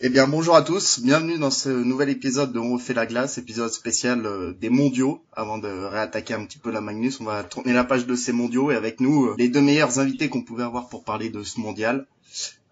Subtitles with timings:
[0.00, 3.36] Eh bien bonjour à tous, bienvenue dans ce nouvel épisode de On refait la glace,
[3.36, 5.24] épisode spécial euh, des mondiaux.
[5.32, 8.30] Avant de réattaquer un petit peu la Magnus, on va tourner la page de ces
[8.30, 11.42] mondiaux et avec nous euh, les deux meilleurs invités qu'on pouvait avoir pour parler de
[11.42, 12.06] ce mondial.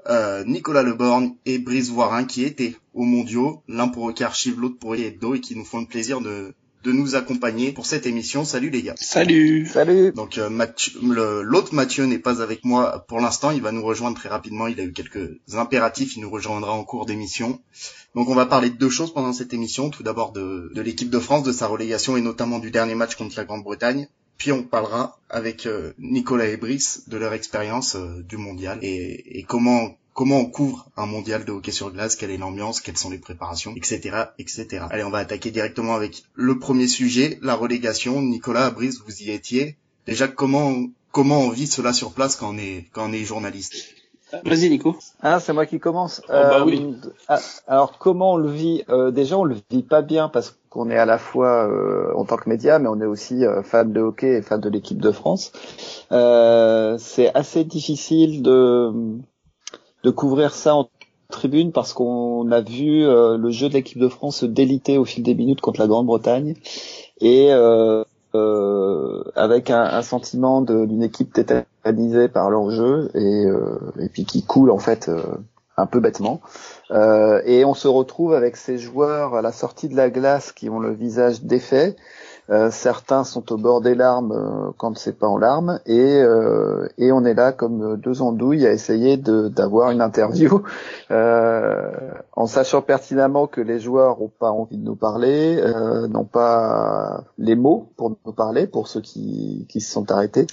[0.08, 4.94] Euh, Nicolas Leborgne et Brice Voirin qui étaient aux mondiaux, l'un pour Archive, l'autre pour
[4.94, 6.54] Hebdo et qui nous font le plaisir de,
[6.86, 8.44] de nous accompagner pour cette émission.
[8.44, 8.94] Salut les gars.
[8.96, 9.66] Salut.
[9.66, 10.12] Salut.
[10.12, 10.48] Donc euh,
[11.42, 13.50] l'autre Mathieu n'est pas avec moi pour l'instant.
[13.50, 14.68] Il va nous rejoindre très rapidement.
[14.68, 16.16] Il a eu quelques impératifs.
[16.16, 17.60] Il nous rejoindra en cours d'émission.
[18.14, 19.90] Donc on va parler de deux choses pendant cette émission.
[19.90, 23.16] Tout d'abord de, de l'équipe de France, de sa relégation et notamment du dernier match
[23.16, 24.06] contre la Grande-Bretagne.
[24.38, 29.38] Puis on parlera avec euh, Nicolas et Brice de leur expérience euh, du mondial et,
[29.38, 32.96] et comment comment on couvre un mondial de hockey sur glace, quelle est l'ambiance, quelles
[32.96, 34.86] sont les préparations, etc., etc.
[34.90, 38.22] Allez, on va attaquer directement avec le premier sujet, la relégation.
[38.22, 39.76] Nicolas, Brice, vous y étiez.
[40.06, 40.72] Déjà, comment
[41.12, 43.74] comment on vit cela sur place quand on est quand on est journaliste?
[44.44, 44.96] Vas-y Nico.
[45.20, 46.22] Ah, c'est moi qui commence.
[46.24, 46.82] Oh, bah oui.
[46.82, 47.38] Euh, ah,
[47.68, 48.84] alors comment on le vit?
[48.88, 52.24] Euh, Déjà, on le vit pas bien parce qu'on est à la fois euh, en
[52.24, 55.12] tant que média, mais on est aussi fan de hockey et fan de l'équipe de
[55.12, 55.52] France.
[56.10, 59.20] c'est assez difficile de
[60.06, 60.88] de couvrir ça en
[61.30, 65.04] tribune parce qu'on a vu euh, le jeu de l'équipe de France se déliter au
[65.04, 66.54] fil des minutes contre la Grande-Bretagne
[67.20, 68.04] et euh,
[68.36, 73.46] euh, avec un, sentiment d'une équipe tétanisée par leur jeu et,
[73.98, 75.10] et puis qui coule en fait
[75.76, 76.40] un peu bêtement.
[76.92, 80.78] et on se retrouve avec ces joueurs à la sortie de la glace qui ont
[80.78, 81.96] le visage défait,
[82.48, 86.86] euh, certains sont au bord des larmes euh, quand c'est pas en larmes, et, euh,
[86.96, 90.62] et on est là comme deux andouilles à essayer d'avoir une interview,
[91.10, 95.60] en sachant pertinemment que les joueurs ont pas envie de nous parler,
[96.08, 100.46] n'ont pas les mots pour nous parler, pour ceux qui, qui se sont arrêtés.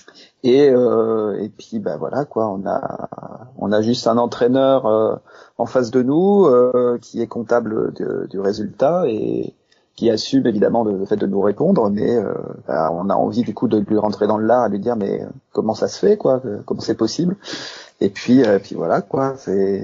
[0.43, 5.21] Et, et puis bah voilà quoi, on a on a juste un entraîneur
[5.57, 6.47] en face de nous
[7.01, 7.93] qui est comptable
[8.29, 9.53] du résultat et
[9.95, 12.33] qui assume évidemment le, fait de nous répondre, mais euh,
[12.67, 14.95] bah, on a envie du coup de lui rentrer dans le lard, à lui dire
[14.95, 17.35] mais euh, comment ça se fait quoi, comment c'est possible?
[18.03, 19.35] Et puis euh, puis voilà quoi.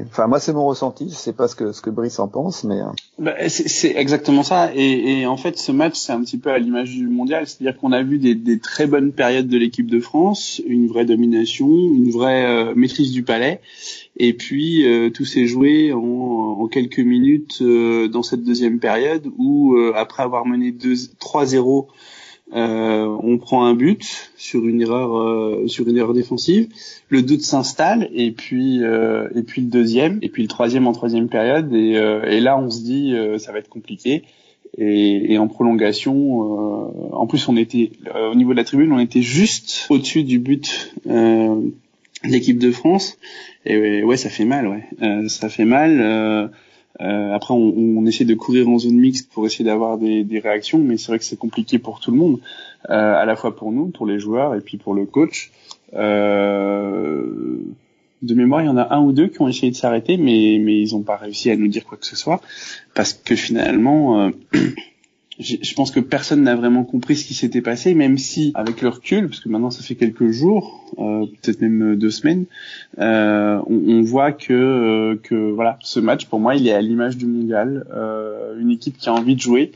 [0.08, 1.10] Enfin moi c'est mon ressenti.
[1.10, 2.80] Je sais pas ce que ce que Brice en pense, mais
[3.18, 4.72] bah, c'est exactement ça.
[4.76, 7.80] Et, et, en fait ce match c'est un petit peu à l'image du mondial, c'est-à-dire
[7.80, 11.70] qu'on a vu des, des, très bonnes périodes de l'équipe de France, une vraie domination,
[11.70, 13.62] une vraie maîtrise du palais,
[14.20, 19.32] et puis euh, tout s'est joué en, en, quelques minutes euh, dans cette deuxième période
[19.38, 21.88] où euh, après avoir mené 3-0,
[22.52, 26.68] on prend un but sur une erreur sur une erreur défensive.
[27.10, 31.30] Le doute s'installe et puis et puis le deuxième et puis le troisième en troisième
[31.30, 34.24] période et, et là on se dit ça va être compliqué.
[34.78, 37.92] Et, et, en prolongation, en plus on était
[38.32, 41.60] au niveau de la tribune, on était juste au-dessus du but euh,
[42.24, 43.18] l'équipe de France.
[43.66, 44.84] Et ouais, ça fait mal, ouais.
[45.02, 46.52] Euh, ça fait mal.
[47.02, 50.24] Euh, euh, après, on, on, essaie de courir en zone mixte pour essayer d'avoir des,
[50.24, 52.40] des, réactions, mais c'est vrai que c'est compliqué pour tout le monde,
[52.90, 55.52] euh, à la fois pour nous, pour les joueurs et puis pour le coach.
[55.94, 57.58] Euh,
[58.22, 60.60] de mémoire, il y en a un ou deux qui ont essayé de s'arrêter, mais
[60.62, 62.42] mais ils n'ont pas réussi à nous dire quoi que ce soit,
[62.94, 64.30] parce que finalement,
[65.40, 68.90] je pense que personne n'a vraiment compris ce qui s'était passé, même si, avec le
[68.90, 72.46] recul, parce que maintenant ça fait quelques jours, euh, peut-être même deux semaines,
[73.00, 76.82] euh, on, on, voit que, euh, que voilà, ce match pour moi, il est à
[76.82, 79.72] l'image du mondial, euh, une équipe qui a envie de jouer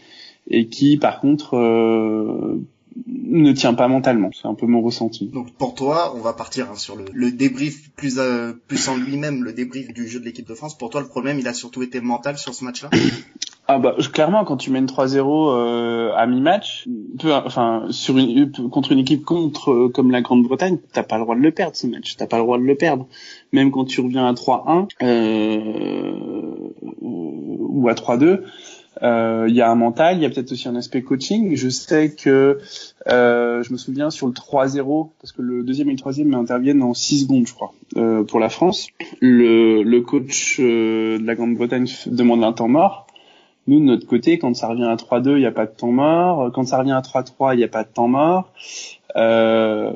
[0.50, 2.62] et qui, par contre, euh,
[3.08, 4.32] ne tient pas mentalement.
[4.34, 5.28] C'est un peu mon ressenti.
[5.28, 8.20] Donc pour toi, on va partir hein, sur le, le, débrief plus
[8.68, 10.78] plus en lui-même, le débrief du jeu de l'équipe de France.
[10.78, 12.90] Pour toi, le problème, il a surtout été mental sur ce match-là?
[13.66, 16.86] Ah bah clairement quand tu mènes 3-0 euh, à mi-match,
[17.24, 21.36] enfin sur une contre une équipe contre euh, comme la Grande-Bretagne, t'as pas le droit
[21.36, 23.08] de le perdre ce match, t'as pas le droit de le perdre.
[23.54, 26.14] Même quand tu reviens à 3-1 euh,
[27.02, 28.42] ou à 3-2,
[29.02, 31.56] euh, il y a un mental, il y a peut-être aussi un aspect coaching.
[31.56, 32.60] Je sais que
[33.08, 36.94] je me souviens sur le 3-0 parce que le deuxième et le troisième interviennent en
[36.94, 37.74] 6 secondes, je crois,
[38.28, 38.88] pour la France.
[39.22, 43.03] Le, le coach de la Grande-Bretagne demande un temps mort
[43.68, 45.92] nous, de notre côté, quand ça revient à 3-2, il n'y a pas de temps
[45.92, 46.52] mort.
[46.54, 48.52] Quand ça revient à 3-3, il n'y a pas de temps mort.
[49.16, 49.92] Euh,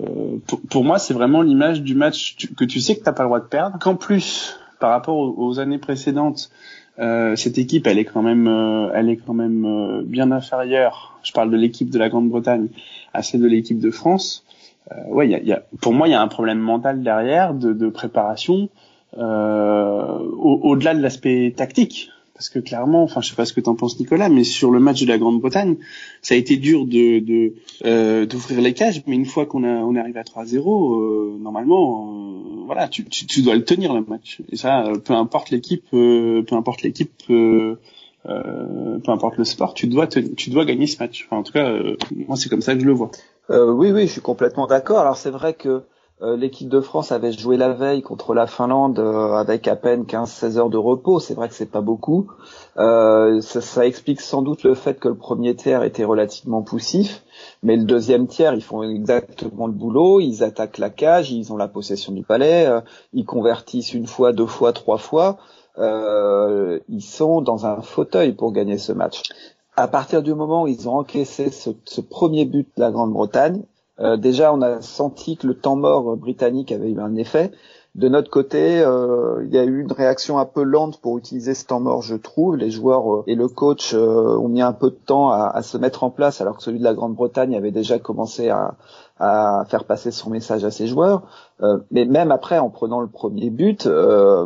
[0.70, 3.40] pour, moi, c'est vraiment l'image du match que tu sais que t'as pas le droit
[3.40, 3.78] de perdre.
[3.80, 6.50] Qu'en plus, par rapport aux, années précédentes,
[7.00, 11.20] euh, cette équipe, elle est quand même, euh, elle est quand même euh, bien inférieure.
[11.24, 12.70] Je parle de l'équipe de la Grande-Bretagne
[13.14, 14.46] à celle de l'équipe de France.
[14.92, 17.54] Euh, ouais, y a, y a, pour moi, il y a un problème mental derrière
[17.54, 18.70] de, de préparation,
[19.14, 24.00] au-delà de l'aspect tactique parce que clairement, enfin, je sais pas ce que t'en penses,
[24.00, 25.78] Nicolas, mais sur le match de la Grande-Bretagne,
[26.22, 29.80] ça a été dur de de euh, d'ouvrir les cages, mais une fois qu'on a
[29.80, 34.02] on arrive à 3-0, euh, normalement, euh, voilà, tu, tu, tu dois le tenir le
[34.02, 34.40] match.
[34.52, 37.12] Et ça, euh, peu importe l'équipe, peu importe l'équipe.
[37.28, 37.78] peu
[39.08, 41.26] importe le sport, tu dois tu dois gagner ce match.
[41.26, 41.74] Enfin, en tout cas,
[42.28, 43.10] moi c'est comme ça que je le vois.
[43.50, 45.00] oui, oui, je suis complètement d'accord.
[45.00, 45.80] Alors c'est vrai que euh,
[46.20, 50.58] l'équipe de France avait joué la veille contre la Finlande euh, avec à peine 15-16
[50.58, 51.20] heures de repos.
[51.20, 52.28] C'est vrai que c'est pas beaucoup.
[52.78, 57.24] Euh, ça, ça, explique sans doute le fait que le premier tiers était relativement poussif,
[57.62, 60.20] mais le deuxième tiers, ils font exactement le boulot.
[60.20, 62.68] Ils attaquent la cage, ils ont la possession du palais,
[63.14, 65.38] ils convertissent une fois, deux fois, trois fois.
[65.78, 69.22] ils sont dans un fauteuil pour gagner ce match.
[69.76, 73.62] À partir du moment où ils ont encaissé ce, ce premier but de la Grande-Bretagne,
[74.00, 77.52] euh, déjà, on a senti que le temps mort britannique avait eu un effet.
[77.96, 81.56] De notre côté, euh, il y a eu une réaction un peu lente pour utiliser
[81.56, 82.56] ce temps mort, je trouve.
[82.56, 86.04] Les joueurs euh, et le coach ont mis un peu de temps à, se mettre
[86.04, 88.76] en place, alors que celui de la Grande-Bretagne avait déjà commencé à,
[89.68, 91.24] faire passer son message à ses joueurs.
[91.90, 94.46] mais même après, en prenant le premier but, là,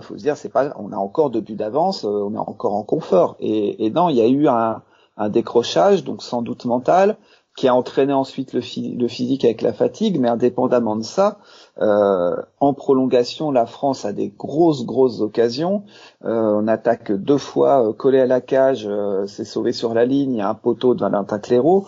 [0.00, 2.82] faut se dire, c'est pas, on a encore deux buts d'avance, on est encore en
[2.82, 3.36] confort.
[3.40, 4.80] Et, et non, il y a eu un,
[5.16, 7.16] un décrochage, donc sans doute mental,
[7.56, 11.38] qui a entraîné ensuite le, physique avec la fatigue, mais indépendamment de ça,
[11.80, 15.84] euh, en prolongation, la France a des grosses, grosses occasions.
[16.24, 18.88] Euh, on attaque deux fois, euh, collé à la cage,
[19.26, 21.86] c'est sauvé sur la ligne, il y a un poteau de Valentin Cléro.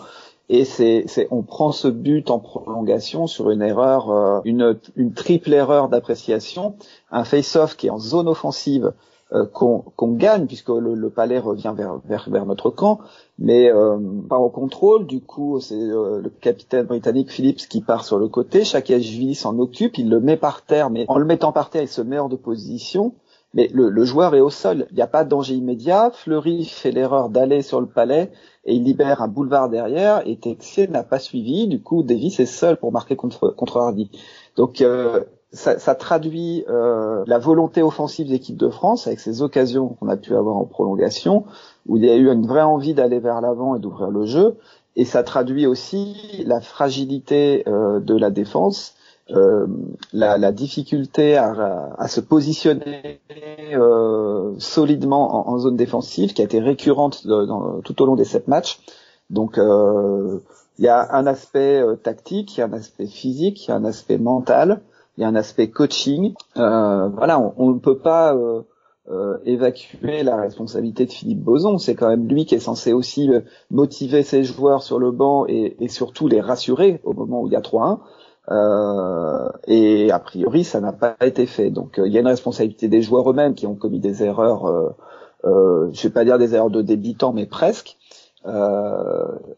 [0.49, 5.89] Et c'est, on prend ce but en prolongation sur une erreur, une, une triple erreur
[5.89, 6.75] d'appréciation,
[7.11, 8.93] un face-off qui est en zone offensive,
[9.33, 12.99] euh, qu'on gagne puisque le, palais revient vers, vers, vers notre camp,
[13.37, 13.97] mais euh,
[14.29, 15.05] pas au contrôle.
[15.05, 18.63] Du coup, c'est euh, le capitaine britannique Phillips qui part sur le côté.
[18.63, 21.89] Chakashvili s'en occupe, il le met par terre, mais en le mettant par terre, il
[21.89, 23.15] se met hors de position.
[23.53, 26.11] Mais le, le joueur est au sol, il n'y a pas de danger immédiat.
[26.13, 28.31] Fleury fait l'erreur d'aller sur le palais
[28.65, 30.21] et il libère un boulevard derrière.
[30.25, 31.67] Et Texier n'a pas suivi.
[31.67, 34.09] Du coup, Davis est seul pour marquer contre contre Hardy.
[34.55, 39.89] Donc euh, ça, ça, traduit euh, la volonté offensive d'équipe de France avec ces occasions
[39.89, 41.45] qu'on a pu avoir en prolongation,
[41.87, 44.57] où il y a eu une vraie envie d'aller vers l'avant et d'ouvrir le jeu,
[44.97, 48.95] et ça traduit aussi la fragilité euh, de la défense,
[49.29, 49.67] euh,
[50.13, 53.19] la, la, difficulté à, à, se positionner
[53.73, 58.47] euh, solidement en, zone défensive, qui a été récurrente dans, tout au long des sept
[58.47, 58.79] matchs.
[59.29, 60.39] Donc euh,
[60.79, 63.75] il y a un aspect tactique, il y a un aspect physique, il y a
[63.75, 64.81] un aspect mental
[65.17, 66.33] il y a un aspect coaching.
[66.57, 68.61] Euh, voilà, on ne peut pas euh,
[69.09, 71.77] euh, évacuer la responsabilité de Philippe Boson.
[71.77, 73.41] C'est quand même lui qui est censé aussi euh,
[73.71, 77.53] motiver ses joueurs sur le banc et, et surtout les rassurer au moment où il
[77.53, 77.99] y a 3-1.
[78.49, 81.69] Euh, et a priori, ça n'a pas été fait.
[81.69, 84.65] Donc, il y a une responsabilité des joueurs eux-mêmes qui ont commis des erreurs.
[84.65, 84.89] Euh,
[85.45, 87.97] euh, je vais pas dire des erreurs de débutants, mais presque.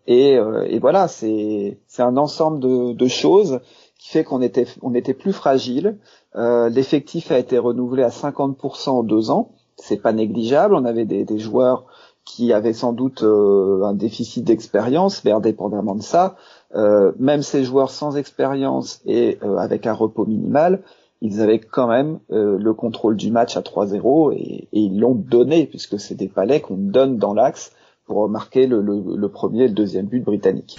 [0.07, 3.59] Et, et, voilà, c'est c'est un ensemble de, de choses
[3.99, 5.97] qui fait qu'on était, on était plus fragile.
[6.35, 9.51] Euh, L'effectif a été renouvelé à 50% en deux ans.
[9.75, 10.73] C'est pas négligeable.
[10.73, 11.85] On avait des, joueurs
[12.25, 16.37] qui avaient sans doute euh, un déficit d'expérience, mais indépendamment de ça,
[16.75, 20.81] euh, même ces joueurs sans expérience et avec un repos minimal,
[21.21, 25.65] ils avaient quand même le contrôle du match à 3-0 et, et, ils l'ont donné
[25.65, 27.73] puisque c'est des palais qu'on donne dans l'axe
[28.09, 30.77] pour marquer le, premier et le deuxième but britannique.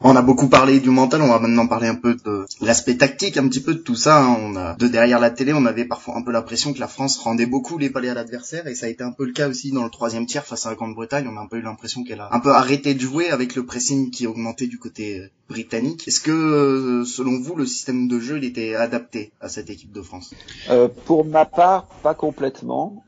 [0.00, 3.36] On a beaucoup parlé du mental, on va maintenant parler un peu de l'aspect tactique,
[3.36, 4.22] un petit peu de tout ça.
[4.22, 4.36] Hein.
[4.40, 7.18] On a, de derrière la télé, on avait parfois un peu l'impression que la France
[7.18, 9.72] rendait beaucoup les palais à l'adversaire, et ça a été un peu le cas aussi
[9.72, 11.28] dans le troisième tiers face à la Grande-Bretagne.
[11.28, 13.66] On a un peu eu l'impression qu'elle a un peu arrêté de jouer avec le
[13.66, 16.06] pressing qui augmentait du côté euh, britannique.
[16.06, 20.02] Est-ce que, euh, selon vous, le système de jeu était adapté à cette équipe de
[20.02, 20.32] France?
[20.70, 23.02] Euh, Pour ma part, pas complètement.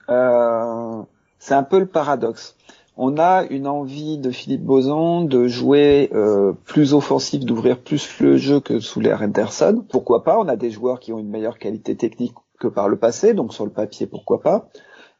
[1.43, 2.57] C'est un peu le paradoxe
[2.97, 8.37] on a une envie de Philippe Boson de jouer euh, plus offensif, d'ouvrir plus le
[8.37, 9.85] jeu que sous l'ère Henderson.
[9.89, 10.39] Pourquoi pas?
[10.39, 13.55] On a des joueurs qui ont une meilleure qualité technique que par le passé, donc
[13.55, 14.69] sur le papier, pourquoi pas?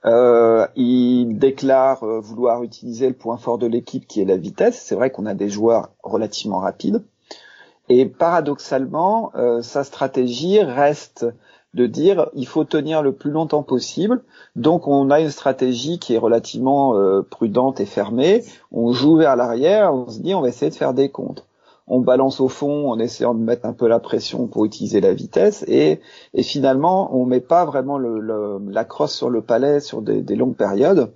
[0.05, 4.81] Euh, il déclare euh, vouloir utiliser le point fort de l'équipe qui est la vitesse.
[4.85, 7.03] C'est vrai qu'on a des joueurs relativement rapides.
[7.89, 11.27] Et paradoxalement, sa stratégie reste
[11.75, 14.23] de dire il faut tenir le plus longtemps possible.
[14.57, 18.45] Donc on a une stratégie qui est relativement euh, prudente et fermée.
[18.73, 21.47] On joue vers l'arrière, on se dit on va essayer de faire des comptes.
[21.87, 25.13] On balance au fond en essayant de mettre un peu la pression pour utiliser la
[25.13, 26.01] vitesse et,
[26.43, 31.13] finalement on met pas vraiment le, la crosse sur le palais sur des, longues périodes.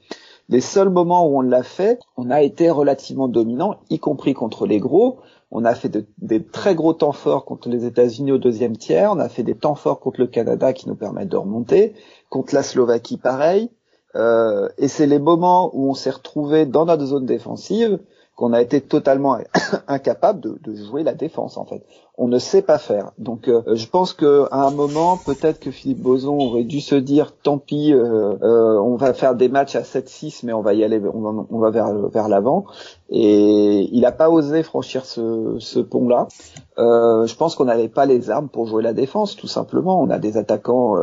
[0.49, 4.67] les seuls moments où on l'a fait, on a été relativement dominant, y compris contre
[4.67, 5.19] les gros.
[5.51, 9.13] On a fait des très gros temps forts contre les États-Unis au deuxième tiers.
[9.13, 11.95] On a fait des temps forts contre le Canada qui nous permettent de remonter.
[12.29, 13.71] Contre la Slovaquie, pareil.
[14.17, 17.99] Euh, et c'est les moments où on s'est retrouvé dans notre zone défensive
[18.37, 19.39] qu'on a été totalement
[19.89, 21.85] incapable de, de, jouer la défense en fait
[22.17, 23.11] on ne sait pas faire.
[23.19, 26.95] Donc euh, je pense que à un moment, peut-être que Philippe Boson aurait dû se
[26.95, 30.75] dire tant pis, euh, euh, on va faire des matchs à 7-6, mais on va
[30.75, 32.67] y aller, on va, on va vers vers l'avant.
[33.11, 36.29] Et il n'a pas osé franchir ce, ce pont-là.
[36.79, 40.01] je pense qu'on n'avait pas les armes pour jouer la défense, tout simplement.
[40.01, 40.97] On a des attaquants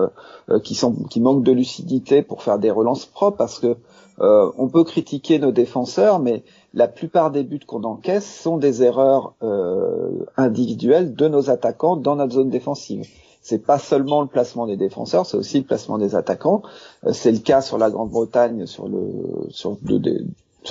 [0.63, 3.75] qui sont qui manquent de lucidité pour faire des relances propres, parce que
[4.17, 9.33] on peut critiquer nos défenseurs, mais la plupart des buts qu'on encaisse sont des erreurs
[9.43, 13.07] euh, individuelles de nos attaquants dans notre zone défensive.
[13.41, 16.61] C'est pas seulement le placement des défenseurs, c'est aussi le placement des attaquants.
[17.05, 18.99] Euh, c'est le cas sur la Grande-Bretagne sur le
[19.49, 19.77] sur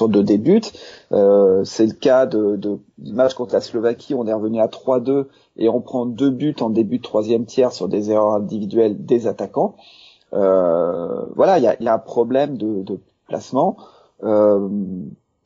[0.08, 0.62] deux, débuts.
[1.12, 5.26] Euh, c'est le cas de, match contre la Slovaquie, on est revenu à 3-2
[5.56, 9.26] et on prend deux buts en début de troisième tiers sur des erreurs individuelles des
[9.26, 9.74] attaquants.
[10.32, 13.76] Euh, voilà, il y a, un problème de, placement.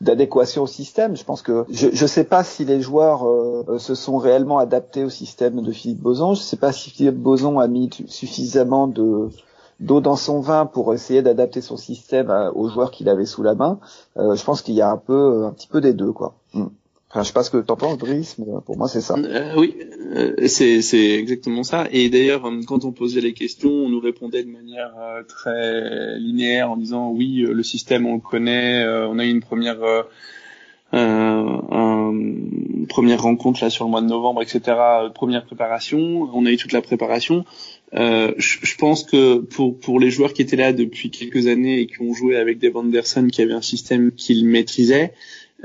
[0.04, 1.16] D'adéquation au système.
[1.16, 5.04] Je pense que je ne sais pas si les joueurs euh, se sont réellement adaptés
[5.04, 6.34] au système de Philippe Boson.
[6.34, 9.28] Je ne sais pas si Philippe Boson a mis suffisamment de
[9.80, 13.56] d'eau dans son vin pour essayer d'adapter son système aux joueurs qu'il avait sous la
[13.56, 13.80] main.
[14.16, 16.34] Euh, je pense qu'il y a un peu un petit peu des deux quoi.
[16.52, 16.66] Mm.
[17.14, 19.14] Enfin, je sais pas ce que t'en penses, Brice, mais pour moi c'est ça.
[19.16, 19.76] Euh, oui,
[20.16, 21.86] euh, c'est exactement ça.
[21.92, 24.90] Et d'ailleurs, euh, quand on posait les questions, on nous répondait de manière
[25.28, 29.78] très linéaire en disant oui, le système on le connaît, on a eu une première
[30.92, 34.76] une première rencontre là sur le mois de novembre, etc.
[35.14, 37.44] Première préparation, on a eu toute la préparation.
[37.94, 41.86] Euh, je, pense que pour pour les joueurs qui étaient là depuis quelques années et
[41.86, 45.12] qui ont joué avec Dave Anderson, qui avait un système qu'ils maîtrisaient,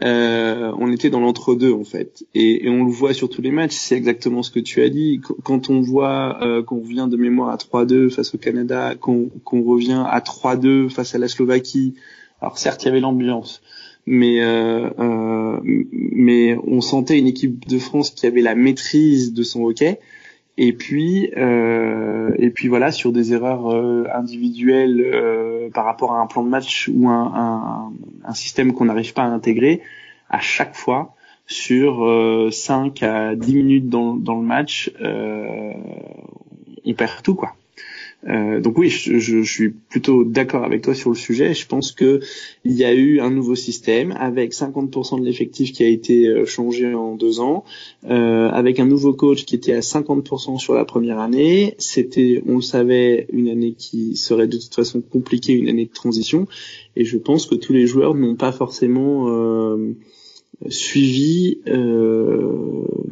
[0.04, 3.52] euh, on était dans l'entre-deux en fait, et, et, on le voit sur tous les
[3.52, 3.76] matchs.
[3.76, 5.20] C'est exactement ce que tu as dit.
[5.44, 10.04] Quand on voit euh, qu'on revient de mémoire à 3-2 face au Canada, qu'on revient
[10.08, 11.96] à 3-2 face à la Slovaquie.
[12.42, 13.62] Alors certes, il y avait l'ambiance,
[14.06, 19.44] mais euh, euh, mais on sentait une équipe de France qui avait la maîtrise de
[19.44, 20.00] son hockey.
[20.62, 26.20] Et puis, euh, et puis voilà, sur des erreurs euh, individuelles euh, par rapport à
[26.20, 27.94] un plan de match ou un, un,
[28.26, 29.82] un système qu'on n'arrive pas à intégrer,
[30.30, 31.16] à chaque fois,
[31.48, 32.06] sur
[32.52, 37.56] 5 à 10 minutes dans, dans le match, on perd tout, quoi.
[38.28, 41.54] Euh, donc oui, je, je, suis plutôt d'accord avec toi sur le sujet.
[41.54, 42.20] Je pense que
[42.66, 46.46] il y a eu un nouveau système avec 50% de l'effectif qui a été euh,
[46.46, 47.64] changé en deux ans,
[48.10, 51.76] euh, avec un nouveau coach qui était à 50% sur la première année.
[51.78, 55.94] C'était, on le savait, une année qui serait de toute façon compliquée, une année de
[55.94, 56.46] transition.
[56.98, 59.96] Et je pense que tous les joueurs n'ont pas forcément euh,
[60.68, 61.99] suivi, euh,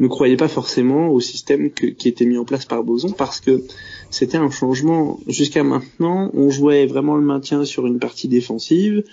[0.07, 3.39] ne croyaient pas forcément au système que, qui était mis en place par Boson parce
[3.39, 3.63] que
[4.09, 5.19] c'était un changement.
[5.27, 9.03] Jusqu'à maintenant, on jouait vraiment le maintien sur une partie défensive.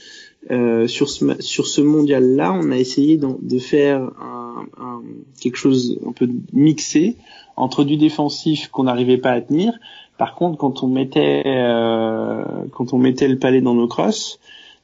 [0.51, 5.03] Euh, sur ce sur ce mondial-là, on a essayé de, faire un, un,
[5.41, 7.17] quelque chose un peu mixé
[7.57, 9.73] entre du défensif qu'on n'arrivait pas à tenir.
[10.19, 14.39] Par contre, quand on mettait euh, quand on mettait le palais dans nos crosses,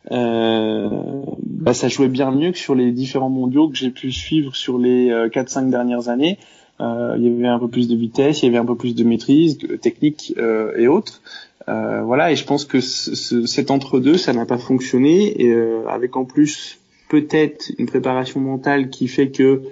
[0.08, 4.78] bah, ça jouait bien mieux que sur les différents mondiaux que j'ai pu suivre sur
[4.78, 6.38] les 4-5 euh, dernières années
[6.80, 8.94] euh, il y avait un peu plus de vitesse, il y avait un peu plus
[8.94, 11.20] de maîtrise, de technique euh, et autres.
[11.68, 15.54] Euh, voilà, et je pense que ce, cet entre-deux, ça n'a pas fonctionné, et,
[15.88, 16.78] avec en plus
[17.08, 19.62] peut-être une préparation mentale qui fait que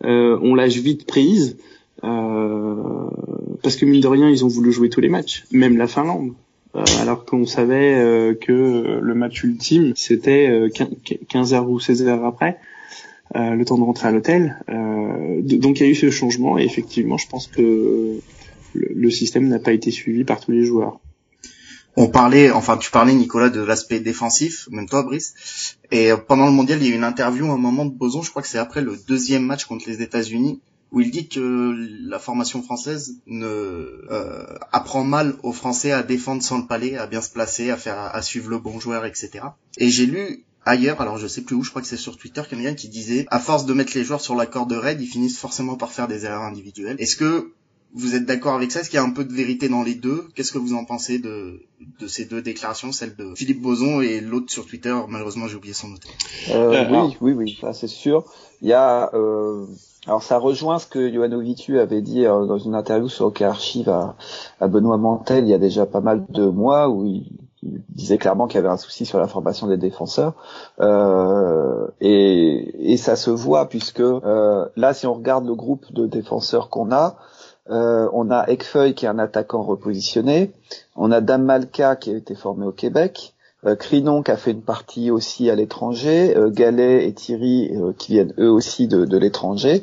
[0.00, 1.58] on lâche vite prise.
[2.02, 6.32] parce que mine de rien, ils ont voulu jouer tous les matchs, même la Finlande.
[6.74, 10.68] Alors qu'on savait que le match ultime, c'était
[11.28, 12.58] 15 heures ou 16 heures après.
[13.36, 14.58] Euh, le temps de rentrer à l'hôtel.
[14.70, 18.20] Euh, donc il y a eu ce changement et effectivement, je pense que
[18.72, 20.98] le, système n'a pas été suivi par tous les joueurs.
[21.96, 25.76] On parlait, enfin tu parlais Nicolas de l'aspect défensif, même toi Brice.
[25.90, 28.22] Et pendant le mondial, il y a eu une interview à un moment de Boson,
[28.22, 30.60] je crois que c'est après le deuxième match contre les États-Unis,
[30.92, 31.74] où il dit que
[32.08, 37.06] la formation française ne euh, apprend mal aux Français à défendre sans le palais, à
[37.06, 39.44] bien se placer, à faire à suivre le bon joueur, etc.
[39.76, 42.42] Et j'ai lu ailleurs, alors je sais plus où, je crois que c'est sur Twitter,
[42.48, 45.38] quelqu'un qui disait, à force de mettre les joueurs sur la corde raide, ils finissent
[45.38, 46.96] forcément par faire des erreurs individuelles.
[46.98, 47.52] Est-ce que
[47.94, 48.80] vous êtes d'accord avec ça?
[48.80, 50.26] Est-ce qu'il y a un peu de vérité dans les deux?
[50.34, 51.62] Qu'est-ce que vous en pensez de,
[52.00, 54.94] de ces deux déclarations, celle de Philippe Boson et l'autre sur Twitter?
[55.08, 55.96] Malheureusement, j'ai oublié son nom.
[56.50, 58.24] Euh, euh, oui, oui, oui, ça c'est sûr.
[58.60, 59.66] Il y a, euh,
[60.06, 63.88] alors ça rejoint ce que Johanno Vitu avait dit dans une interview sur OK Archive
[63.88, 64.16] à,
[64.60, 67.26] à Benoît Mantel il y a déjà pas mal de mois où il
[67.62, 70.34] il disait clairement qu'il y avait un souci sur la formation des défenseurs.
[70.80, 76.06] Euh, et, et, ça se voit puisque euh, là si on regarde le groupe de
[76.06, 77.16] défenseurs qu'on a
[77.70, 80.52] euh, on a Ekfeuille qui est un attaquant repositionné
[80.96, 83.34] on a Dam Malka qui a été formé au Québec
[83.66, 86.50] euh, Crinon qui a fait une partie aussi à l'étranger, euh,
[87.00, 89.82] et Thierry euh, qui viennent eux aussi de, l'étranger.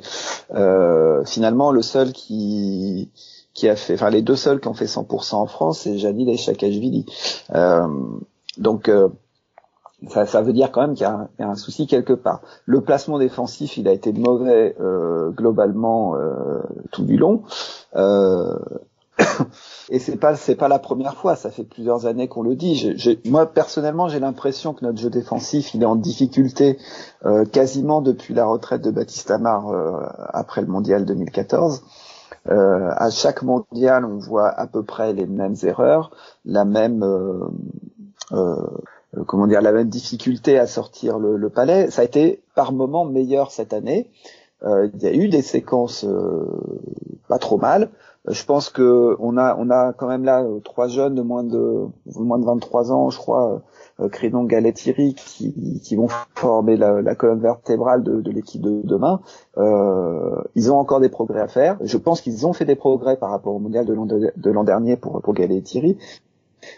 [0.54, 3.10] Euh, finalement, le seul qui
[3.54, 6.30] qui a fait, enfin les deux seuls qui ont fait 100% en France, c'est Janil
[6.30, 7.06] et Chakashvili.
[7.54, 7.88] Euh,
[8.58, 8.90] donc
[10.10, 12.42] ça, ça, veut dire quand même qu'il y, y, a un souci quelque part.
[12.66, 14.76] Le placement défensif, il a été mauvais
[15.36, 16.16] globalement
[16.92, 17.44] tout du long.
[19.90, 22.96] Et c'est pas c'est pas la première fois, ça fait plusieurs années qu'on le dit.
[23.26, 26.78] moi personnellement, j'ai l'impression que notre jeu défensif, il est en difficulté
[27.26, 30.00] euh, quasiment depuis la retraite de Baptiste Amar euh,
[30.34, 31.84] après le mondial 2014.
[32.48, 36.12] Euh, à chaque mondial, on voit à peu près les mêmes erreurs,
[36.44, 37.04] la même
[39.28, 41.90] comment dire, la même difficulté à sortir le, le, palais.
[41.92, 44.10] Ça a été par moments meilleur cette année.
[44.64, 46.06] il y a eu des séquences
[47.28, 47.90] pas trop mal.
[48.28, 51.44] Je pense que on a on a quand même là euh, trois jeunes de moins
[51.44, 53.62] de moins de 23 ans, je crois,
[54.00, 58.82] euh, Crédon, Galetieri, qui, qui vont former la, la colonne vertébrale de, de l'équipe de
[58.84, 59.20] demain.
[59.58, 61.78] Euh, ils ont encore des progrès à faire.
[61.82, 65.22] Je pense qu'ils ont fait des progrès par rapport au mondial de l'an dernier pour
[65.22, 65.98] pour Galetieri,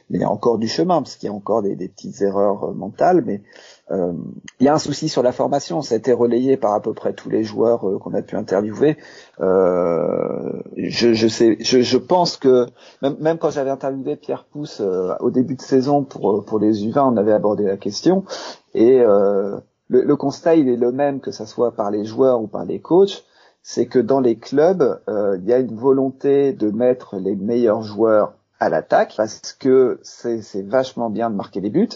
[0.09, 2.21] mais il y a encore du chemin parce qu'il y a encore des, des petites
[2.21, 3.41] erreurs euh, mentales, mais
[3.89, 4.13] euh,
[4.59, 6.93] il y a un souci sur la formation, ça a été relayé par à peu
[6.93, 8.97] près tous les joueurs euh, qu'on a pu interviewer.
[9.39, 12.65] Euh, je, je, sais, je, je, pense que
[13.01, 14.81] même, même quand j'avais interviewé Pierre Pousse
[15.19, 18.25] au début de saison pour pour les U20, on avait abordé la question.
[18.73, 22.47] Et le, le, constat il est le même que ça soit par les joueurs ou
[22.47, 23.23] par les coachs,
[23.63, 28.33] c'est que dans les clubs il y a une volonté de mettre les meilleurs joueurs
[28.59, 31.89] à l'attaque parce que c'est vachement bien de marquer des buts.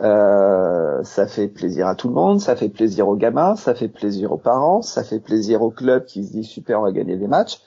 [0.00, 3.86] Euh, ça fait plaisir à tout le monde, ça fait plaisir aux gamins, ça fait
[3.86, 7.16] plaisir aux parents, ça fait plaisir au club qui se dit super on va gagner
[7.16, 7.60] des matchs.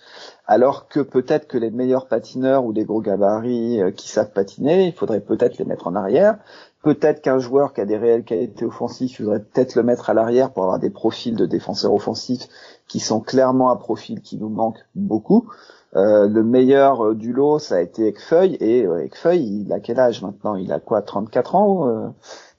[0.45, 4.87] Alors que peut-être que les meilleurs patineurs ou des gros gabarits euh, qui savent patiner,
[4.87, 6.37] il faudrait peut-être les mettre en arrière.
[6.83, 10.13] Peut-être qu'un joueur qui a des réelles qualités offensives, il faudrait peut-être le mettre à
[10.13, 12.47] l'arrière pour avoir des profils de défenseurs offensifs
[12.89, 15.49] qui sont clairement un profil qui nous manque beaucoup.
[15.97, 19.79] Euh, le meilleur euh, du lot, ça a été Ekfeuille, et euh, Ekfeuille, il a
[19.79, 20.53] quel âge maintenant?
[20.55, 22.13] Il a quoi 34 ans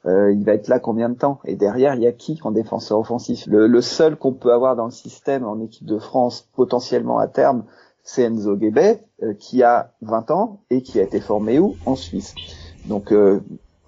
[0.05, 1.39] Il va être là combien de temps?
[1.45, 3.45] Et derrière, il y a qui en défenseur offensif?
[3.47, 7.65] Le, seul qu'on peut avoir dans le système en équipe de France, potentiellement à terme,
[8.03, 9.05] c'est Enzo Guébet,
[9.39, 11.77] qui a 20 ans et qui a été formé où?
[11.85, 12.35] En Suisse.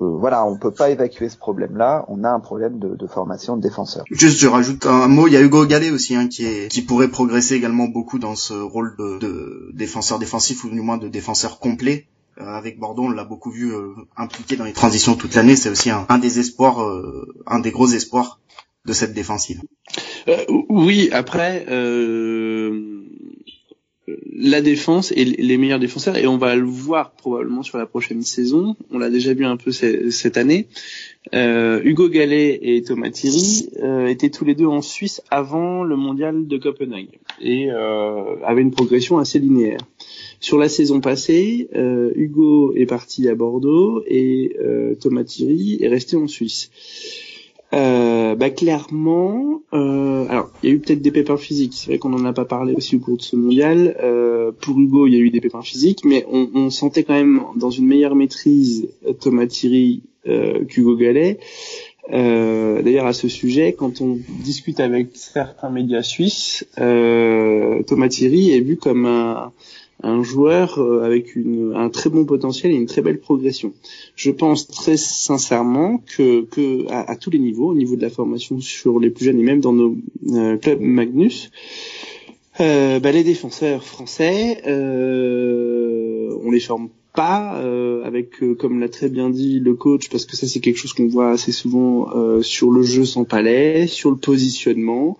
[0.00, 2.06] Voilà, on peut pas évacuer ce problème-là.
[2.08, 4.04] On a un problème de, formation de défenseurs.
[4.10, 5.26] Juste, je rajoute un mot.
[5.26, 8.34] Il y a Hugo Gallet aussi, hein, qui est, qui pourrait progresser également beaucoup dans
[8.34, 12.06] ce rôle de, défenseur défensif ou du moins de défenseur complet.
[12.40, 15.56] Euh, avec Bordeaux, on l'a beaucoup vu euh, impliqué dans les transitions toute l'année.
[15.56, 18.40] C'est aussi un, des espoirs, euh, un des gros espoirs
[18.86, 19.60] de cette défensive.
[20.70, 21.66] oui, après.
[21.68, 22.99] Euh
[24.32, 28.22] la défense et les meilleurs défenseurs et on va le voir probablement sur la prochaine
[28.22, 28.76] saison.
[28.90, 30.66] On l'a déjà vu un peu cette année.
[31.34, 35.96] Euh, Hugo Gallet et Thomas Thierry euh, étaient tous les deux en Suisse avant le
[35.96, 39.80] mondial de Copenhague et euh, avaient une progression assez linéaire.
[40.40, 41.68] Sur la saison passée,
[42.14, 44.56] Hugo est parti à Bordeaux et
[44.98, 46.70] Thomas Thierry est resté en Suisse.
[47.72, 51.74] Euh, bah clairement, euh, alors il y a eu peut-être des pépins physiques.
[51.74, 53.96] C'est vrai qu'on en a pas parlé aussi au cours de ce mondial.
[54.02, 57.14] Euh, pour Hugo, il y a eu des pépins physiques, mais on, on sentait quand
[57.14, 58.88] même dans une meilleure maîtrise
[59.20, 61.38] Thomas Thierry euh, qu'Hugo Gallet.
[62.12, 68.50] Euh, D'ailleurs, à ce sujet, quand on discute avec certains médias suisses, euh, Thomas Thierry
[68.52, 69.52] est vu comme un,
[70.02, 73.72] un joueur euh, avec une, un très bon potentiel et une très belle progression.
[74.16, 78.60] Je pense très sincèrement que, que à, tous les niveaux, au niveau de la formation
[78.60, 79.96] sur les plus jeunes et même dans nos
[80.32, 81.50] euh, clubs Magnus,
[82.60, 89.08] euh, bah, les défenseurs français, euh, on les forme pas euh, avec comme l'a très
[89.08, 92.08] bien dit le coach parce que ça c'est quelque chose qu'on voit assez souvent
[92.42, 95.18] sur le jeu sans palais, sur le positionnement,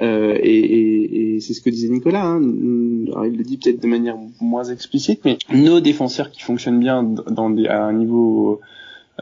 [0.00, 2.24] euh, et, et, et c'est ce que disait Nicolas.
[2.24, 2.40] Hein.
[3.08, 7.02] Alors, il le dit peut-être de manière moins explicite, mais nos défenseurs qui fonctionnent bien
[7.02, 8.60] dans des, à un niveau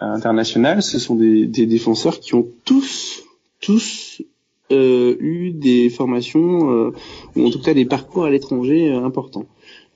[0.01, 3.25] euh, international, ce sont des, des, défenseurs qui ont tous,
[3.61, 4.23] tous
[4.71, 6.93] euh, eu des formations euh,
[7.35, 9.47] ou en tout cas des parcours à l'étranger euh, importants.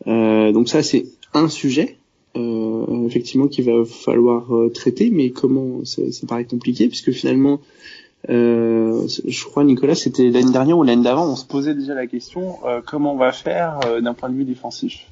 [0.06, 1.98] donc ça, c'est un sujet.
[2.34, 7.60] Effectivement qu'il va falloir traiter mais comment ça, ça paraît compliqué puisque finalement
[8.30, 12.06] euh, je crois Nicolas, c'était l'année dernière ou l'année d'avant, on se posait déjà la
[12.06, 15.06] question euh, comment on va faire euh, d'un point de vue défensif.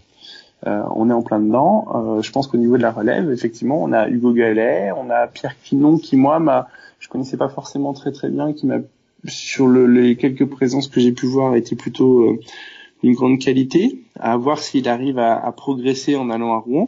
[0.65, 2.21] on est en plein dedans.
[2.23, 5.57] je pense qu'au niveau de la relève, effectivement, on a Hugo Gallet, on a Pierre
[5.63, 6.69] Quinon qui moi m'a,
[7.01, 8.79] je connaissais pas forcément très très bien, qui m'a
[9.27, 12.39] sur le, les quelques présences que j'ai pu voir était plutôt
[13.03, 13.99] une grande qualité.
[14.19, 16.87] À voir s'il arrive à, progresser en allant à Rouen.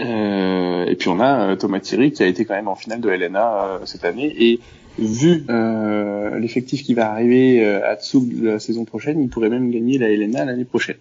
[0.00, 3.10] Euh, et puis on a Thomas Thierry qui a été quand même en finale de
[3.10, 4.58] LNA cette année et
[4.98, 9.70] vu euh, l'effectif qui va arriver euh, à Tsug la saison prochaine, il pourrait même
[9.70, 10.96] gagner la LNA l'année prochaine.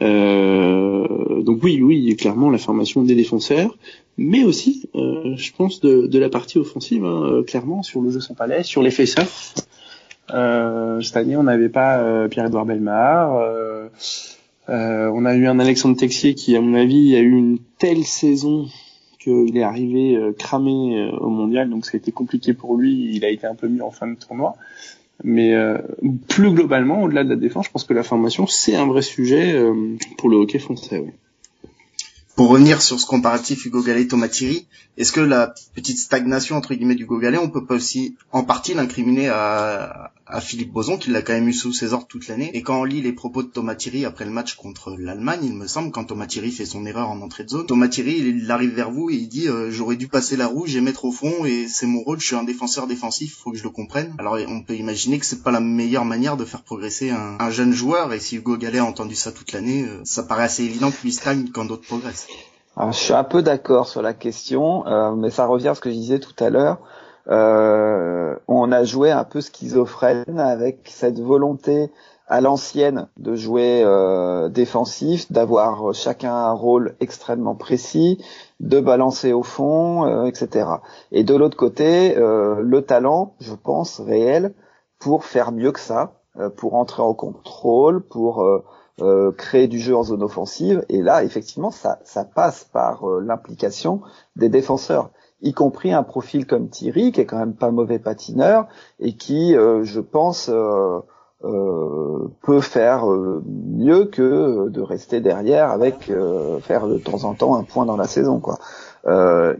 [0.00, 3.76] Euh, donc oui, oui, clairement la formation des défenseurs,
[4.16, 8.20] mais aussi, euh, je pense, de, la partie offensive, hein, euh, clairement, sur le jeu
[8.20, 9.61] sans palais, sur les face
[10.32, 13.88] cette année, on n'avait pas Pierre-Edouard Belmar.
[14.68, 18.66] on a eu un Alexandre Texier qui, à mon avis, a eu une telle saison
[19.22, 23.14] qu'il est arrivé euh, cramé euh, au mondial, donc ça a été compliqué pour lui.
[23.14, 24.56] Il a été un peu mis en fin de tournoi.
[25.24, 25.78] Mais euh,
[26.28, 29.54] plus globalement, au-delà de la défense, je pense que la formation, c'est un vrai sujet
[30.18, 30.98] pour le hockey français.
[30.98, 31.12] Oui.
[32.34, 34.66] Pour revenir sur ce comparatif Hugo Gallet Tomatiri,
[34.96, 38.72] est-ce que la petite stagnation entre guillemets du Gallet, on peut pas aussi en partie
[38.72, 42.50] l'incriminer à, à Philippe Boson qui l'a quand même eu sous ses ordres toute l'année
[42.54, 45.66] et quand on lit les propos de Tomatiri après le match contre l'Allemagne, il me
[45.66, 49.10] semble quand Tomatiri fait son erreur en entrée de zone, Tomatiri il, arrive vers vous
[49.10, 51.86] et il dit euh, j'aurais dû passer la rouge et mettre au fond et c'est
[51.86, 54.14] mon rôle, je suis un défenseur défensif, faut que je le comprenne.
[54.18, 57.50] Alors on peut imaginer que c'est pas la meilleure manière de faire progresser un, un
[57.50, 60.64] jeune joueur et si Hugo Gallet a entendu ça toute l'année, euh, ça paraît assez
[60.64, 62.21] évident que lui stagne quand d'autres progressent.
[62.90, 65.90] Je suis un peu d'accord sur la question, euh, mais ça revient à ce que
[65.90, 66.78] je disais tout à l'heure.
[67.28, 71.90] Euh, on a joué un peu schizophrène avec cette volonté
[72.26, 78.24] à l'ancienne de jouer euh, défensif, d'avoir chacun un rôle extrêmement précis,
[78.60, 80.66] de balancer au fond, euh, etc.
[81.12, 84.54] Et de l'autre côté, le talent, je pense, réel,
[84.98, 86.14] pour faire mieux que ça,
[86.56, 88.44] pour entrer en contrôle, pour
[89.00, 90.84] euh, créer du jeu en zone offensive.
[90.90, 94.02] Et là, effectivement, ça, ça passe par euh, l'implication
[94.36, 98.68] des défenseurs, y compris un profil comme Thierry, qui est quand même pas mauvais patineur
[99.00, 100.50] et qui, euh, je pense,
[101.40, 106.12] peut faire mieux que de rester derrière avec
[106.60, 108.38] faire de temps en temps un point dans la saison.
[108.38, 108.58] Quoi.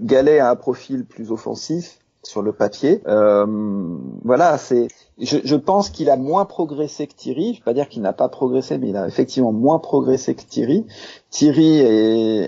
[0.01, 3.03] Gallet a un profil plus offensif sur le papier.
[3.05, 4.87] voilà, c'est
[5.19, 7.55] je, pense qu'il a moins progressé que Thierry.
[7.55, 10.43] Je vais pas dire qu'il n'a pas progressé, mais il a effectivement moins progressé que
[10.43, 10.87] Thierry.
[11.31, 11.81] Thierry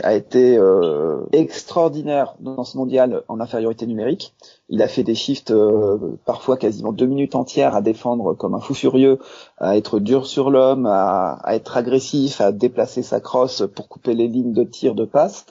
[0.02, 4.34] a été euh, extraordinaire dans ce mondial en infériorité numérique.
[4.70, 8.60] Il a fait des shifts euh, parfois quasiment deux minutes entières à défendre comme un
[8.60, 9.18] fou furieux,
[9.58, 14.26] à être dur sur l'homme, à, être agressif, à déplacer sa crosse pour couper les
[14.26, 15.44] lignes de tir de passe.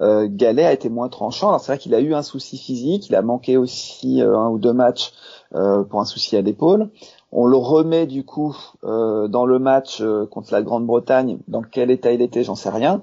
[0.00, 1.58] Euh, Gallet a été moins tranchant.
[1.58, 4.58] C'est vrai qu'il a eu un souci physique, il a manqué aussi euh, un ou
[4.58, 5.12] deux matchs
[5.56, 6.90] euh, pour un souci à l'épaule.
[7.32, 11.38] On le remet du coup euh, dans le match euh, contre la Grande-Bretagne.
[11.48, 13.02] Dans quel état il était, j'en sais rien.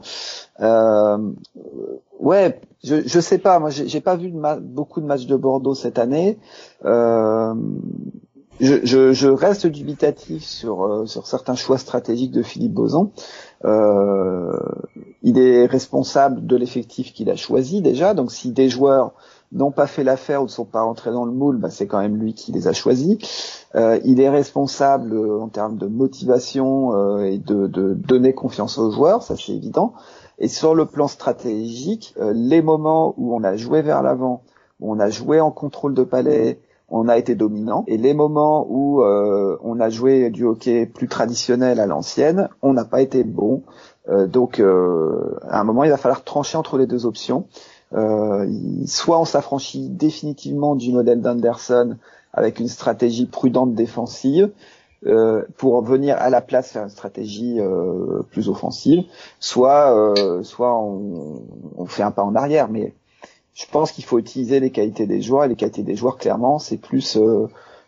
[2.20, 3.60] ouais, je, je sais pas.
[3.60, 6.40] Moi, j'ai pas vu beaucoup de matchs de Bordeaux cette année.
[6.86, 7.54] Je,
[8.84, 13.12] je, je, reste dubitatif sur sur certains choix stratégiques de Philippe Boson.
[13.64, 18.14] Il est responsable de l'effectif qu'il a choisi déjà.
[18.14, 19.14] Donc, si des joueurs
[19.52, 22.00] n'ont pas fait l'affaire ou ne sont pas rentrés dans le moule, bah, c'est quand
[22.00, 23.66] même lui qui les a choisis.
[23.76, 28.78] Euh, il est responsable euh, en termes de motivation euh, et de, de, donner confiance
[28.78, 29.94] aux joueurs, ça c'est évident.
[30.40, 34.44] Et sur le plan stratégique, euh, les moments où on a joué vers l'avant,
[34.80, 37.84] où on a joué en contrôle de palais, on a été dominant.
[37.88, 42.74] Et les moments où euh, on a joué du hockey plus traditionnel à l'ancienne, on
[42.74, 43.64] n'a pas été bon.
[44.28, 47.46] donc à un moment, il va falloir trancher entre les deux options.
[47.94, 48.48] Euh,
[48.86, 51.96] soit on s'affranchit définitivement du modèle d'Anderson
[52.34, 54.52] avec une stratégie prudente défensive
[55.06, 59.04] euh, pour venir à la place faire une stratégie euh, plus offensive,
[59.40, 61.44] soit euh, soit on,
[61.78, 62.68] on, fait un pas en arrière.
[62.68, 62.94] Mais
[63.58, 66.60] je pense qu'il faut utiliser les qualités des joueurs et les qualités des joueurs clairement
[66.60, 67.48] c'est plus euh,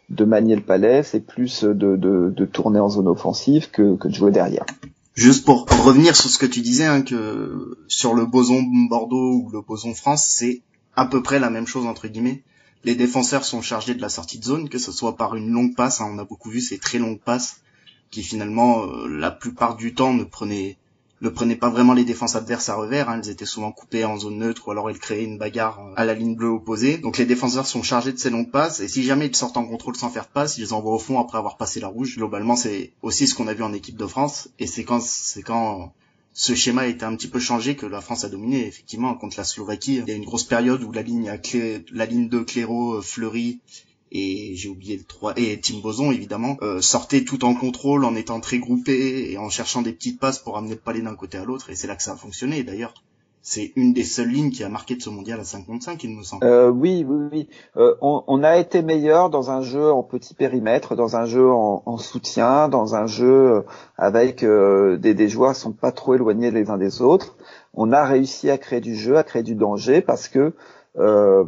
[0.10, 4.08] de manier le palais, c'est plus de, de, de, tourner en zone offensive que, que
[4.08, 4.66] de jouer derrière.
[5.14, 9.50] Juste pour revenir sur ce que tu disais, hein, que sur le boson Bordeaux ou
[9.52, 10.62] le boson France, c'est
[10.96, 12.42] à peu près la même chose entre guillemets.
[12.86, 15.76] Les défenseurs sont chargés de la sortie de zone, que ce soit par une longue
[15.76, 17.62] passe, hein, on a beaucoup vu ces très longues passes
[18.10, 20.78] qui finalement euh, la plupart du temps ne prenaient
[21.22, 23.20] ne prenaient pas vraiment les défenses adverses à revers, hein.
[23.22, 26.14] elles étaient souvent coupées en zone neutre ou alors elles créaient une bagarre à la
[26.14, 26.98] ligne bleue opposée.
[26.98, 29.66] Donc les défenseurs sont chargés de ces longues passes et si jamais ils sortent en
[29.66, 32.16] contrôle sans faire de passe, ils les envoient au fond après avoir passé la rouge.
[32.16, 35.44] Globalement, c'est aussi ce qu'on a vu en équipe de France et c'est quand c'est
[35.44, 35.94] quand
[36.34, 39.38] ce schéma a été un petit peu changé que la France a dominé effectivement contre
[39.38, 39.98] la Slovaquie.
[39.98, 43.02] Il y a une grosse période où la ligne à clé, la ligne de Cléro,
[43.02, 43.60] Fleury
[44.12, 48.16] et j'ai oublié le 3 et Tim Boson évidemment euh, sortait tout en contrôle en
[48.16, 51.38] étant très groupé et en cherchant des petites passes pour amener le palais d'un côté
[51.38, 51.70] à l'autre.
[51.70, 52.64] Et c'est là que ça a fonctionné.
[52.64, 52.94] D'ailleurs
[53.42, 56.04] c'est une des seules lignes qui a marqué de ce mondial à 5 contre 5
[56.04, 56.44] il me semble.
[56.46, 57.50] Euh, oui oui oui.
[57.78, 61.50] Euh, on, on, a été meilleur dans un jeu en petit périmètre dans un jeu
[61.50, 63.64] en, en soutien dans un jeu
[63.98, 67.38] avec euh, des, des joueurs qui sont pas trop éloignés les uns des autres.
[67.74, 70.54] On a réussi à créer du jeu à créer du danger parce que
[70.98, 71.44] euh,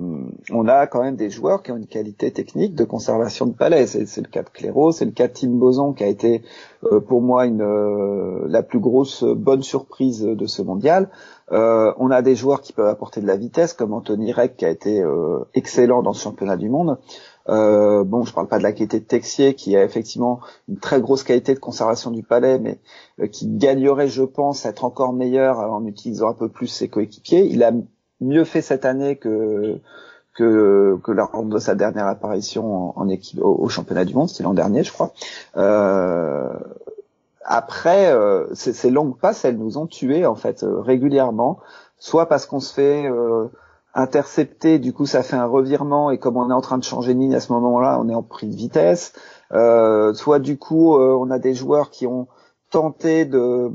[0.51, 3.87] on a quand même des joueurs qui ont une qualité technique de conservation de palais.
[3.87, 6.43] C'est le cas de Cléro, c'est le cas de Tim Boson qui a été
[6.83, 11.09] euh, pour moi euh, la plus grosse bonne surprise de ce mondial.
[11.51, 14.65] Euh, on a des joueurs qui peuvent apporter de la vitesse, comme Anthony Reck qui
[14.65, 15.03] a été
[15.53, 16.97] excellent dans ce championnat du monde.
[17.47, 21.23] bon, je parle pas de la qualité de Texier qui a effectivement une très grosse
[21.23, 22.79] qualité de conservation du palais, mais
[23.29, 27.45] qui gagnerait, je pense, être encore meilleur en utilisant un peu plus ses coéquipiers.
[27.45, 27.71] Il a
[28.21, 29.77] mieux fait cette année que
[30.33, 34.53] que, que lors de sa dernière apparition en, équipe au, championnat du monde, c'était l'an
[34.53, 35.11] dernier, je crois.
[35.57, 36.49] Euh,
[37.43, 41.59] après, euh, ces, longues passes, elles nous ont tués en fait euh, régulièrement,
[41.97, 43.47] soit parce qu'on se fait euh,
[43.93, 47.13] intercepter, du coup ça fait un revirement et comme on est en train de changer
[47.13, 49.13] de ligne à ce moment-là, on est en pris de vitesse,
[49.51, 52.27] euh, soit du coup on a des joueurs qui ont
[52.69, 53.71] tenté de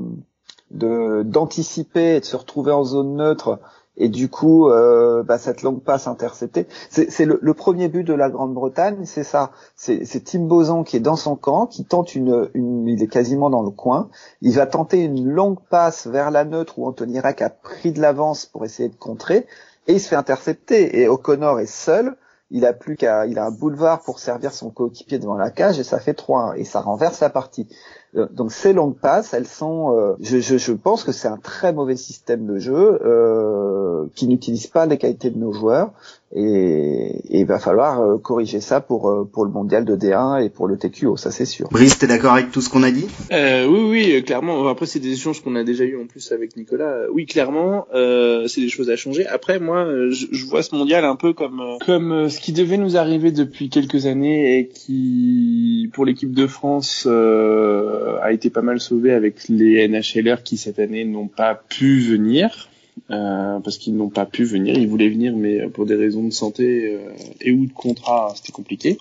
[0.71, 3.59] d'anticiper et de se retrouver en zone neutre
[3.97, 6.67] et du coup euh, bah, cette longue passe interceptée.
[6.89, 9.51] C'est le, le, premier but de la Grande-Bretagne, c'est ça.
[9.75, 13.49] C'est Tim Boson qui est dans son camp, qui tente une, une, il est quasiment
[13.49, 14.09] dans le coin.
[14.41, 18.01] Il va tenter une longue passe vers la neutre où Anthony Rack a pris de
[18.01, 19.47] l'avance pour essayer de contrer
[19.87, 20.99] et il se fait intercepter.
[20.99, 22.15] Et O'Connor est seul.
[22.49, 25.79] Il a plus qu'à, il a un boulevard pour servir son coéquipier devant la cage
[25.79, 27.67] et ça fait 3-1 et ça renverse la partie.
[28.15, 31.73] Euh, donc ces longues passes, elles sont, euh, je, je, pense que c'est un très
[31.73, 35.91] mauvais système de jeu euh, qui n'utilise pas les qualités de nos joueurs
[36.35, 40.67] et, il va falloir euh, corriger ça pour pour le mondial de D1 et pour
[40.67, 41.69] le TQO, ça c'est sûr.
[41.69, 43.07] Brice, t'es d'accord avec tout ce qu'on a dit?
[43.31, 44.67] Oui, oui, clairement.
[44.67, 47.03] Après, c'est des échanges qu'on a déjà eu en plus avec Nicolas.
[47.11, 49.25] Oui, clairement, c'est des choses à changer.
[49.27, 52.97] Après, moi, je, je, vois ce mondial un peu comme comme ce qui devait nous
[52.97, 57.07] arriver depuis quelques années et qui, pour l'équipe de France.
[57.07, 61.55] Euh, euh, a été pas mal sauvé avec les NHLR qui cette année n'ont pas
[61.55, 62.69] pu venir.
[63.09, 66.33] Euh, parce qu'ils n'ont pas pu venir, ils voulaient venir mais pour des raisons de
[66.33, 67.09] santé euh,
[67.41, 68.97] et ou de contrat, c'était compliqué.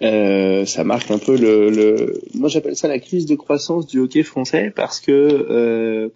[0.00, 2.20] ça marque un peu le, le...
[2.34, 6.10] moi j'appelle ça la crise de croissance du hockey français parce que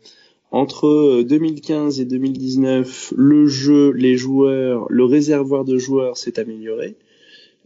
[0.50, 6.96] entre 2015 et 2019, le jeu, les joueurs, le réservoir de joueurs s'est amélioré.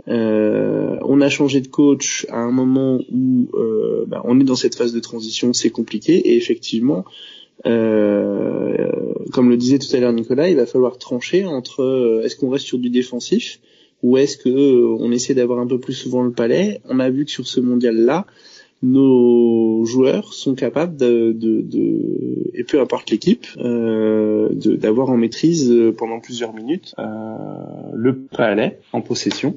[0.08, 4.56] Euh, on a changé de coach à un moment où euh, bah, on est dans
[4.56, 10.12] cette phase de transition, c'est compliqué et effectivement, euh, comme le disait tout à l'heure
[10.12, 13.60] Nicolas, il va falloir trancher entre euh, est-ce qu'on reste sur du défensif
[14.02, 16.80] ou est-ce que euh, on essaie d'avoir un peu plus souvent le palais.
[16.88, 18.26] On a vu que sur ce mondial-là,
[18.82, 25.72] nos joueurs sont capables de, de, de et peu importe l'équipe, euh, d'avoir en maîtrise
[25.96, 27.04] pendant plusieurs minutes euh,
[27.94, 29.56] le palais en possession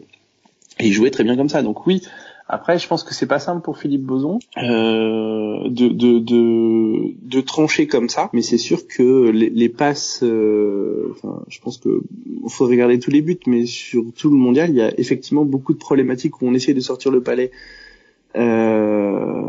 [0.80, 1.64] et il jouait très bien comme ça.
[1.64, 2.02] Donc oui,
[2.48, 4.38] après, je pense que c'est pas simple pour Philippe Boson.
[4.58, 10.22] Euh, de, de, de, de, trancher comme ça, mais c'est sûr que les, les passes,
[10.22, 12.02] euh, enfin, je pense que
[12.48, 15.74] faut regarder tous les buts, mais sur tout le mondial, il y a effectivement beaucoup
[15.74, 17.50] de problématiques où on essaie de sortir le palais
[18.36, 19.46] euh,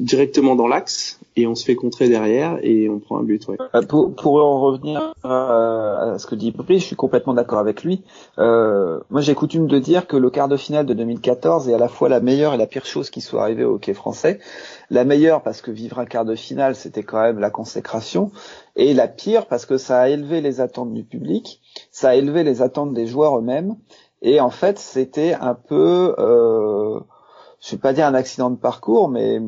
[0.00, 3.46] directement dans l'axe et on se fait contrer derrière et on prend un but.
[3.48, 3.56] Ouais.
[3.74, 7.84] Euh, pour, pour en revenir à, ce que dit Brice, je suis complètement d'accord avec
[7.84, 8.02] lui.
[8.38, 11.78] Euh, moi, j'ai coutume de dire que le quart de finale de 2014 est à
[11.78, 14.40] la fois la meilleure et la pire chose qui soit arrivée au hockey français.
[14.90, 18.32] La meilleure parce que vivre un quart de finale, c'était quand même la consécration,
[18.76, 21.60] et la pire parce que ça a élevé les attentes du public,
[21.92, 23.76] ça a élevé les attentes des joueurs eux-mêmes,
[24.22, 27.00] et en fait, c'était un peu euh,
[27.60, 29.40] je vais pas dire un accident de parcours, mais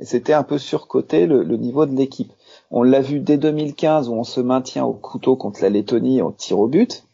[0.00, 2.32] c'était un peu surcoté le, le niveau de l'équipe.
[2.70, 6.30] On l'a vu dès 2015 où on se maintient au couteau contre la Lettonie en
[6.30, 7.04] tir au but.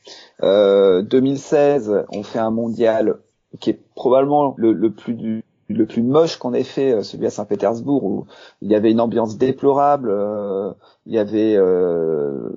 [0.42, 3.16] Euh, 2016, on fait un mondial
[3.58, 7.30] qui est probablement le, le plus le plus moche qu'on ait fait, euh, celui à
[7.30, 8.26] Saint-Pétersbourg, où
[8.62, 10.72] il y avait une ambiance déplorable, euh,
[11.06, 12.50] il y avait euh,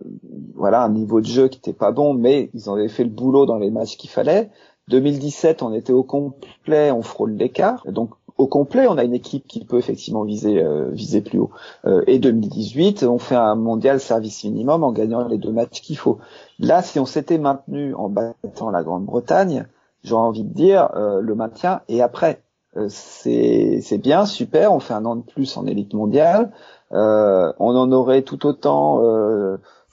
[0.55, 3.45] voilà un niveau de jeu qui était pas bon, mais ils avaient fait le boulot
[3.45, 4.49] dans les matchs qu'il fallait.
[4.89, 7.83] 2017, on était au complet, on frôle l'écart.
[7.87, 11.51] Donc au complet, on a une équipe qui peut effectivement viser euh, viser plus haut.
[11.85, 15.97] Euh, et 2018, on fait un mondial service minimum en gagnant les deux matchs qu'il
[15.97, 16.19] faut.
[16.57, 19.67] Là, si on s'était maintenu en battant la Grande-Bretagne,
[20.03, 22.41] j'aurais envie de dire euh, le maintien et après.
[22.87, 26.51] c'est c'est bien, super, on fait un an de plus en élite mondiale.
[26.91, 29.01] on en aurait tout autant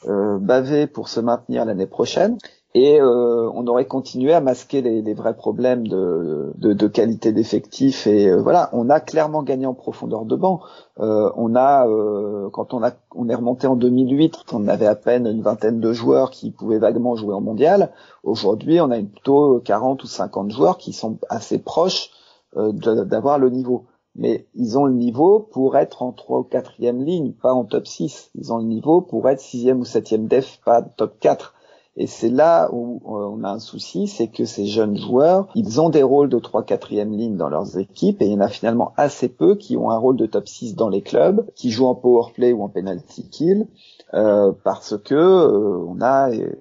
[0.05, 2.39] bavé pour se maintenir l'année prochaine.
[2.77, 8.07] Et euh, on aurait continué à masquer les, vrais problèmes de, de, de qualité d'effectif
[8.07, 10.61] et euh, voilà on a clairement gagné en profondeur de banc
[11.01, 14.95] euh, on a euh, quand on a on est remonté en 2008 on avait à
[14.95, 17.93] peine une vingtaine de joueurs qui pouvaient vaguement jouer en mondial
[18.25, 22.11] aujourd'hui on a plutôt 40 ou 50 joueurs qui sont assez proches
[22.59, 27.05] euh, d'avoir le niveau mais ils ont le niveau pour être en 3 ou 4e
[27.05, 28.31] ligne, pas en top 6.
[28.35, 31.53] Ils ont le niveau pour être 6e ou 7e def, pas top 4.
[31.99, 35.81] Et c'est là où euh, on a un souci, c'est que ces jeunes joueurs, ils
[35.81, 38.49] ont des rôles de 3 4e ligne dans leurs équipes et il y en a
[38.49, 41.87] finalement assez peu qui ont un rôle de top 6 dans les clubs, qui jouent
[41.87, 43.67] en power play ou en penalty kill,
[44.13, 46.53] euh, parce que euh, on a euh,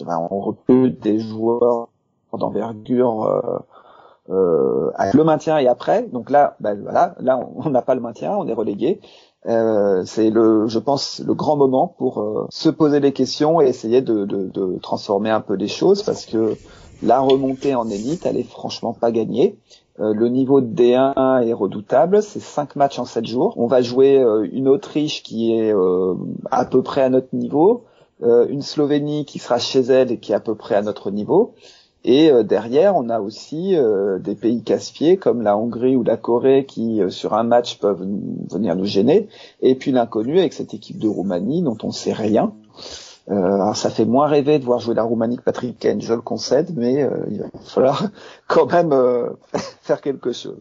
[0.00, 1.88] on recrute des joueurs
[2.32, 3.42] d'envergure
[4.30, 6.04] euh, avec le maintien et après.
[6.04, 9.00] Donc là, ben voilà, là on n'a pas le maintien, on est relégué.
[9.46, 13.66] Euh, c'est le, je pense, le grand moment pour euh, se poser des questions et
[13.66, 16.56] essayer de, transformer un peu les choses parce que
[17.02, 19.58] la remontée en élite, elle est franchement pas gagnée.
[20.00, 23.54] Euh, le niveau de D1 est redoutable, c'est 5 matchs en 7 jours.
[23.56, 25.74] On va jouer euh, une Autriche qui est
[26.50, 27.84] à peu près à notre niveau,
[28.22, 31.54] une Slovénie qui sera chez elle et qui est à peu près à notre niveau.
[32.04, 36.18] Et euh, derrière, on a aussi euh, des pays casse-pieds comme la Hongrie ou la
[36.18, 38.06] Corée qui, euh, sur un match, peuvent
[38.50, 39.28] venir nous gêner.
[39.62, 42.52] Et puis l'inconnu avec cette équipe de Roumanie dont on sait rien.
[43.28, 46.20] alors ça fait moins rêver de voir jouer la Roumanie que Patrick Kane, je le
[46.20, 48.10] concède, mais il va falloir
[48.48, 48.94] quand même
[49.80, 50.60] faire quelque chose.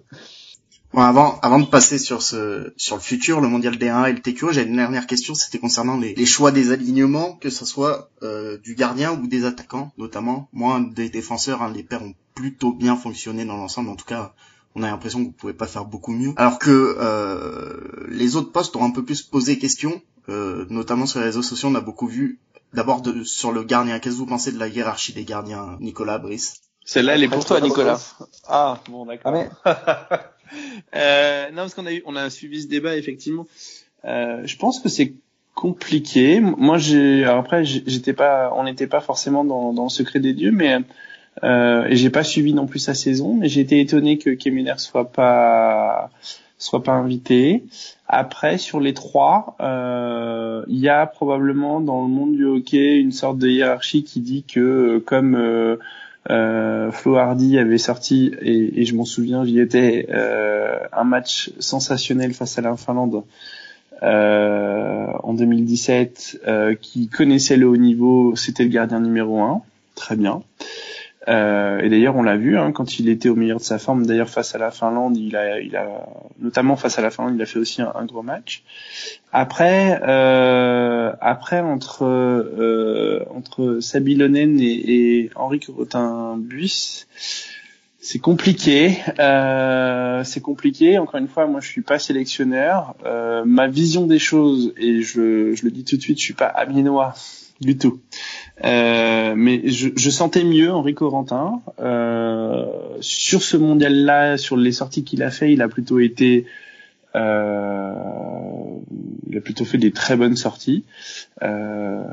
[0.93, 4.21] Bon, avant, avant de passer sur ce, sur le futur, le mondial D1 et le
[4.21, 8.11] TQO, j'ai une dernière question, c'était concernant les, les, choix des alignements, que ce soit
[8.21, 10.49] euh, du gardien ou des attaquants, notamment.
[10.53, 13.89] Moi, des défenseurs, hein, les paires ont plutôt bien fonctionné dans l'ensemble.
[13.89, 14.33] En tout cas,
[14.75, 16.33] on a l'impression que vous pouvez pas faire beaucoup mieux.
[16.35, 21.19] Alors que euh, les autres postes ont un peu plus posé question, euh, notamment sur
[21.19, 22.39] les réseaux sociaux, on a beaucoup vu.
[22.73, 26.61] D'abord sur le gardien, qu'est-ce que vous pensez de la hiérarchie des gardiens, Nicolas Brice?
[26.85, 27.99] Celle-là, elle est pour toi, Nicolas.
[28.47, 29.33] Ah, bon, d'accord.
[29.63, 30.07] Ah,
[30.95, 33.47] euh, non, parce qu'on a eu, on a suivi ce débat effectivement.
[34.05, 35.13] Euh, je pense que c'est
[35.55, 36.39] compliqué.
[36.39, 36.77] Moi,
[37.27, 40.79] après, j'étais pas, on n'était pas forcément dans, dans le secret des dieux, mais
[41.43, 43.33] euh, j'ai pas suivi non plus sa saison.
[43.33, 46.09] Mais j'ai été étonné que Kemener soit pas
[46.57, 47.63] soit pas invité.
[48.07, 53.11] Après, sur les trois, euh, il y a probablement dans le monde du hockey une
[53.11, 55.77] sorte de hiérarchie qui dit que comme euh,
[56.29, 62.33] euh, Flo Hardy avait sorti, et, je m'en souviens, j'y étais, euh, un match sensationnel
[62.33, 63.23] face à la Finlande
[64.03, 69.61] euh, en 2017, euh, qui connaissait le haut niveau, c'était le gardien numéro un,
[69.95, 70.43] très bien.
[71.27, 74.05] Euh, et d'ailleurs, on l'a vu hein, quand il était au meilleur de sa forme.
[74.05, 76.05] D'ailleurs, face à la Finlande, il a, il a,
[76.39, 78.63] notamment face à la Finlande, il a fait aussi un, gros match.
[79.31, 87.05] Après, euh, après entre euh, entre Sabilonen et, et Henri Cotin-Buis,
[88.03, 88.97] c'est compliqué.
[89.19, 90.97] Euh, c'est compliqué.
[90.97, 92.95] Encore une fois, moi, je suis pas sélectionneur.
[93.05, 96.33] Euh, ma vision des choses, et je, je le dis tout de suite, je suis
[96.33, 97.13] pas amiénois
[97.61, 98.01] du tout.
[98.63, 101.61] Euh, mais je, je, sentais mieux Henri Corentin.
[101.79, 102.65] Euh,
[103.01, 106.45] sur ce mondial-là, sur les sorties qu'il a fait, il a plutôt été,
[107.15, 107.93] euh,
[109.29, 110.83] il a plutôt fait des très bonnes sorties.
[111.41, 112.03] Euh,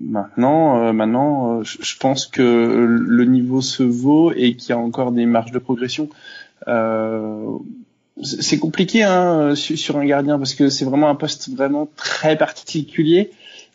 [0.00, 5.10] maintenant, euh, maintenant, je, pense que le niveau se vaut et qu'il y a encore
[5.10, 6.10] des marges de progression.
[8.22, 13.30] c'est compliqué hein, sur un gardien parce que c'est vraiment un poste vraiment très particulier.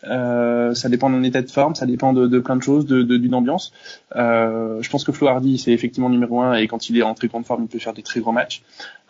[0.05, 3.73] Euh, ça dépend d'un état de forme, ça dépend de, plein de choses, d'une ambiance.
[4.15, 7.13] Euh, je pense que Flo Hardy, c'est effectivement numéro un et quand il est en
[7.13, 8.61] très grande forme, il peut faire des très gros matchs.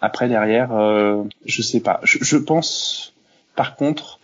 [0.01, 1.99] Après, derrière, euh, je sais pas.
[2.03, 3.13] Je, je, pense,
[3.55, 4.19] par contre,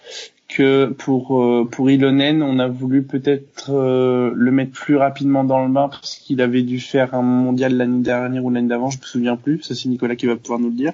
[0.47, 5.65] que pour euh, pour Ilonen, on a voulu peut-être euh, le mettre plus rapidement dans
[5.65, 8.99] le bain parce qu'il avait dû faire un mondial l'année dernière ou l'année d'avant, je
[8.99, 9.61] me souviens plus.
[9.63, 10.93] Ça, c'est Nicolas qui va pouvoir nous le dire.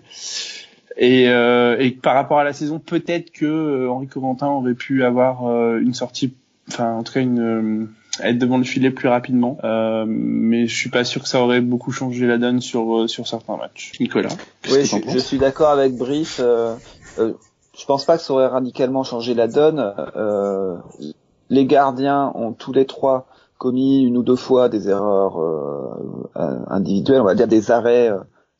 [0.97, 5.03] Et, euh, et par rapport à la saison, peut-être que euh, Henri Corentin aurait pu
[5.03, 6.33] avoir euh, une sortie,
[6.67, 9.57] enfin en tout cas une être devant le filet plus rapidement.
[9.63, 13.27] Euh, mais je suis pas sûr que ça aurait beaucoup changé la donne sur sur
[13.27, 13.93] certains matchs.
[13.99, 14.29] Nicolas.
[14.69, 16.39] Oui, je, je, suis d'accord avec Brice.
[16.39, 16.75] Euh,
[17.19, 17.33] euh,
[17.77, 19.93] je pense pas que ça aurait radicalement changé la donne.
[21.49, 23.27] les gardiens ont tous les trois
[23.57, 25.39] commis une ou deux fois des erreurs
[26.35, 28.11] individuelles, on va dire des arrêts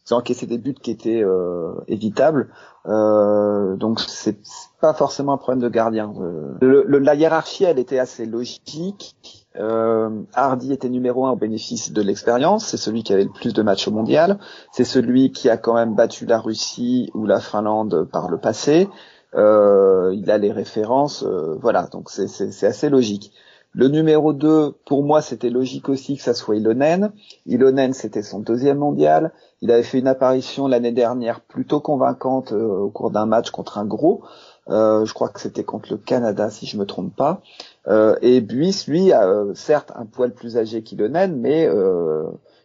[0.08, 2.50] ils ont encaissé des buts qui étaient euh, évitables.
[2.88, 4.38] Euh, donc c'est
[4.80, 6.14] pas forcément un problème de gardien.
[6.20, 9.16] Euh, le, la hiérarchie, elle était assez logique.
[9.58, 12.68] Euh, Hardy était numéro un au bénéfice de l'expérience.
[12.68, 14.40] C'est celui qui avait le plus de matchs au mondial.
[14.72, 18.90] C'est celui qui a quand même battu la Russie ou la Finlande par le passé.
[19.36, 21.24] Euh, il a les références.
[21.24, 23.34] Euh, voilà, donc c'est assez logique.
[23.74, 27.14] Le numéro 2, pour moi, c'était logique aussi que ça soit Ilonen.
[27.46, 29.32] Ilonen, c'était son deuxième mondial.
[29.62, 33.78] Il avait fait une apparition l'année dernière plutôt convaincante euh, au cours d'un match contre
[33.78, 34.24] un gros.
[34.70, 37.42] Euh, je crois que c'était contre le Canada, si je me trompe pas.
[37.88, 41.70] Euh, et Buis, lui, a, certes un poil plus âgé qu'Ilonen, mais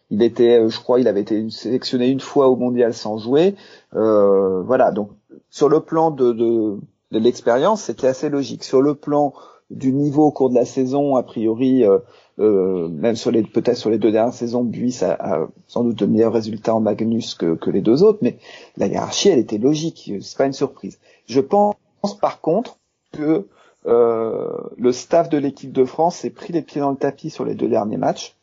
[0.09, 3.55] il était, je crois, il avait été sélectionné une fois au mondial sans jouer.
[3.93, 5.11] voilà, donc
[5.49, 6.77] sur le plan de,
[7.11, 8.63] de l'expérience, c'était assez logique.
[8.63, 9.33] Sur le plan
[9.69, 11.99] du niveau au cours de la saison, a priori, euh,
[12.39, 16.05] euh, même sur les peut-être sur les deux dernières saisons, Buis a, sans doute de
[16.05, 18.37] meilleurs résultats en Magnus que, que, les deux autres, mais
[18.77, 20.99] la hiérarchie, elle était logique, c'est pas une surprise.
[21.27, 21.75] Je pense
[22.21, 22.77] par contre
[23.11, 23.47] que
[23.87, 27.45] euh, le staff de l'équipe de France s'est pris les pieds dans le tapis sur
[27.45, 28.35] les deux derniers matchs.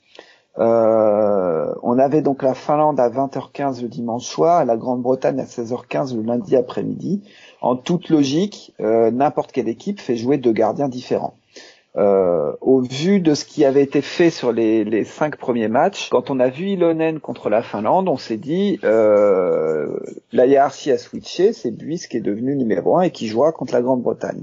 [0.56, 6.22] On avait donc la Finlande à 20h15 le dimanche soir la Grande-Bretagne à 16h15 le
[6.22, 7.22] lundi après-midi
[7.64, 11.32] en toute logique, euh, n'importe quelle équipe fait jouer deux gardiens différents.
[11.96, 16.28] Euh, au vu de ce qui avait été fait sur les, cinq premiers matchs, quand
[16.28, 19.98] on a vu Ilonen contre la Finlande, on s'est dit euh,
[20.30, 23.72] la hiérarchie a switché, c'est Buis qui est devenu numéro un et qui jouera contre
[23.72, 24.42] la Grande-Bretagne.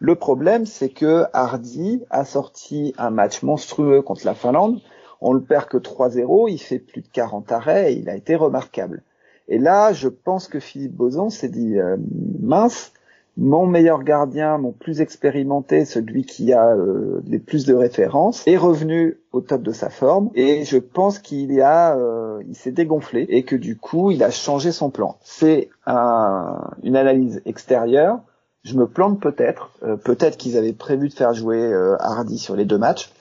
[0.00, 4.80] Le problème, c'est que Hardy a sorti un match monstrueux contre la Finlande.
[5.20, 8.34] On le perd que 3-0, il fait plus de 40 arrêts et il a été
[8.34, 9.04] remarquable.
[9.48, 11.96] Et là, je pense que Philippe Boson s'est dit euh,
[12.40, 12.92] mince,
[13.36, 18.56] mon meilleur gardien, mon plus expérimenté, celui qui a euh, les plus de références, est
[18.56, 23.26] revenu au top de sa forme et je pense qu'il a, euh, il s'est dégonflé
[23.28, 25.18] et que du coup, il a changé son plan.
[25.22, 28.20] C'est un, une analyse extérieure.
[28.64, 29.70] Je me plante peut-être,
[30.02, 33.12] peut-être qu'ils avaient prévu de faire jouer Hardy sur les deux matchs.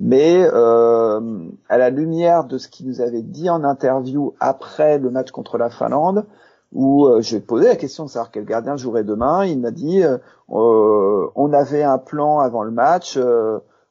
[0.00, 1.20] Mais euh,
[1.68, 5.58] à la lumière de ce qu'il nous avait dit en interview après le match contre
[5.58, 6.24] la Finlande,
[6.72, 10.04] où euh, j'ai posé la question de savoir quel gardien jouerait demain, il m'a dit
[10.04, 10.18] euh,
[10.48, 13.18] on avait un plan avant le match,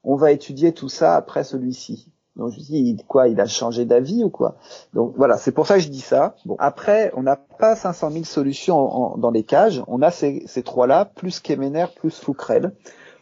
[0.03, 2.09] on va étudier tout ça après celui-ci.
[2.37, 4.55] Donc je dis quoi, il a changé d'avis ou quoi?
[4.93, 6.35] Donc voilà, c'est pour ça que je dis ça.
[6.45, 9.83] Bon, après, on n'a pas 500 000 solutions dans les cages.
[9.87, 12.73] On a ces, ces trois-là, plus Kemener, plus Foukrel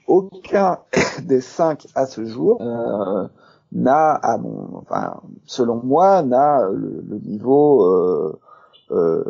[0.07, 0.79] aucun
[1.23, 3.27] des cinq à ce jour euh,
[3.71, 8.39] n'a, à mon, enfin, selon moi, n'a le, niveau euh,
[8.91, 9.23] euh,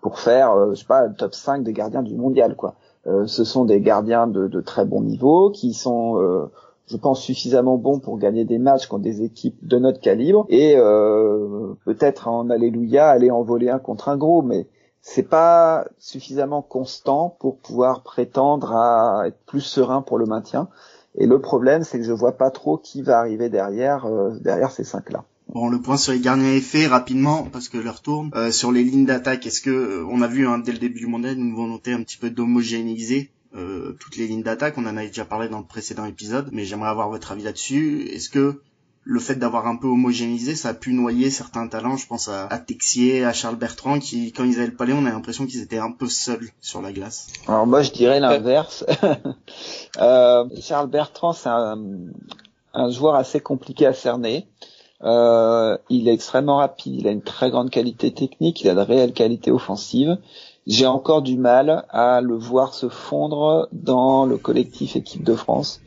[0.00, 2.74] pour faire, je sais pas, le top 5 des gardiens du mondial, quoi.
[3.26, 6.48] Ce sont des gardiens de, très bon niveau qui sont,
[6.88, 10.74] je pense, suffisamment bons pour gagner des matchs contre des équipes de notre calibre et
[11.84, 14.66] peut-être en alléluia aller en voler un contre un gros, mais
[15.08, 20.68] c'est pas suffisamment constant pour pouvoir prétendre à être plus serein pour le maintien.
[21.14, 24.72] Et le problème, c'est que je vois pas trop qui va arriver derrière euh, derrière
[24.72, 25.24] ces cinq là.
[25.48, 28.32] Bon, le point sur les gardiens est fait rapidement parce que leur tourne.
[28.34, 30.98] Euh, sur les lignes d'attaque, est-ce que euh, on a vu hein, dès le début
[30.98, 33.30] du mondial une volonté un petit peu d'homogénéiser
[33.98, 36.90] toutes les lignes d'attaque On en a déjà parlé dans le précédent épisode, mais j'aimerais
[36.90, 38.02] avoir votre avis là-dessus.
[38.10, 38.60] Est-ce que
[39.08, 41.96] le fait d'avoir un peu homogénéisé, ça a pu noyer certains talents.
[41.96, 45.10] Je pense à, Texier, à Charles Bertrand, qui, quand ils avaient le palais, on a
[45.10, 47.28] l'impression qu'ils étaient un peu seuls sur la glace.
[47.46, 48.84] Alors moi, je dirais l'inverse.
[50.00, 54.48] euh, Charles Bertrand, c'est un, joueur assez compliqué à cerner.
[55.04, 58.80] Euh, il est extrêmement rapide, il a une très grande qualité technique, il a de
[58.80, 60.18] réelles qualités offensives.
[60.66, 65.80] J'ai encore du mal à le voir se fondre dans le collectif équipe de France.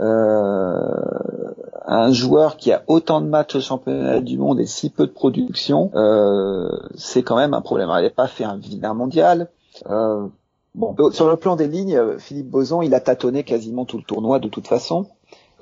[0.00, 1.52] Euh,
[1.86, 5.12] un joueur qui a autant de matchs au championnat du monde et si peu de
[5.12, 7.90] production, euh, c'est quand même un problème.
[7.98, 9.48] il n'a pas fait un vilain mondial.
[9.88, 10.26] Euh,
[10.74, 14.38] bon, sur le plan des lignes, Philippe Boson, il a tâtonné quasiment tout le tournoi
[14.38, 15.06] de toute façon.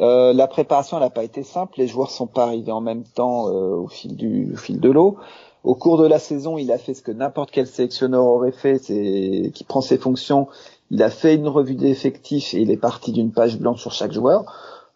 [0.01, 1.74] Euh, la préparation, n'a pas été simple.
[1.78, 4.91] Les joueurs sont pas arrivés en même temps euh, au fil du au fil de
[4.91, 5.16] l'eau.
[5.64, 8.78] Au cours de la saison, il a fait ce que n'importe quel sélectionneur aurait fait,
[8.78, 10.49] c'est qui prend ses fonctions.
[10.91, 14.12] Il a fait une revue d'effectifs et il est parti d'une page blanche sur chaque
[14.12, 14.45] joueur.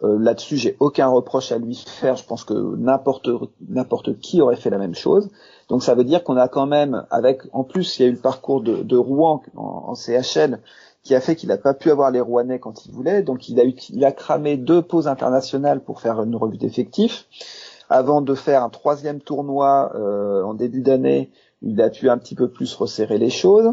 [0.03, 2.17] Euh, là-dessus, j'ai aucun reproche à lui faire.
[2.17, 5.31] Je pense que n'importe qui aurait fait la même chose.
[5.69, 8.13] Donc ça veut dire qu'on a quand même, avec en plus, il y a eu
[8.13, 10.61] le parcours de, de Rouen en, CHL
[11.03, 13.23] qui a fait qu'il n'a pas pu avoir les Rouennais quand il voulait.
[13.23, 17.27] Donc il a, il a cramé deux pauses internationales pour faire une revue d'effectifs.
[17.89, 21.31] Avant de faire un troisième tournoi euh, en début d'année,
[21.61, 23.73] il a pu un petit peu plus resserrer les choses.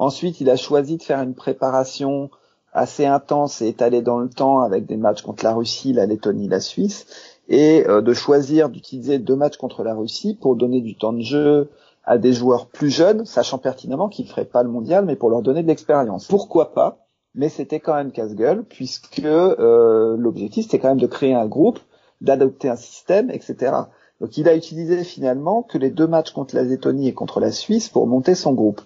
[0.00, 2.30] Ensuite, il a choisi de faire une préparation
[2.72, 6.48] assez intense et étalé dans le temps avec des matchs contre la Russie, la Lettonie,
[6.48, 7.04] la Suisse,
[7.50, 11.20] et euh, de choisir d'utiliser deux matchs contre la Russie pour donner du temps de
[11.20, 11.68] jeu
[12.02, 15.28] à des joueurs plus jeunes, sachant pertinemment qu'ils ne feraient pas le mondial, mais pour
[15.28, 16.28] leur donner de l'expérience.
[16.28, 17.06] Pourquoi pas?
[17.34, 21.78] Mais c'était quand même casse-gueule, puisque euh, l'objectif c'était quand même de créer un groupe,
[22.22, 23.72] d'adopter un système, etc.
[24.20, 27.52] Donc il a utilisé finalement que les deux matchs contre la Lettonie et contre la
[27.52, 28.80] Suisse pour monter son groupe.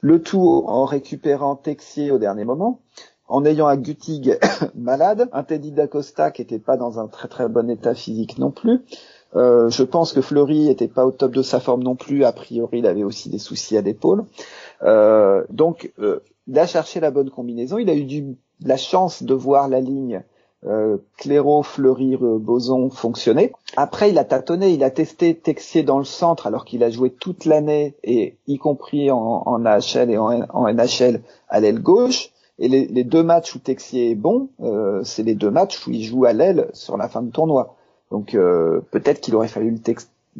[0.00, 2.80] Le tout en récupérant Texier au dernier moment,
[3.26, 4.38] en ayant un Gutig
[4.74, 8.50] malade, un Teddy D'Acosta qui était pas dans un très très bon état physique non
[8.50, 8.80] plus.
[9.36, 12.24] Euh, je pense que Fleury était pas au top de sa forme non plus.
[12.24, 14.24] A priori, il avait aussi des soucis à l'épaule.
[14.82, 17.78] Euh, donc, euh, il a cherché la bonne combinaison.
[17.78, 20.22] Il a eu la chance de voir la ligne
[20.66, 23.52] euh, Cléro, Fleury, Boson fonctionner.
[23.76, 27.10] Après, il a tâtonné, il a testé Texier dans le centre alors qu'il a joué
[27.10, 32.30] toute l'année et y compris en, AHL et en, NHL à l'aile gauche.
[32.60, 36.02] Et les, deux matchs où Texier est bon, euh, c'est les deux matchs où il
[36.02, 37.76] joue à l'aile sur la fin de tournoi.
[38.10, 39.94] Donc euh, peut-être qu'il aurait fallu le,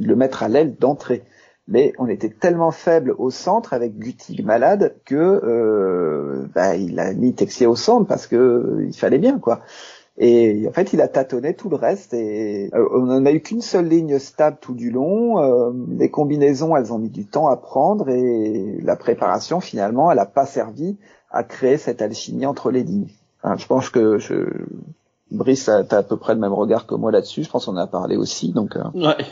[0.04, 1.22] le mettre à l'aile d'entrée.
[1.68, 7.12] Mais on était tellement faible au centre avec Gutig malade que euh, bah, il a
[7.12, 9.60] mis Texier au centre parce que il fallait bien quoi.
[10.20, 13.60] Et en fait, il a tâtonné tout le reste et on n'en a eu qu'une
[13.60, 15.72] seule ligne stable tout du long.
[15.96, 20.26] les combinaisons, elles ont mis du temps à prendre et la préparation finalement, elle n'a
[20.26, 20.96] pas servi
[21.30, 23.10] à créer cette alchimie entre les lignes.
[23.56, 24.66] je pense que je,
[25.30, 27.44] Brice, t'as à peu près le même regard que moi là-dessus.
[27.44, 28.76] Je pense qu'on a parlé aussi, donc.
[28.76, 28.82] Euh...
[28.94, 29.24] Ouais.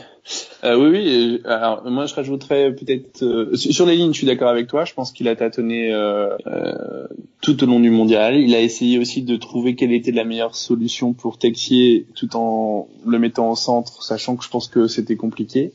[0.63, 1.41] Euh, oui, oui.
[1.45, 4.13] Alors moi, je rajouterais peut-être euh, sur les lignes.
[4.13, 4.85] Je suis d'accord avec toi.
[4.85, 7.07] Je pense qu'il a tâtonné euh, euh,
[7.41, 8.35] tout au long du mondial.
[8.35, 12.87] Il a essayé aussi de trouver quelle était la meilleure solution pour Texier, tout en
[13.05, 15.71] le mettant au centre, sachant que je pense que c'était compliqué.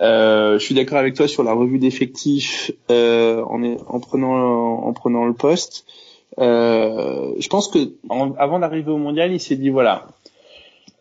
[0.00, 5.34] je suis d'accord avec toi sur la revue d'effectifs en, en prenant en prenant le
[5.34, 5.84] poste.
[6.38, 7.78] Euh, je pense que
[8.38, 10.06] avant d'arriver au mondial, il s'est dit voilà,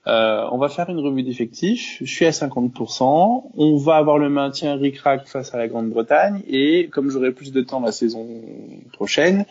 [0.08, 1.98] euh, on va faire une revue d'effectifs.
[2.02, 3.44] Je suis à 50%.
[3.58, 7.62] On va avoir le maintien ric-rac face à la Grande-Bretagne et comme j'aurai plus de
[7.62, 8.28] temps la saison
[8.94, 9.46] prochaine,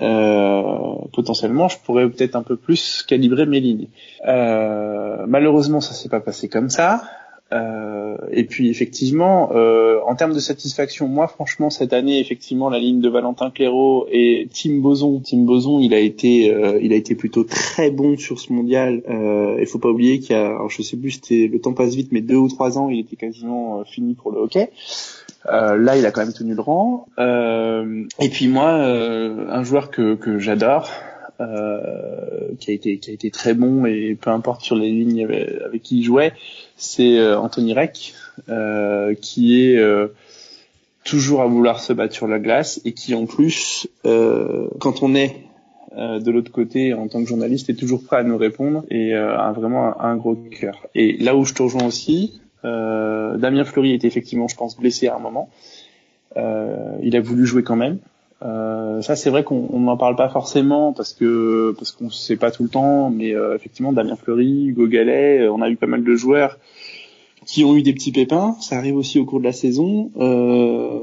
[0.00, 3.88] euh, potentiellement, je pourrais peut-être un peu plus calibrer mes lignes.
[4.26, 7.02] Euh, malheureusement, ça s'est pas passé comme ça.
[7.52, 12.78] Euh, et puis effectivement, euh, en termes de satisfaction, moi franchement cette année, effectivement, la
[12.78, 16.96] ligne de Valentin Clairaut et Tim Boson, Tim Boson, il a été, euh, il a
[16.96, 19.02] été plutôt très bon sur ce mondial.
[19.08, 21.72] Euh, il faut pas oublier qu'il y a, alors je sais plus, c'était le temps
[21.72, 24.70] passe vite, mais deux ou trois ans, il était quasiment euh, fini pour le hockey.
[25.46, 27.06] Euh, là, il a quand même tenu le rang.
[27.18, 30.90] et puis moi, un joueur que, que j'adore,
[31.38, 35.22] euh, qui a été qui a été très bon et peu importe sur les lignes
[35.22, 36.32] avec, qui il jouait,
[36.76, 38.14] c'est euh, Anthony Reck
[38.48, 39.78] euh, qui est
[41.04, 45.36] toujours à vouloir se battre sur la glace et qui en plus, quand on est
[45.94, 49.52] de l'autre côté en tant que journaliste, est toujours prêt à nous répondre et a
[49.52, 50.86] vraiment un, gros cœur.
[50.94, 55.16] Et là où je te rejoins aussi, Damien Fleury était effectivement, je pense, blessé à
[55.16, 55.50] un moment.
[56.34, 57.98] il a voulu jouer quand même.
[58.42, 62.50] Euh, ça c'est vrai qu'on n'en parle pas forcément parce que parce qu'on sait pas
[62.50, 65.86] tout le temps, mais euh, effectivement Damien Fleury, Hugo Gallet, euh, on a eu pas
[65.86, 66.58] mal de joueurs
[67.46, 68.56] qui ont eu des petits pépins.
[68.60, 70.10] Ça arrive aussi au cours de la saison.
[70.16, 71.00] Euh,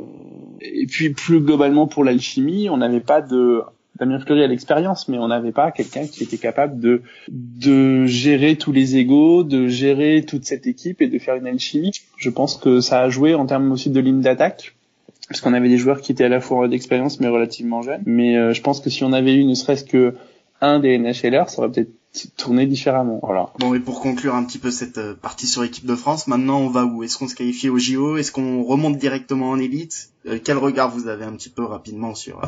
[0.61, 3.61] et puis plus globalement pour l'alchimie, on n'avait pas de
[3.97, 8.57] Damien Fleury a l'expérience, mais on n'avait pas quelqu'un qui était capable de de gérer
[8.57, 11.91] tous les égaux, de gérer toute cette équipe et de faire une alchimie.
[12.17, 14.75] Je pense que ça a joué en termes aussi de ligne d'attaque
[15.33, 18.03] parce qu'on avait des joueurs qui étaient à la fois d'expérience mais relativement jeunes.
[18.05, 20.13] Mais euh, je pense que si on avait eu ne serait-ce que
[20.61, 21.89] un des NHLR, ça aurait peut-être
[22.37, 23.19] tourné différemment.
[23.23, 23.49] Voilà.
[23.57, 26.59] Bon, et pour conclure un petit peu cette euh, partie sur l'équipe de France, maintenant
[26.59, 27.01] on va où?
[27.01, 30.11] Est-ce qu'on se qualifie au JO Est-ce qu'on remonte directement en élite?
[30.27, 32.39] Euh, Quel regard vous avez un petit peu rapidement sur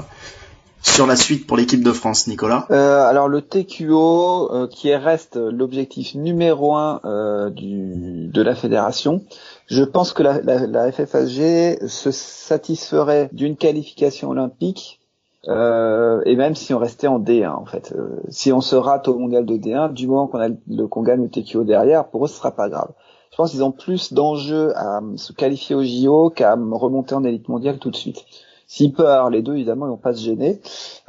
[0.83, 2.67] sur la suite pour l'équipe de France, Nicolas?
[2.69, 7.01] Alors le TQO, qui reste l'objectif numéro un
[7.49, 9.23] du, de la fédération,
[9.67, 14.99] je pense que la, la, se satisferait d'une qualification olympique
[15.47, 17.93] euh, et même si on restait en D1 en fait.
[17.95, 21.03] Euh, si on se rate au mondial de D1, du moment qu'on a le qu'on
[21.03, 22.91] gagne le TQO derrière, pour eux ce sera pas grave.
[23.31, 27.49] Je pense qu'ils ont plus d'enjeux à se qualifier au JO qu'à remonter en élite
[27.49, 28.25] mondiale tout de suite.
[28.67, 30.59] S'ils peuvent les deux, évidemment, ils vont pas se gêner.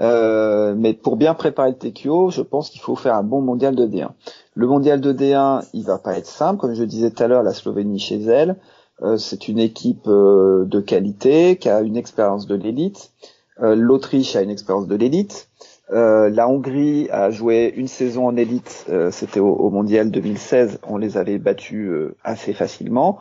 [0.01, 3.75] Euh, mais pour bien préparer le TQO, je pense qu'il faut faire un bon mondial
[3.75, 4.11] de D1.
[4.57, 6.59] Le mondial de D1, il va pas être simple.
[6.61, 8.57] Comme je disais tout à l'heure, la Slovénie chez elle,
[9.03, 13.13] euh, c'est une équipe euh, de qualité qui a une expérience de l'élite.
[13.59, 15.49] L'Autriche a une expérience de l'élite.
[15.89, 21.17] la Hongrie a joué une saison en élite, c'était au, au, mondial 2016, on les
[21.17, 21.91] avait battus
[22.23, 23.19] assez facilement.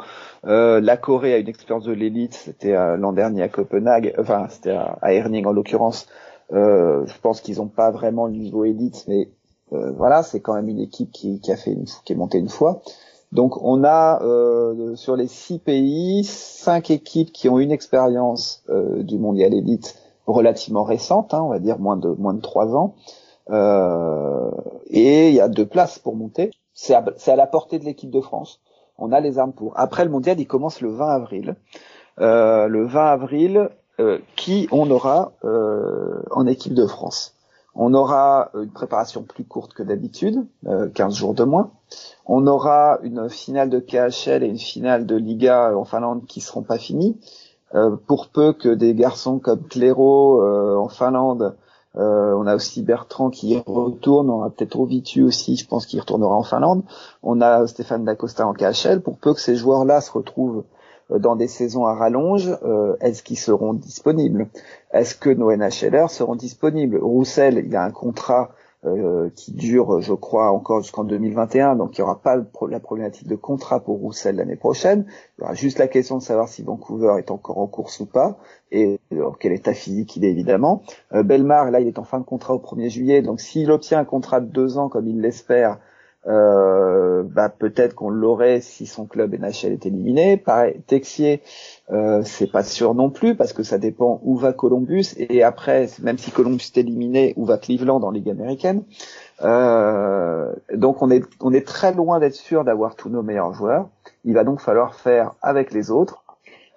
[0.47, 4.47] Euh, la Corée a une expérience de l'élite, c'était euh, l'an dernier à Copenhague, enfin
[4.49, 6.07] c'était à, à Herning en l'occurrence.
[6.53, 9.27] Euh, je pense qu'ils n'ont pas vraiment le niveau élite, mais euh,
[9.71, 12.49] voilà, c'est quand même une équipe qui, qui, a fait une, qui est montée une
[12.49, 12.81] fois.
[13.31, 19.17] Donc on a euh, sur les six pays cinq équipes qui ont une expérience du
[19.17, 19.95] mondial élite
[20.27, 22.95] relativement récente, hein, on va dire moins de moins de trois ans,
[24.89, 26.51] et il y a deux places pour monter.
[26.73, 28.61] C'est à, à la portée de l'équipe de France
[28.97, 29.73] on a les armes pour.
[29.77, 31.55] Après le mondial, il commence le 20 avril.
[32.19, 37.33] Euh, le 20 avril, euh, qui on aura euh, en équipe de France
[37.75, 40.45] On aura une préparation plus courte que d'habitude,
[40.93, 41.71] 15 jours de moins.
[42.25, 46.63] On aura une finale de KHL et une finale de Liga en Finlande qui seront
[46.63, 47.17] pas finies.
[48.07, 51.55] pour peu que des garçons comme Cléro en Finlande
[51.97, 55.99] euh, on a aussi Bertrand qui retourne, on a peut-être Ovitu aussi, je pense qu'il
[55.99, 56.83] retournera en Finlande.
[57.23, 59.01] On a Stéphane Dacosta en KHL.
[59.01, 60.74] Pour peu que ces joueurs-là se retrouvent euh,
[61.09, 64.47] dans des saisons à rallonge, euh, est-ce qu'ils seront disponibles?
[64.91, 68.51] Est-ce que nos NHLers seront disponibles Roussel, il a un contrat
[68.85, 71.75] euh, qui dure, je crois, encore jusqu'en 2021.
[71.75, 72.35] Donc, il n'y aura pas
[72.69, 75.05] la problématique de contrat pour Roussel l'année prochaine.
[75.07, 78.05] Il y aura juste la question de savoir si Vancouver est encore en course ou
[78.05, 78.37] pas
[78.71, 80.83] et dans quel état physique il est évidemment.
[81.13, 83.21] Euh, Belmar, là, il est en fin de contrat au 1er juillet.
[83.23, 85.79] Donc, s'il obtient un contrat de deux ans comme il l'espère,
[86.27, 90.37] euh, bah, peut-être qu'on l'aurait si son club NHL est éliminé.
[90.37, 91.41] Pareil, Texier,
[91.91, 95.87] euh, c'est pas sûr non plus parce que ça dépend où va Columbus et après,
[96.01, 98.83] même si Columbus est éliminé, où va Cleveland en Ligue américaine?
[99.43, 103.89] Euh, donc on est on est très loin d'être sûr d'avoir tous nos meilleurs joueurs.
[104.23, 106.23] Il va donc falloir faire avec les autres.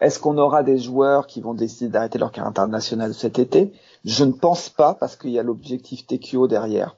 [0.00, 3.72] Est-ce qu'on aura des joueurs qui vont décider d'arrêter leur carrière internationale cet été?
[4.04, 6.97] Je ne pense pas parce qu'il y a l'objectif TQO derrière.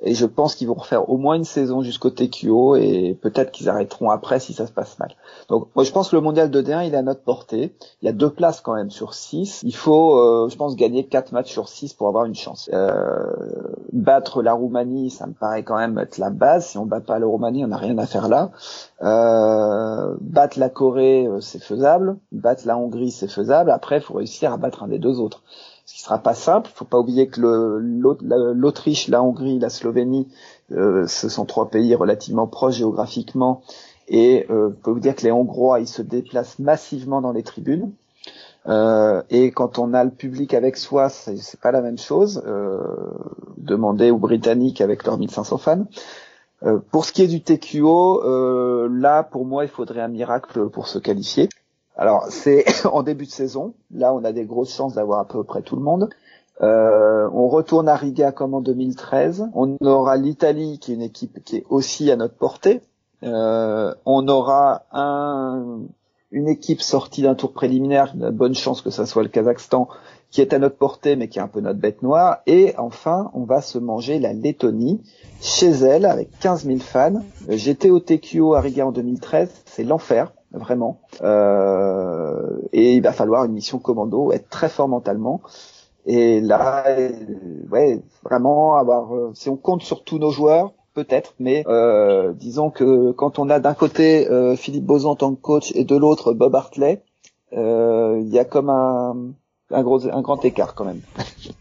[0.00, 3.68] Et je pense qu'ils vont refaire au moins une saison jusqu'au TQO et peut-être qu'ils
[3.68, 5.10] arrêteront après si ça se passe mal.
[5.48, 7.74] Donc moi je pense que le mondial de D1 il est à notre portée.
[8.00, 9.60] Il y a deux places quand même sur six.
[9.64, 12.70] Il faut euh, je pense gagner quatre matchs sur six pour avoir une chance.
[12.72, 13.26] Euh,
[13.92, 16.66] battre la Roumanie ça me paraît quand même être la base.
[16.66, 18.52] Si on bat pas la Roumanie on n'a rien à faire là.
[19.02, 22.18] Euh, battre la Corée euh, c'est faisable.
[22.30, 23.72] Battre la Hongrie c'est faisable.
[23.72, 25.42] Après il faut réussir à battre un des deux autres
[25.88, 26.70] ce qui sera pas simple.
[26.74, 30.28] Faut pas oublier que l'Autriche, la Hongrie, la Slovénie,
[30.70, 33.62] euh, ce sont trois pays relativement proches géographiquement.
[34.06, 37.90] Et euh, peut vous dire que les Hongrois, ils se déplacent massivement dans les tribunes.
[38.66, 42.42] Euh, et quand on a le public avec soi, c'est pas la même chose.
[42.46, 42.80] Euh,
[43.56, 45.86] demandez aux Britanniques avec leurs 1500 fans.
[46.64, 50.68] Euh, pour ce qui est du TQO, euh, là, pour moi, il faudrait un miracle
[50.68, 51.48] pour se qualifier.
[51.98, 53.74] Alors c'est en début de saison.
[53.90, 56.08] Là, on a des grosses chances d'avoir à peu près tout le monde.
[56.60, 59.50] Euh, on retourne à Riga comme en 2013.
[59.54, 62.80] On aura l'Italie qui est une équipe qui est aussi à notre portée.
[63.24, 65.80] Euh, on aura un,
[66.30, 69.88] une équipe sortie d'un tour préliminaire, bonne chance que ça soit le Kazakhstan,
[70.30, 72.38] qui est à notre portée mais qui est un peu notre bête noire.
[72.46, 75.00] Et enfin, on va se manger la Lettonie
[75.40, 77.22] chez elle avec 15 000 fans.
[77.48, 81.00] J'étais au TQO à Riga en 2013, c'est l'enfer vraiment.
[81.22, 85.40] Euh, et il va falloir une mission commando, être très fort mentalement.
[86.06, 87.10] Et là, euh,
[87.70, 89.14] ouais, vraiment avoir.
[89.14, 93.50] Euh, si on compte sur tous nos joueurs, peut-être, mais euh, disons que quand on
[93.50, 97.02] a d'un côté euh, Philippe Boson en tant que coach et de l'autre Bob Hartley,
[97.52, 99.16] il y a comme un,
[99.70, 101.00] un gros, un grand écart quand même.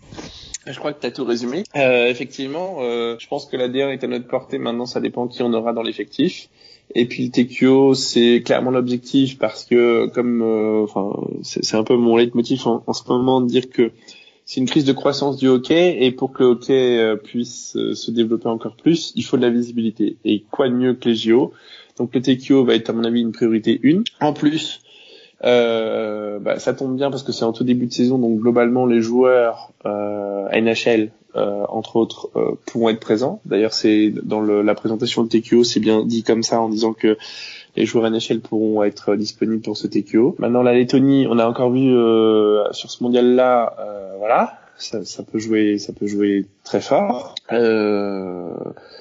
[0.67, 1.63] Je crois que tu as tout résumé.
[1.75, 4.57] Euh, effectivement, euh, je pense que la DR est à notre portée.
[4.57, 6.49] Maintenant, ça dépend qui on aura dans l'effectif.
[6.95, 11.11] Et puis le TQO, c'est clairement l'objectif parce que, comme, euh, enfin,
[11.43, 13.91] c'est un peu mon leitmotiv en, en, ce moment de dire que
[14.45, 17.93] c'est une crise de croissance du hockey et pour que le hockey euh, puisse euh,
[17.93, 20.15] se développer encore plus, il faut de la visibilité.
[20.23, 21.51] Et quoi de mieux que les JO
[21.97, 24.05] Donc le TQO va être à mon avis une priorité une.
[24.21, 24.79] En plus,
[25.43, 28.85] euh, bah, ça tombe bien parce que c'est en tout début de saison, donc globalement
[28.85, 33.41] les joueurs euh, NHL, euh, entre autres, euh, pourront être présents.
[33.45, 36.93] D'ailleurs, c'est dans le, la présentation de TQO, c'est bien dit comme ça en disant
[36.93, 37.17] que
[37.75, 40.35] les joueurs NHL pourront être disponibles pour ce TQO.
[40.39, 43.75] Maintenant, la Lettonie, on a encore vu euh, sur ce mondial-là,
[44.17, 47.35] voilà, ça, ça, peut jouer, ça peut jouer très fort.
[47.51, 48.53] Euh,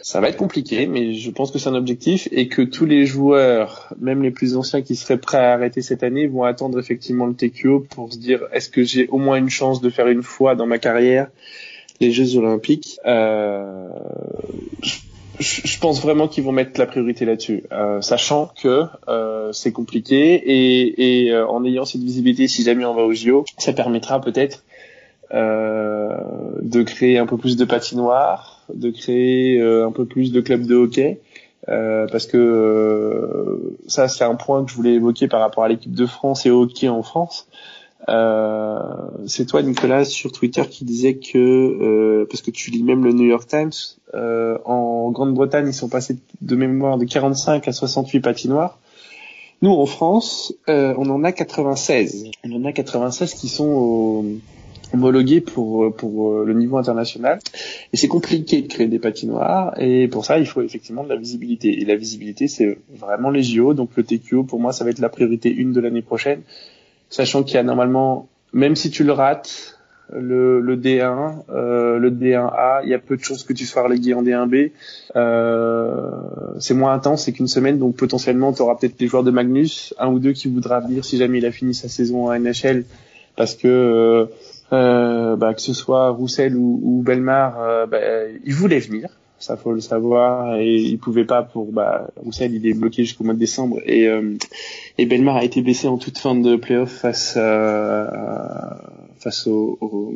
[0.03, 3.07] ça va être compliqué, mais je pense que c'est un objectif et que tous les
[3.07, 7.27] joueurs, même les plus anciens qui seraient prêts à arrêter cette année, vont attendre effectivement
[7.27, 10.23] le TQO pour se dire est-ce que j'ai au moins une chance de faire une
[10.23, 11.29] fois dans ma carrière
[12.01, 12.99] les Jeux Olympiques.
[13.07, 13.89] Euh,
[15.39, 20.35] je, pense vraiment qu'ils vont mettre la priorité là-dessus, euh, sachant que euh, c'est compliqué
[20.35, 24.21] et, et euh, en ayant cette visibilité, si jamais on va au JO, ça permettra
[24.21, 24.65] peut-être
[25.35, 26.17] euh,
[26.63, 30.67] de créer un peu plus de patinoires, de créer euh, un peu plus de clubs
[30.67, 31.21] de hockey.
[31.69, 35.93] Euh, parce que ça c'est un point que je voulais évoquer par rapport à l'équipe
[35.93, 37.49] de France et au hockey en France.
[38.07, 43.27] C'est toi Nicolas sur Twitter qui disait que parce que tu lis même le New
[43.27, 43.73] York Times
[44.15, 48.79] en Grande-Bretagne ils sont passés de mémoire de 45 à 68 patinoires.
[49.63, 52.31] Nous en France on en a 96.
[52.45, 54.25] On en a 96 qui sont au,
[54.93, 57.39] homologué pour pour euh, le niveau international.
[57.93, 59.75] Et c'est compliqué de créer des patinoires.
[59.81, 61.81] Et pour ça il faut effectivement de la visibilité.
[61.81, 64.99] Et la visibilité c'est vraiment les JO donc le TQO pour moi ça va être
[64.99, 66.43] la priorité une de l'année prochaine
[67.09, 69.77] sachant qu'il y a normalement même si tu le rates
[70.13, 72.81] le, le D1, euh, le D1A.
[72.85, 74.73] Il y a peu de chances que tu sois relégué en D1B.
[75.17, 76.11] Euh,
[76.59, 79.95] c'est moins intense, c'est qu'une semaine, donc potentiellement tu auras peut-être les joueurs de Magnus,
[79.99, 82.85] un ou deux qui voudra venir si jamais il a fini sa saison en NHL,
[83.37, 84.27] parce que euh,
[84.73, 87.99] euh, bah, que ce soit Roussel ou, ou Belmar, bah,
[88.45, 90.57] il voulait venir ça faut le savoir.
[90.57, 93.81] Et il pouvait pas pour bah Roussel il est bloqué jusqu'au mois de décembre.
[93.85, 94.37] Et euh,
[94.99, 98.07] et Belmar a été blessé en toute fin de playoff face euh,
[99.19, 100.15] face aux au,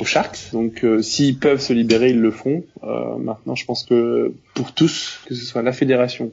[0.00, 0.50] au Sharks.
[0.52, 4.72] Donc euh, s'ils peuvent se libérer ils le font euh, maintenant je pense que pour
[4.72, 6.32] tous que ce soit la fédération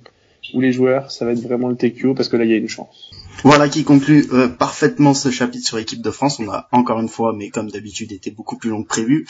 [0.53, 2.57] ou les joueurs ça va être vraiment le TQO parce que là il y a
[2.57, 3.11] une chance.
[3.43, 6.39] Voilà qui conclut euh, parfaitement ce chapitre sur l'équipe de France.
[6.39, 9.27] On a encore une fois, mais comme d'habitude, été beaucoup plus long que prévu,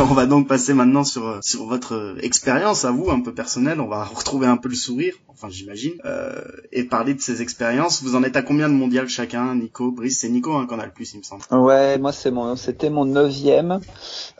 [0.00, 3.80] on va donc passer maintenant sur sur votre expérience à vous un peu personnelle.
[3.80, 6.40] On va retrouver un peu le sourire, enfin j'imagine, euh,
[6.72, 8.02] et parler de ces expériences.
[8.02, 10.20] Vous en êtes à combien de mondial chacun, Nico, Brice?
[10.20, 11.42] C'est Nico hein, qu'on a le plus, il me semble.
[11.52, 13.80] Ouais, moi c'est mon, c'était mon neuvième.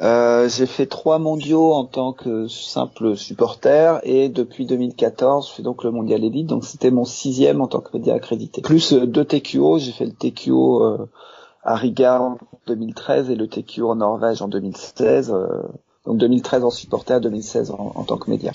[0.00, 5.62] Euh, j'ai fait trois mondiaux en tant que simple supporter et depuis 2014, je fais
[5.62, 6.48] donc le mondial élite.
[6.48, 8.62] Donc c'était mon sixième en tant que média accrédité.
[8.62, 10.84] Plus euh, deux TQO, j'ai fait le TQO.
[10.84, 11.06] Euh,
[11.62, 15.30] à Riga en 2013 et le TQ en Norvège en 2016.
[15.30, 15.46] Euh,
[16.06, 18.52] donc 2013 en supporter, 2016 en, en tant que média.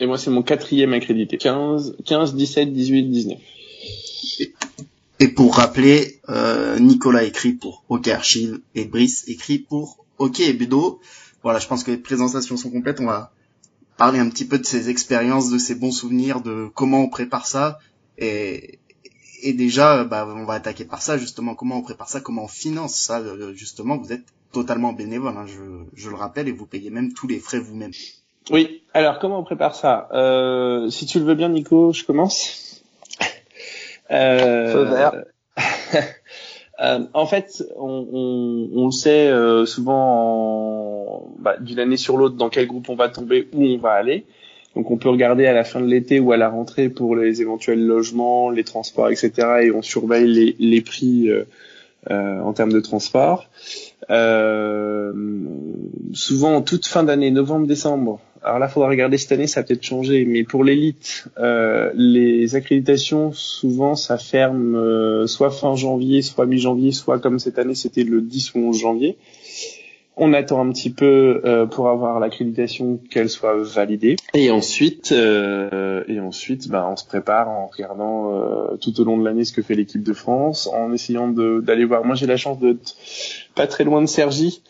[0.00, 1.36] Et moi, c'est mon quatrième accrédité.
[1.36, 3.38] 15, 15, 17, 18, 19.
[5.20, 9.98] Et pour rappeler, euh, Nicolas écrit pour Hockey Archive et Brice écrit pour
[10.38, 11.00] et Budo.
[11.42, 13.00] Voilà, je pense que les présentations sont complètes.
[13.00, 13.32] On va
[13.96, 17.46] parler un petit peu de ces expériences, de ces bons souvenirs, de comment on prépare
[17.46, 17.78] ça.
[18.18, 18.78] Et,
[19.42, 21.54] et déjà, bah, on va attaquer par ça justement.
[21.54, 22.20] Comment on prépare ça?
[22.20, 23.20] Comment on finance ça?
[23.20, 25.60] Euh, Justement, vous êtes totalement bénévole, hein, je,
[25.94, 27.92] je, le rappelle, et vous payez même tous les frais vous-même.
[28.50, 28.82] Oui.
[28.94, 30.08] Alors, comment on prépare ça?
[30.12, 32.82] Euh, Si tu le veux bien, Nico, je commence.
[34.12, 35.12] Euh, Feu vert.
[36.80, 42.16] euh, en fait, on, on, on le sait euh, souvent en, bah, d'une année sur
[42.16, 44.26] l'autre dans quel groupe on va tomber, où on va aller.
[44.76, 47.42] Donc on peut regarder à la fin de l'été ou à la rentrée pour les
[47.42, 49.32] éventuels logements, les transports, etc.
[49.62, 51.44] Et on surveille les, les prix euh,
[52.10, 53.48] euh, en termes de transport.
[54.10, 55.12] Euh,
[56.12, 58.20] souvent en toute fin d'année, novembre-décembre.
[58.42, 60.24] Alors là, il faudra regarder cette année, ça a peut-être changé.
[60.24, 61.28] Mais pour l'élite,
[61.94, 68.02] les accréditations, souvent, ça ferme soit fin janvier, soit mi-janvier, soit comme cette année, c'était
[68.02, 69.18] le 10 ou 11 janvier.
[70.16, 74.16] On attend un petit peu euh, pour avoir l'accréditation qu'elle soit validée.
[74.34, 79.16] Et ensuite euh, et ensuite bah, on se prépare en regardant euh, tout au long
[79.16, 82.04] de l'année ce que fait l'équipe de France en essayant d'aller voir.
[82.04, 82.96] Moi j'ai la chance d'être
[83.54, 84.62] pas très loin de Sergi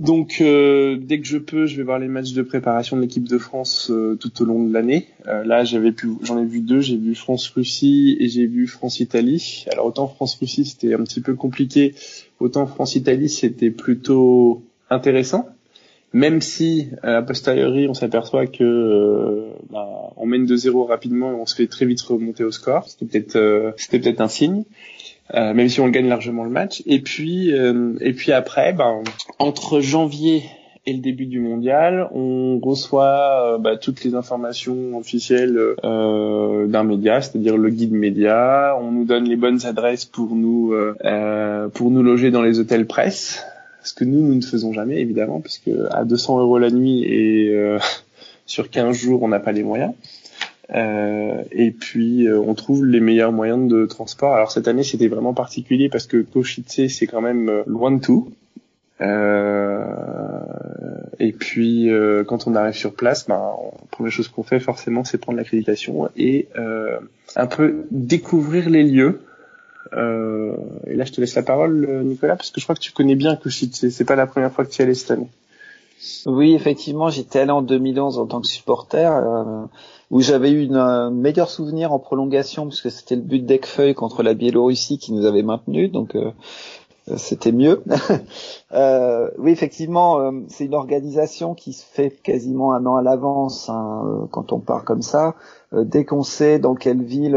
[0.00, 3.28] donc euh, dès que je peux, je vais voir les matchs de préparation de l'équipe
[3.28, 5.06] de France euh, tout au long de l'année.
[5.28, 6.80] Euh, là, j'avais pu, j'en ai vu deux.
[6.80, 9.64] J'ai vu France-Russie et j'ai vu France-Italie.
[9.70, 11.94] Alors autant France-Russie, c'était un petit peu compliqué.
[12.40, 15.48] Autant France-Italie, c'était plutôt intéressant.
[16.12, 21.56] Même si a posteriori, on s'aperçoit que bah, on mène 2-0 rapidement et on se
[21.56, 22.88] fait très vite remonter au score.
[22.88, 24.64] C'était peut-être, c'était peut-être un signe.
[25.32, 26.82] Euh, même si on gagne largement le match.
[26.86, 29.02] Et puis, euh, et puis après, ben,
[29.38, 30.44] entre janvier
[30.86, 36.84] et le début du mondial, on reçoit euh, bah, toutes les informations officielles euh, d'un
[36.84, 38.76] média, c'est-à-dire le guide média.
[38.78, 40.74] On nous donne les bonnes adresses pour nous
[41.72, 43.42] pour nous loger dans les hôtels presse,
[43.82, 47.78] ce que nous nous ne faisons jamais évidemment, puisque à 200 euros la nuit et
[48.46, 49.94] sur 15 jours, on n'a pas les moyens.
[50.72, 54.34] Euh, et puis euh, on trouve les meilleurs moyens de transport.
[54.34, 58.00] Alors cette année c'était vraiment particulier parce que Košice c'est quand même euh, loin de
[58.00, 58.32] tout.
[59.00, 59.84] Euh,
[61.18, 61.90] et puis
[62.26, 63.52] quand on arrive sur place, ben,
[63.90, 66.48] première chose qu'on fait forcément c'est prendre l'accréditation et
[67.36, 69.20] un peu découvrir les lieux.
[69.92, 73.16] et là je te laisse la parole Nicolas parce que je crois que tu connais
[73.16, 73.88] bien Košice.
[73.90, 75.28] C'est pas la première fois que tu y allais cette année.
[76.26, 79.64] Oui, effectivement, j'étais allé en 2011 en tant que supporter, euh,
[80.10, 84.34] où j'avais eu un meilleur souvenir en prolongation, puisque c'était le but d'Ecfeuille contre la
[84.34, 86.30] Biélorussie qui nous avait maintenus, donc euh,
[87.16, 87.82] c'était mieux.
[88.72, 93.68] euh, oui, effectivement, euh, c'est une organisation qui se fait quasiment un an à l'avance
[93.68, 95.34] hein, euh, quand on part comme ça.
[95.72, 97.36] dès qu'on sait dans quelle ville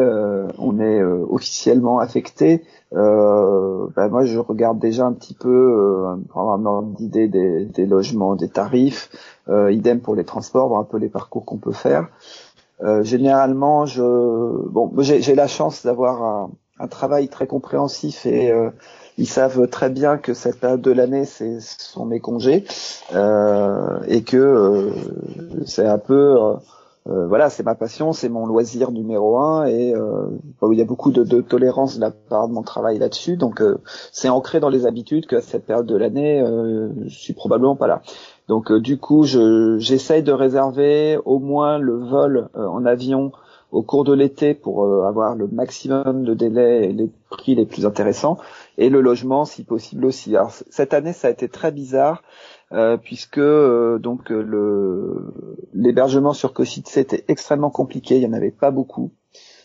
[0.59, 6.67] on est officiellement affecté, ben moi je regarde déjà un petit peu pour avoir une
[6.67, 9.09] ordre d'idée des, des, logements, des tarifs.
[9.49, 12.09] idem pour les transports, voir un peu les parcours qu'on peut faire.
[13.01, 18.53] Généralement, je bon, j'ai la chance d'avoir un, un, travail très compréhensif et
[19.17, 22.65] ils savent très bien que cette période de l'année, c'est sont mes congés
[23.13, 24.91] euh, et que euh,
[25.65, 26.37] c'est un peu
[27.07, 31.11] euh, voilà, c'est ma passion, c'est mon loisir numéro un et il y a beaucoup
[31.11, 33.37] de, de, tolérance de la part de mon travail là-dessus.
[33.37, 33.63] Donc
[34.11, 36.43] c'est ancré dans les habitudes qu'à cette période de l'année,
[37.05, 38.01] je suis probablement pas là.
[38.47, 43.31] Donc du coup, j'essaye de réserver au moins le vol en avion
[43.71, 47.85] au cours de l'été pour avoir le maximum de délais et les prix les plus
[47.85, 48.37] intéressants
[48.77, 50.35] et le logement si possible aussi.
[50.37, 52.23] Alors cette année ça a été très bizarre
[52.73, 55.31] euh, puisque euh, donc euh,
[55.73, 59.11] l'hébergement sur Košice était extrêmement compliqué, il y en avait pas beaucoup,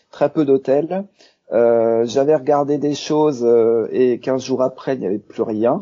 [0.09, 1.05] très peu d'hôtels.
[1.51, 3.47] J'avais regardé des choses
[3.91, 5.81] et 15 jours après il n'y avait plus rien.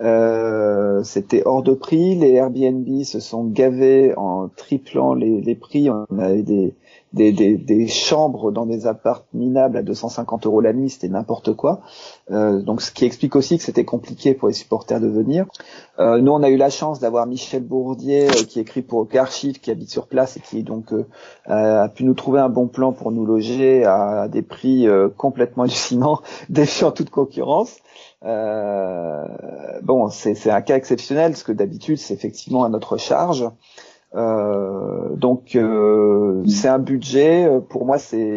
[0.00, 2.14] C'était hors de prix.
[2.14, 5.90] Les Airbnb se sont gavés en triplant les, prix.
[5.90, 6.74] On avait des,
[7.12, 11.54] des, des, des, chambres dans des appartements minables à 250 euros la nuit, c'était n'importe
[11.54, 11.80] quoi.
[12.30, 15.46] Euh, donc ce qui explique aussi que c'était compliqué pour les supporters de venir.
[15.98, 19.60] Euh, nous, on a eu la chance d'avoir Michel Bourdier euh, qui écrit pour Archive,
[19.60, 21.04] qui habite sur place et qui donc euh,
[21.46, 25.62] a pu nous trouver un bon plan pour nous loger à des prix euh, complètement
[25.64, 27.76] hallucinants, défiant toute concurrence.
[28.24, 33.48] Bon, c'est un cas exceptionnel parce que d'habitude c'est effectivement à notre charge.
[34.14, 37.46] Euh, donc euh, c'est un budget.
[37.46, 38.36] Euh, pour moi, c'est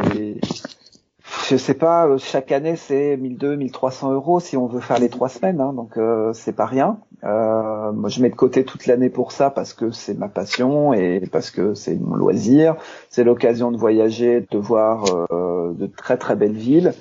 [1.50, 5.30] je sais pas, chaque année c'est 1200, 1300 euros si on veut faire les trois
[5.30, 7.00] semaines, hein, donc euh, c'est pas rien.
[7.24, 10.94] Euh, moi je mets de côté toute l'année pour ça parce que c'est ma passion
[10.94, 12.76] et parce que c'est mon loisir.
[13.10, 16.94] C'est l'occasion de voyager, de voir euh, de très très belles villes.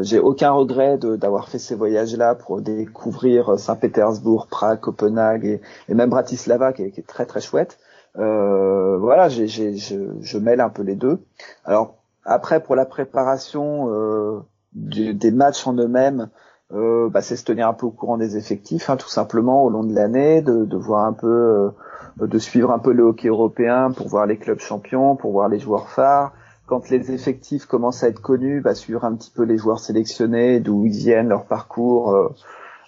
[0.00, 6.10] J'ai aucun regret d'avoir fait ces voyages-là pour découvrir Saint-Pétersbourg, Prague, Copenhague et, et, même
[6.10, 7.78] Bratislava qui est, qui est très très chouette.
[8.18, 11.24] Euh, voilà, j'ai, j'ai, je, je, mêle un peu les deux.
[11.64, 14.40] Alors après, pour la préparation euh,
[14.74, 16.28] des matchs en eux-mêmes,
[16.72, 19.70] euh, bah, c'est se tenir un peu au courant des effectifs, hein, tout simplement au
[19.70, 21.72] long de l'année, de, de voir un peu,
[22.20, 25.48] euh, de suivre un peu le hockey européen pour voir les clubs champions, pour voir
[25.48, 26.32] les joueurs phares.
[26.66, 30.60] Quand les effectifs commencent à être connus, bah, suivre un petit peu les joueurs sélectionnés,
[30.60, 32.12] d'où ils viennent, leur parcours.
[32.12, 32.28] Euh,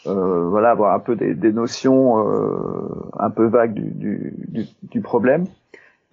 [0.06, 5.00] euh, voilà, avoir un peu des, des notions euh, un peu vagues du, du, du,
[5.00, 5.46] problème.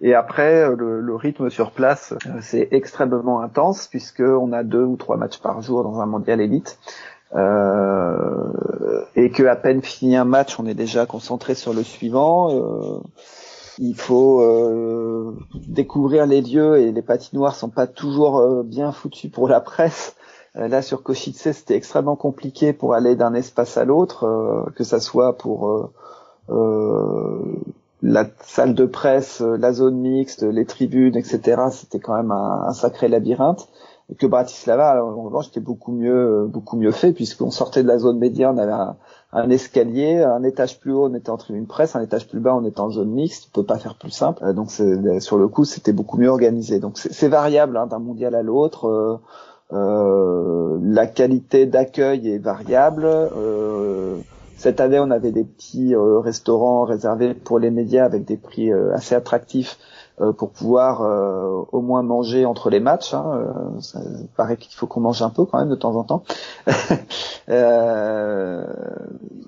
[0.02, 4.64] Et après, euh, le, le, rythme sur place, euh, c'est extrêmement intense puisque on a
[4.64, 6.78] deux ou trois matchs par jour dans un mondial élite.
[7.34, 12.50] Euh, et que à peine fini un match, on est déjà concentré sur le suivant.
[12.50, 12.98] Euh,
[13.78, 19.48] il faut euh, découvrir les lieux et les patinoires sont pas toujours bien foutus pour
[19.48, 20.14] la presse.
[20.56, 24.84] Euh, là, sur Košice, c'était extrêmement compliqué pour aller d'un espace à l'autre, euh, que
[24.84, 25.90] ça soit pour
[26.50, 27.60] euh,
[28.02, 31.62] la salle de presse, la zone mixte, les tribunes, etc.
[31.70, 33.68] C'était quand même un, sacré labyrinthe.
[34.10, 37.98] Et que Bratislava, en revanche, était beaucoup mieux, beaucoup mieux fait puisqu'on sortait de la
[37.98, 38.74] zone média, on avait
[39.32, 42.54] un, escalier, un étage plus haut, on était en tribune presse, un étage plus bas,
[42.54, 43.48] on était en zone mixte.
[43.48, 44.52] On peut pas faire plus simple.
[44.52, 46.80] donc sur le coup, c'était beaucoup mieux organisé.
[46.80, 49.20] Donc c'est variable hein, d'un mondial à l'autre.
[49.72, 53.04] Euh, la qualité d'accueil est variable.
[53.06, 54.18] Euh,
[54.62, 58.72] cette année, on avait des petits euh, restaurants réservés pour les médias avec des prix
[58.94, 59.76] assez attractifs
[60.38, 61.00] pour pouvoir
[61.72, 63.12] au moins manger entre les matchs.
[63.12, 63.74] Hein.
[63.80, 63.98] ça
[64.36, 66.22] paraît qu'il faut qu'on mange un peu quand même de temps en temps.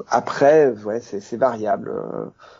[0.08, 1.92] après, ouais, c'est variable.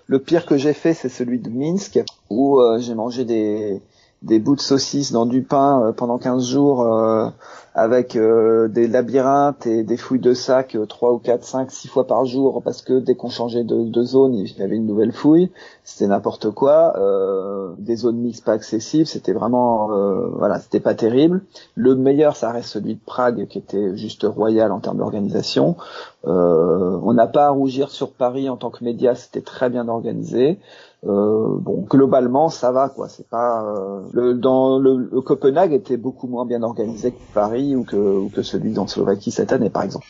[0.07, 1.99] Le pire que j'ai fait, c'est celui de Minsk,
[2.31, 3.83] où j'ai mangé des,
[4.25, 7.33] des bouts de saucisses dans du pain pendant 15 jours
[7.75, 11.89] avec euh, des labyrinthes et des fouilles de sacs euh, trois ou quatre, cinq, six
[11.89, 14.87] fois par jour parce que dès qu'on changeait de, de, zone, il y avait une
[14.87, 15.51] nouvelle fouille.
[15.83, 16.97] C'était n'importe quoi.
[16.97, 21.43] Euh, des zones mixtes pas accessibles, c'était vraiment, euh, voilà, c'était pas terrible.
[21.75, 25.77] Le meilleur, ça reste celui de Prague qui était juste royal en termes d'organisation.
[26.23, 30.61] on n'a pas à rougir sur Paris en tant que média, c'était très bien organisé.
[31.07, 33.09] Euh, bon, globalement, ça va quoi.
[33.09, 37.85] C'est pas euh, le, dans le, Copenhague était beaucoup moins bien organisé que Paris ou
[37.85, 40.07] que, ou que celui dans Slovaquie cette année, par exemple.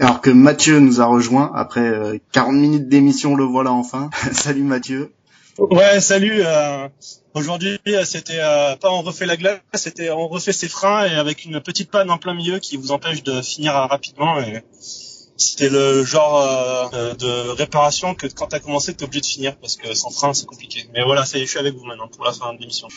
[0.00, 4.10] Alors que Mathieu nous a rejoint après euh, 40 minutes d'émission, le voilà enfin.
[4.32, 5.12] salut Mathieu.
[5.58, 6.40] Ouais, salut.
[6.44, 6.88] Euh,
[7.34, 8.40] aujourd'hui, c'était
[8.80, 12.10] pas on refait la glace, c'était on refait ses freins et avec une petite panne
[12.10, 14.40] en plein milieu qui vous empêche de finir rapidement.
[14.40, 14.64] Et
[15.36, 19.76] c'était le genre euh, de réparation que quand t'as commencé t'es obligé de finir parce
[19.76, 20.88] que sans frein c'est compliqué.
[20.92, 22.88] Mais voilà, je suis avec vous maintenant pour la fin de l'émission.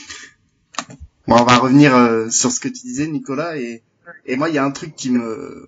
[1.27, 3.83] Bon, on va revenir euh, sur ce que tu disais Nicolas et
[4.25, 5.67] et moi il y a un truc qui me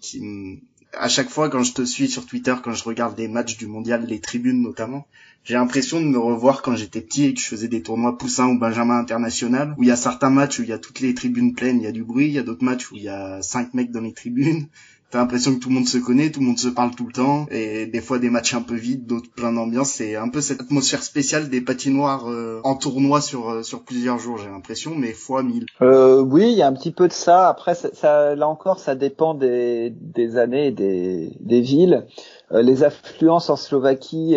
[0.00, 0.58] qui me
[0.98, 3.66] à chaque fois quand je te suis sur Twitter, quand je regarde des matchs du
[3.66, 5.06] mondial, les tribunes notamment,
[5.44, 8.48] j'ai l'impression de me revoir quand j'étais petit et que je faisais des tournois poussins
[8.48, 11.14] ou Benjamin international, où il y a certains matchs où il y a toutes les
[11.14, 13.08] tribunes pleines, il y a du bruit, il y a d'autres matchs où il y
[13.08, 14.68] a cinq mecs dans les tribunes,
[15.10, 17.12] t'as l'impression que tout le monde se connaît, tout le monde se parle tout le
[17.12, 19.90] temps, et des fois des matchs un peu vides, d'autres plein d'ambiance.
[19.90, 24.18] C'est un peu cette atmosphère spéciale des patinoires euh, en tournoi sur euh, sur plusieurs
[24.18, 25.66] jours, j'ai l'impression, mais fois mille.
[25.82, 27.48] Euh, oui, il y a un petit peu de ça.
[27.48, 32.06] Après, ça, là encore, ça dépend des, des années, des, des villes.
[32.50, 34.36] les affluences en Slovaquie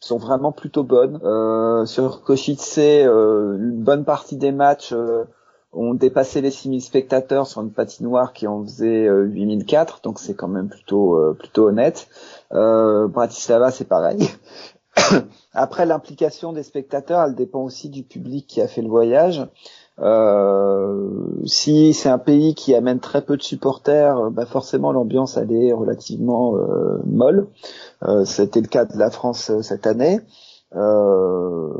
[0.00, 1.18] sont vraiment plutôt bonnes.
[1.86, 4.94] sur Košice, une bonne partie des matchs
[5.72, 10.34] ont dépassé les 6000 spectateurs sur une patinoire qui en faisait 8004, euh, donc c'est
[10.34, 12.08] quand même plutôt euh, plutôt honnête.
[12.52, 14.28] Euh, Bratislava, c'est pareil.
[15.52, 19.46] Après, l'implication des spectateurs, elle dépend aussi du public qui a fait le voyage.
[21.44, 25.72] Si c'est un pays qui amène très peu de supporters, bah forcément l'ambiance elle est
[25.72, 26.54] relativement
[27.04, 27.48] molle.
[28.24, 30.20] C'était le cas de la France cette année.
[30.76, 31.72] Euh,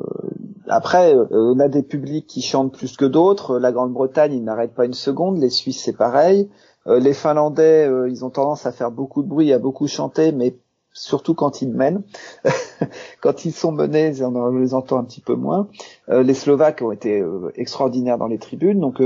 [0.69, 3.59] après, euh, on a des publics qui chantent plus que d'autres.
[3.59, 5.39] La Grande-Bretagne, ils n'arrêtent pas une seconde.
[5.39, 6.49] Les Suisses, c'est pareil.
[6.87, 10.33] Euh, les Finlandais, euh, ils ont tendance à faire beaucoup de bruit, à beaucoup chanter,
[10.33, 10.57] mais
[10.93, 12.03] surtout quand ils mènent.
[13.21, 15.69] quand ils sont menés, on les entend un petit peu moins.
[16.09, 17.23] les Slovaques ont été
[17.55, 18.81] extraordinaires dans les tribunes.
[18.81, 19.01] Donc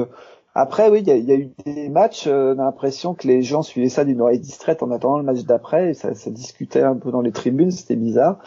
[0.55, 2.26] après, oui, il y a, eu des matchs.
[2.26, 5.44] on a l'impression que les gens suivaient ça d'une oreille distraite en attendant le match
[5.44, 5.90] d'après.
[5.90, 7.70] Et ça, ça discutait un peu dans les tribunes.
[7.70, 8.38] C'était bizarre.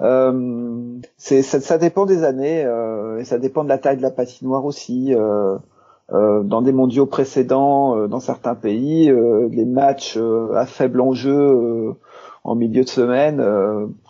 [0.00, 4.10] Euh, ça, ça, dépend des années euh, et ça dépend de la taille de la
[4.10, 5.14] patinoire aussi.
[5.14, 5.58] Euh,
[6.12, 9.12] euh dans des mondiaux précédents, euh, dans certains pays,
[9.50, 10.18] les matchs
[10.54, 11.94] à faible enjeu
[12.42, 13.44] en milieu de semaine,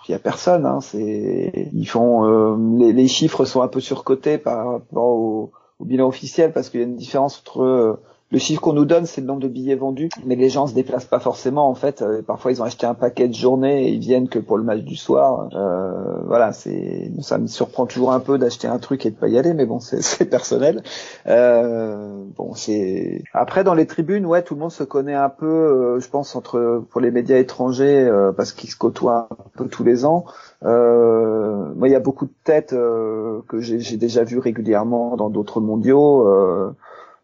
[0.08, 0.66] il y a personne.
[0.66, 5.50] Hein, c'est ils font les, les, chiffres sont un peu surcotés par rapport au,
[5.80, 8.00] au bilan officiel parce qu'il y a une différence entre
[8.32, 10.74] le chiffre qu'on nous donne, c'est le nombre de billets vendus, mais les gens se
[10.74, 11.68] déplacent pas forcément.
[11.68, 14.38] En fait, euh, parfois ils ont acheté un paquet de journée et ils viennent que
[14.38, 15.48] pour le match du soir.
[15.52, 19.36] Euh, voilà, ça me surprend toujours un peu d'acheter un truc et de pas y
[19.36, 20.84] aller, mais bon, c'est personnel.
[21.26, 25.98] Euh, bon, c'est après dans les tribunes, ouais, tout le monde se connaît un peu.
[25.98, 30.04] Je pense entre pour les médias étrangers parce qu'ils se côtoient un peu tous les
[30.04, 30.24] ans.
[30.62, 36.24] moi, il y a beaucoup de têtes que j'ai déjà vues régulièrement dans d'autres mondiaux.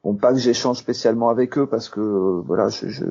[0.07, 2.01] Bon, pas que j'échange spécialement avec eux parce que
[2.47, 3.07] voilà, je,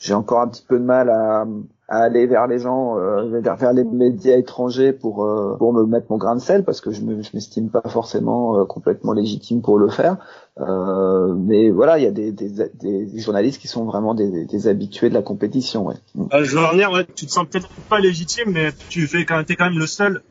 [0.00, 1.46] j'ai encore un petit peu de mal à,
[1.86, 6.16] aller vers les gens, euh, vers, les médias étrangers pour euh, pour me mettre mon
[6.16, 9.78] grain de sel parce que je me, je m'estime pas forcément euh, complètement légitime pour
[9.78, 10.16] le faire.
[10.58, 15.22] mais voilà, il y a des, des, journalistes qui sont vraiment des, habitués de la
[15.22, 15.86] compétition.
[15.86, 15.94] Ouais.
[16.42, 19.46] je veux revenir, ouais, tu te sens peut-être pas légitime, mais tu fais quand même,
[19.48, 20.22] es quand même le seul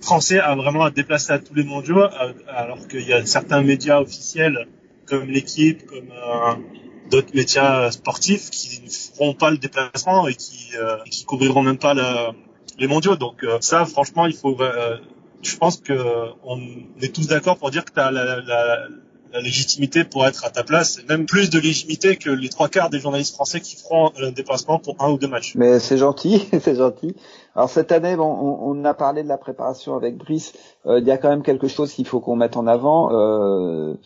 [0.00, 2.02] français a vraiment à déplacer à tous les mondiaux,
[2.48, 4.66] alors qu'il y a certains médias officiels
[5.10, 6.54] comme l'équipe, comme euh,
[7.10, 10.96] d'autres médias sportifs qui ne feront pas le déplacement et qui euh,
[11.26, 11.94] couvriront même pas
[12.78, 13.16] les mondiaux.
[13.16, 14.56] Donc euh, ça, franchement, il faut.
[15.42, 15.94] je pense que
[16.44, 16.58] on
[17.02, 18.86] est tous d'accord pour dire que tu as la, la,
[19.32, 22.90] la légitimité pour être à ta place, même plus de légitimité que les trois quarts
[22.90, 25.52] des journalistes français qui feront un déplacement pour un ou deux matchs.
[25.54, 27.14] Mais c'est gentil, c'est gentil.
[27.60, 30.54] Alors cette année, on, a parlé de la préparation avec Brice.
[30.86, 33.12] Euh, il y a quand même quelque chose qu'il faut qu'on mette en avant.
[33.12, 33.96] Euh,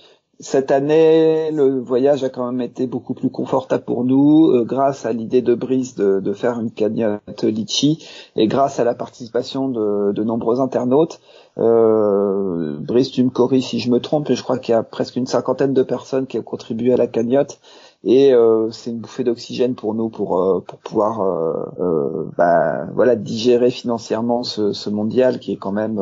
[0.40, 5.06] cette année, le voyage a quand même été beaucoup plus confortable pour nous, euh, grâce
[5.06, 9.68] à l'idée de Brice de, de, faire une cagnotte litchi et grâce à la participation
[9.68, 11.20] de, de nombreux internautes.
[11.56, 15.14] Brice, tu me corriges si je me trompe, mais je crois qu'il y a presque
[15.14, 17.60] une cinquantaine de personnes qui ont contribué à la cagnotte.
[18.04, 23.16] Et euh, c'est une bouffée d'oxygène pour nous pour euh, pour pouvoir euh, bah, voilà
[23.16, 26.00] digérer financièrement ce, ce, mondial qui est quand même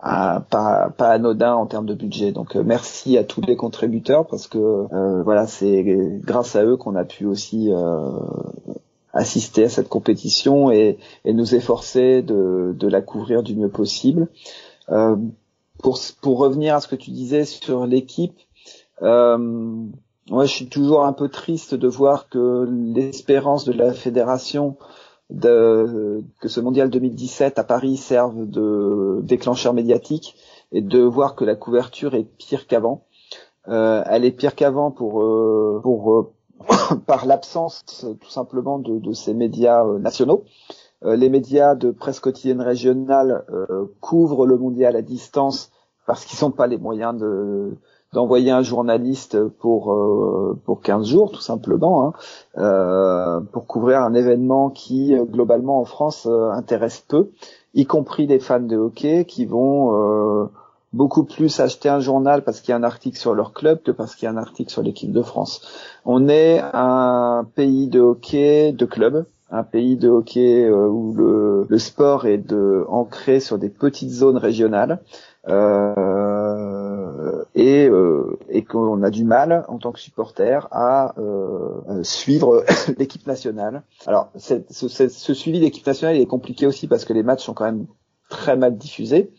[0.00, 2.32] pas, pas anodin en termes de budget.
[2.32, 4.86] Donc merci à tous les contributeurs parce que
[5.22, 5.84] voilà c'est
[6.24, 7.70] grâce à eux qu'on a pu aussi
[9.12, 14.28] assister à cette compétition et, et nous efforcer de, de, la couvrir du mieux possible.
[14.90, 15.16] Euh,
[15.82, 18.38] pour, pour revenir à ce que tu disais sur l'équipe,
[19.02, 19.86] euh,
[20.30, 24.76] moi je suis toujours un peu triste de voir que l'espérance de la fédération
[25.28, 30.36] de, que ce mondial 2017 à Paris serve de déclencheur médiatique
[30.72, 33.04] et de voir que la couverture est pire qu'avant.
[33.68, 36.32] Euh, elle est pire qu'avant pour euh, pour euh,
[37.06, 37.84] par l'absence
[38.20, 40.44] tout simplement de, de ces médias euh, nationaux.
[41.04, 45.70] Euh, les médias de presse quotidienne régionale euh, couvrent le mondial à distance
[46.06, 47.76] parce qu'ils n'ont pas les moyens de
[48.12, 49.96] d'envoyer un journaliste pour
[50.64, 52.12] pour 15 jours tout simplement hein,
[52.58, 57.30] euh, pour couvrir un événement qui globalement en France intéresse peu,
[57.74, 60.48] y compris les fans de hockey qui vont
[60.92, 63.90] beaucoup plus acheter un journal parce qu'il y a un article sur leur club que
[63.90, 65.62] parce qu'il y a un article sur l'équipe de France.
[66.04, 71.78] On est un pays de hockey de club, un pays de hockey euh, où le,
[71.78, 75.00] sport est de, ancré sur des petites zones régionales.
[75.48, 82.64] Euh, et, euh, et qu'on a du mal en tant que supporter à euh, suivre
[82.98, 83.82] l'équipe nationale.
[84.06, 87.64] Alors ce, ce, suivi d'équipe nationale est compliqué aussi parce que les matchs sont quand
[87.64, 87.86] même
[88.28, 89.32] très mal diffusés.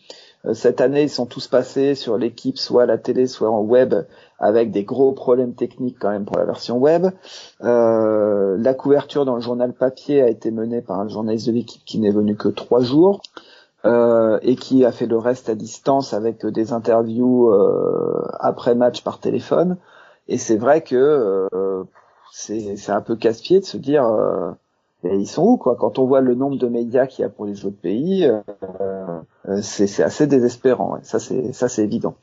[0.54, 3.94] Cette année, ils sont tous passés sur l'équipe, soit à la télé, soit en web,
[4.40, 7.06] avec des gros problèmes techniques quand même pour la version web.
[7.62, 11.84] Euh, la couverture dans le journal papier a été menée par un journaliste de l'équipe
[11.84, 13.22] qui n'est venu que trois jours.
[13.84, 19.02] Euh, et qui a fait le reste à distance avec des interviews euh, après match
[19.02, 19.76] par téléphone.
[20.28, 20.94] Et c'est vrai que
[21.52, 21.82] euh,
[22.30, 24.52] c'est un peu casse-pied de se dire euh,
[25.02, 25.74] ils sont où quoi?
[25.74, 28.30] Quand on voit le nombre de médias qu'il y a pour les autres pays,
[29.62, 31.00] c'est assez désespérant.
[31.02, 32.14] Ça c'est ça c'est évident.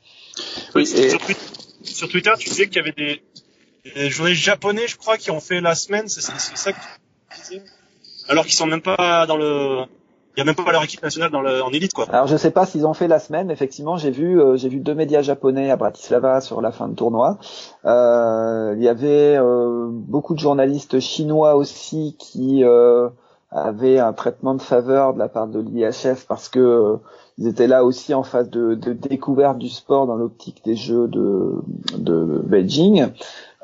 [0.74, 3.22] Oui, sur, Twitter, tu disais qu'il y avait des,
[3.94, 6.08] des, journalistes japonais, je crois, qui ont fait la semaine.
[6.08, 6.78] C'est ça que
[7.34, 7.62] tu disais?
[8.28, 9.84] Alors qu'ils sont même pas dans le
[10.36, 12.06] il y a même pas leur équipe nationale dans le, en élite quoi.
[12.10, 13.50] Alors je sais pas s'ils ont fait la semaine.
[13.50, 16.94] Effectivement, j'ai vu euh, j'ai vu deux médias japonais à Bratislava sur la fin de
[16.94, 17.38] tournoi.
[17.84, 23.08] Euh, il y avait euh, beaucoup de journalistes chinois aussi qui euh,
[23.50, 26.96] avaient un traitement de faveur de la part de l'IHF parce que
[27.38, 31.08] ils étaient là aussi en phase de, de découverte du sport dans l'optique des Jeux
[31.08, 31.54] de,
[31.96, 33.08] de Beijing.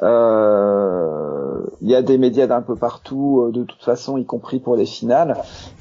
[0.03, 4.61] Euh, il y a des médias d'un peu partout, euh, de toute façon, y compris
[4.61, 5.39] pour les finales,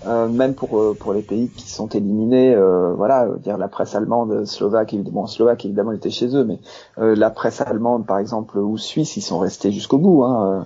[0.07, 2.55] euh, même pour pour les pays qui sont éliminés.
[2.95, 6.59] voilà, dire la presse allemande, slovaque, évidemment, slovaque évidemment était chez eux, mais
[6.97, 10.23] la presse allemande, par exemple, ou suisse, ils sont restés jusqu'au bout.
[10.23, 10.65] Hein.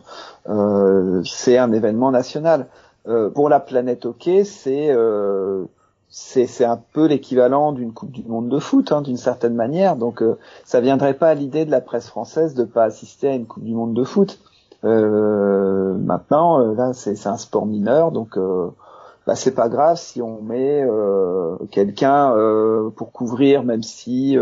[1.25, 2.67] c'est un événement national.
[3.33, 4.95] pour la planète hockey, c'est
[6.09, 9.95] c'est un peu l'équivalent d'une Coupe du Monde de foot, hein, d'une certaine manière.
[9.95, 13.35] Donc, euh, ça viendrait pas à l'idée de la presse française de pas assister à
[13.35, 14.39] une Coupe du Monde de foot.
[14.85, 18.69] Euh, maintenant, euh, là, c'est un sport mineur, donc euh,
[19.27, 22.33] bah, c'est pas grave si on met euh, quelqu'un
[22.95, 24.37] pour couvrir, même si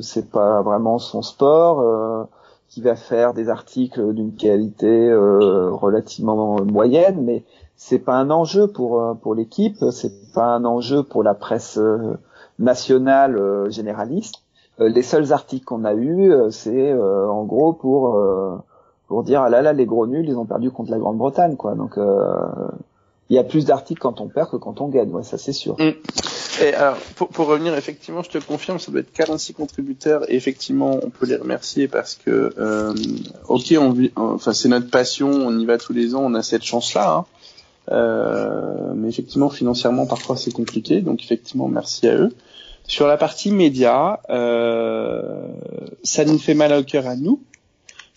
[0.00, 2.28] c'est pas vraiment son sport,
[2.68, 7.44] qui va faire des articles d'une qualité relativement moyenne, mais
[7.84, 11.78] c'est pas un enjeu pour euh, pour l'équipe, c'est pas un enjeu pour la presse
[11.78, 12.16] euh,
[12.60, 14.36] nationale euh, généraliste.
[14.78, 18.18] Les seuls articles qu'on a eus, c'est en gros pour
[19.06, 21.74] pour dire ah là là les gros nuls ils ont perdu contre la Grande-Bretagne quoi.
[21.74, 21.98] Donc
[23.32, 25.52] il y a plus d'articles quand on perd que quand on gagne, ouais, ça c'est
[25.52, 25.76] sûr.
[25.78, 25.92] Mm.
[26.62, 30.36] Et alors, pour, pour, revenir, effectivement, je te confirme, ça doit être 46 contributeurs, et
[30.36, 32.94] effectivement, on peut les remercier parce que, euh,
[33.48, 36.42] ok, on vit, enfin, c'est notre passion, on y va tous les ans, on a
[36.42, 37.24] cette chance-là, hein,
[37.90, 41.00] euh, mais effectivement, financièrement, parfois c'est compliqué.
[41.00, 42.32] Donc effectivement, merci à eux.
[42.86, 45.48] Sur la partie média, euh,
[46.02, 47.40] ça nous fait mal au cœur à nous,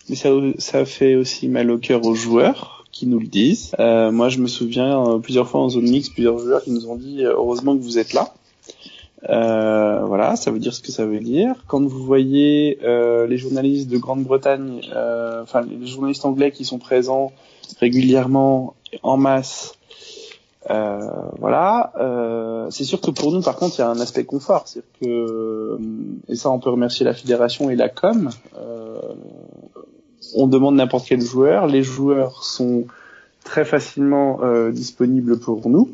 [0.08, 3.72] mais ça, ça fait aussi mal au cœur aux joueurs qui nous le disent.
[3.78, 6.88] Euh, moi, je me souviens euh, plusieurs fois en zone mix, plusieurs joueurs qui nous
[6.88, 8.32] ont dit euh, heureusement que vous êtes là.
[9.28, 11.54] Euh, voilà, ça veut dire ce que ça veut dire.
[11.66, 16.78] Quand vous voyez euh, les journalistes de Grande-Bretagne, euh, enfin les journalistes anglais qui sont
[16.78, 17.32] présents
[17.80, 19.76] régulièrement en masse.
[20.70, 20.98] Euh,
[21.38, 21.92] voilà.
[21.98, 24.82] Euh, c'est sûr que pour nous, par contre, il y a un aspect confort, c'est
[25.00, 25.78] que euh,
[26.28, 28.30] et ça, on peut remercier la fédération et la com.
[28.58, 29.00] Euh,
[30.34, 32.84] on demande n'importe quel joueur, les joueurs sont
[33.44, 35.90] très facilement euh, disponibles pour nous.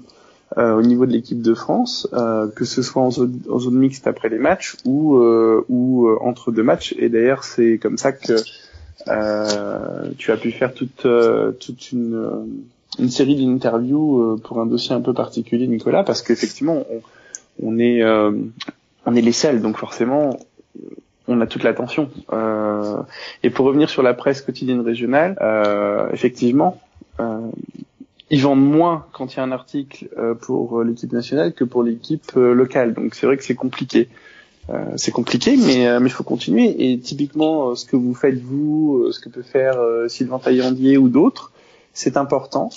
[0.58, 4.06] Euh, au niveau de l'équipe de France, que ce soit en zone, en zone, mixte
[4.06, 6.94] après les matchs ou, ou entre deux matchs.
[6.98, 8.34] Et d'ailleurs, c'est comme ça que
[9.07, 12.44] tu as pu faire toute, euh, toute une, euh,
[12.98, 17.00] une série d'interviews pour un dossier un peu particulier, Nicolas, parce qu'effectivement, on,
[17.62, 18.03] on est
[19.05, 20.38] on est les seuls, donc forcément,
[21.28, 22.11] on a toute l'attention.
[22.32, 23.03] Euh,
[23.42, 26.80] et pour revenir sur la presse quotidienne régionale, euh, effectivement,
[27.20, 27.50] euh,
[28.30, 30.09] ils vendent moins quand il y a un article
[30.40, 32.94] pour l'équipe nationale que pour l'équipe locale.
[32.94, 34.09] Donc c'est vrai que c'est compliqué.
[34.70, 36.92] Euh, c'est compliqué, mais euh, il faut continuer.
[36.92, 41.08] Et typiquement, euh, ce que vous faites vous, ce que peut faire Sylvain Taillandier ou
[41.08, 41.52] d'autres,
[41.92, 42.70] c'est important.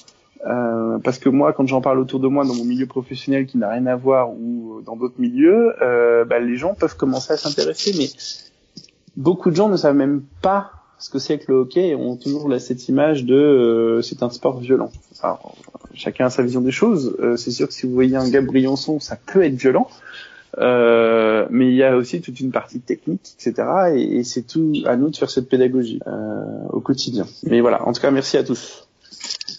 [0.45, 3.57] Euh, parce que moi, quand j'en parle autour de moi dans mon milieu professionnel qui
[3.57, 7.37] n'a rien à voir ou dans d'autres milieux, euh, bah, les gens peuvent commencer à
[7.37, 8.09] s'intéresser, mais
[9.17, 12.15] beaucoup de gens ne savent même pas ce que c'est que le hockey et ont
[12.15, 14.91] toujours cette image de c'est un sport violent.
[15.21, 15.55] Alors,
[15.93, 17.17] chacun a sa vision des choses.
[17.37, 19.89] c'est sûr que si vous voyez un gars Briançon, ça peut être violent.
[20.57, 23.67] Euh, mais il y a aussi toute une partie technique, etc.
[23.95, 27.27] Et, c'est tout à nous de faire cette pédagogie euh, au quotidien.
[27.43, 28.87] Mais voilà, en tout cas, merci à tous.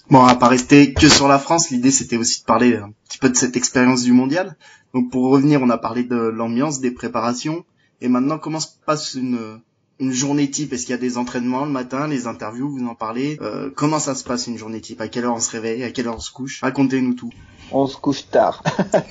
[0.09, 1.71] Bon, on va pas rester que sur la France.
[1.71, 4.57] L'idée, c'était aussi de parler un petit peu de cette expérience du mondial.
[4.95, 7.65] Donc, pour revenir, on a parlé de l'ambiance, des préparations.
[8.01, 9.61] Et maintenant, comment se passe une,
[9.99, 12.95] une journée type Est-ce qu'il y a des entraînements le matin, les interviews, vous en
[12.95, 15.01] parlez euh, Comment ça se passe une journée type?
[15.01, 15.85] À quelle heure on se réveille?
[15.85, 16.61] À quelle heure on se couche?
[16.63, 17.31] Racontez-nous tout.
[17.73, 18.63] On se couche tard.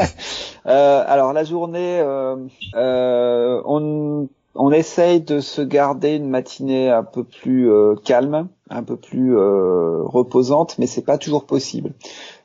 [0.66, 2.38] euh, alors la journée, euh,
[2.76, 8.84] euh, on, on essaye de se garder une matinée un peu plus euh, calme, un
[8.84, 11.92] peu plus reposante, mais c'est pas toujours possible.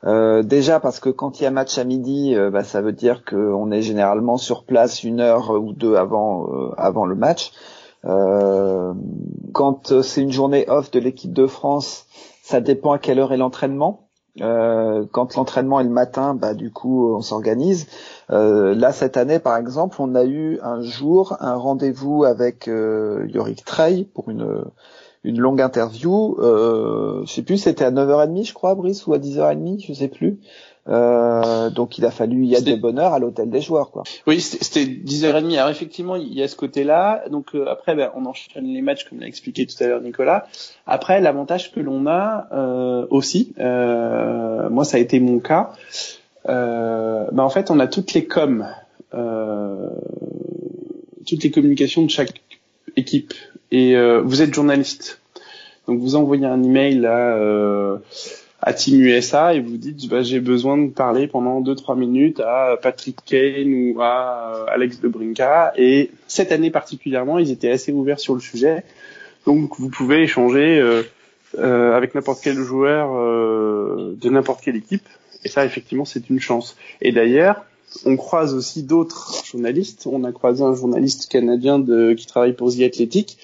[0.03, 3.71] déjà parce que quand il y a match à midi, bah, ça veut dire qu'on
[3.71, 6.47] est généralement sur place une heure ou deux avant
[6.77, 7.53] avant le match.
[8.05, 8.93] Euh,
[9.53, 12.05] quand c'est une journée off de l'équipe de France,
[12.43, 14.07] ça dépend à quelle heure est l'entraînement.
[14.39, 17.87] Euh, quand l'entraînement est le matin, bah du coup on s'organise.
[18.29, 23.27] Euh, là cette année par exemple, on a eu un jour un rendez-vous avec euh,
[23.33, 24.63] Yorick Trey pour une
[25.23, 26.37] une longue interview.
[26.39, 30.07] Euh, je sais plus, c'était à 9h30 je crois, Brice, ou à 10h30, je sais
[30.07, 30.39] plus.
[30.89, 34.03] Euh, donc il a fallu y aller de bonheur à l'hôtel des joueurs quoi.
[34.25, 35.55] Oui, c'était 10h30.
[35.57, 37.23] Alors effectivement, il y a ce côté-là.
[37.29, 40.47] Donc euh, après ben, on enchaîne les matchs comme l'a expliqué tout à l'heure Nicolas.
[40.87, 45.71] Après l'avantage que l'on a euh, aussi euh, moi ça a été mon cas.
[46.45, 48.65] Ben, en fait, on a toutes les coms
[51.27, 52.41] toutes les communications de chaque
[52.95, 53.33] équipe
[53.71, 55.21] et vous êtes journaliste.
[55.87, 57.37] Donc vous envoyez un email à
[58.61, 62.77] à Team USA et vous dites bah, j'ai besoin de parler pendant 2-3 minutes à
[62.81, 68.19] Patrick Kane ou à euh, Alex Debrinka et cette année particulièrement ils étaient assez ouverts
[68.19, 68.83] sur le sujet.
[69.47, 71.01] Donc vous pouvez échanger euh,
[71.57, 75.07] euh, avec n'importe quel joueur euh, de n'importe quelle équipe.
[75.43, 76.77] Et ça effectivement c'est une chance.
[77.01, 77.65] Et d'ailleurs
[78.05, 80.07] on croise aussi d'autres journalistes.
[80.09, 83.37] On a croisé un journaliste canadien de, qui travaille pour The Athletic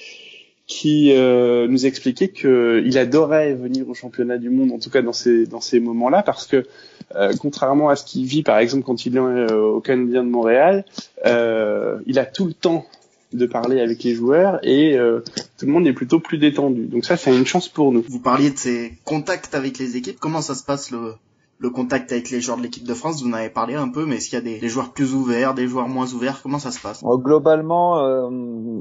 [0.67, 5.13] qui euh, nous expliquait qu'il adorait venir au championnat du monde, en tout cas dans
[5.13, 6.65] ces dans ces moments-là, parce que
[7.15, 10.29] euh, contrairement à ce qu'il vit par exemple quand il est euh, au Canadien de
[10.29, 10.83] Montréal,
[11.23, 12.85] il a tout le temps
[13.33, 14.97] de parler avec les joueurs et
[15.57, 16.85] tout le monde est plutôt plus détendu.
[16.85, 18.03] Donc ça, c'est une chance pour nous.
[18.07, 20.17] Vous parliez de ces contacts avec les équipes.
[20.17, 21.13] Comment ça se passe le,
[21.59, 24.05] le contact avec les joueurs de l'équipe de France, vous en avez parlé un peu,
[24.05, 26.39] mais est-ce qu'il y a des, joueurs plus ouverts, des joueurs moins ouverts?
[26.43, 27.03] Comment ça se passe?
[27.03, 28.29] Globalement, euh,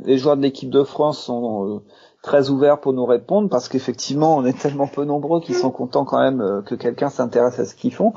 [0.05, 1.79] les joueurs de l'équipe de France sont euh,
[2.23, 6.05] très ouverts pour nous répondre parce qu'effectivement, on est tellement peu nombreux qu'ils sont contents
[6.05, 8.13] quand même euh, que quelqu'un s'intéresse à ce qu'ils font.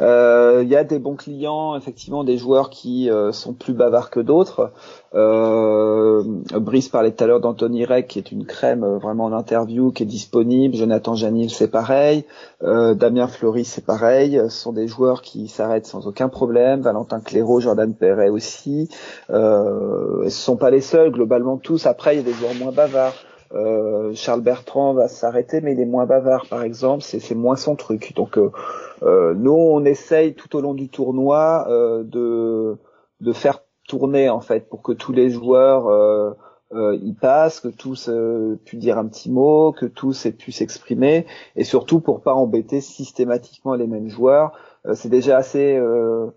[0.00, 4.72] Il y a des bons clients, effectivement, des joueurs qui sont plus bavards que d'autres.
[5.12, 6.22] Euh,
[6.54, 9.90] Brice parlait tout à l'heure d'Anthony Rec, qui est une crème euh, vraiment en interview,
[9.90, 10.76] qui est disponible.
[10.76, 12.24] Jonathan Janil, c'est pareil.
[12.62, 14.40] Euh, Damien Fleury, c'est pareil.
[14.44, 16.82] Ce sont des joueurs qui s'arrêtent sans aucun problème.
[16.82, 18.88] Valentin Cléraud, Jordan Perret aussi.
[19.30, 21.86] Euh, ce sont pas les seuls, globalement tous.
[21.86, 23.16] Après, il y a des joueurs moins bavards.
[23.52, 27.02] Euh, Charles Bertrand va s'arrêter, mais il est moins bavard, par exemple.
[27.02, 28.14] C'est moins son truc.
[28.14, 32.76] Donc, euh, nous, on essaye tout au long du tournoi de
[33.20, 33.60] de faire
[33.90, 36.30] tourner en fait pour que tous les joueurs euh,
[36.72, 40.52] euh, y passent, que tous euh, puissent dire un petit mot, que tous aient pu
[40.52, 41.26] s'exprimer,
[41.56, 44.52] et surtout pour pas embêter systématiquement les mêmes joueurs.
[44.86, 46.28] Euh, c'est déjà assez euh,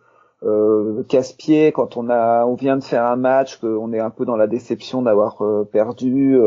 [0.41, 4.25] euh, casse-pied quand on a, on vient de faire un match, qu'on est un peu
[4.25, 5.37] dans la déception d'avoir
[5.71, 6.39] perdu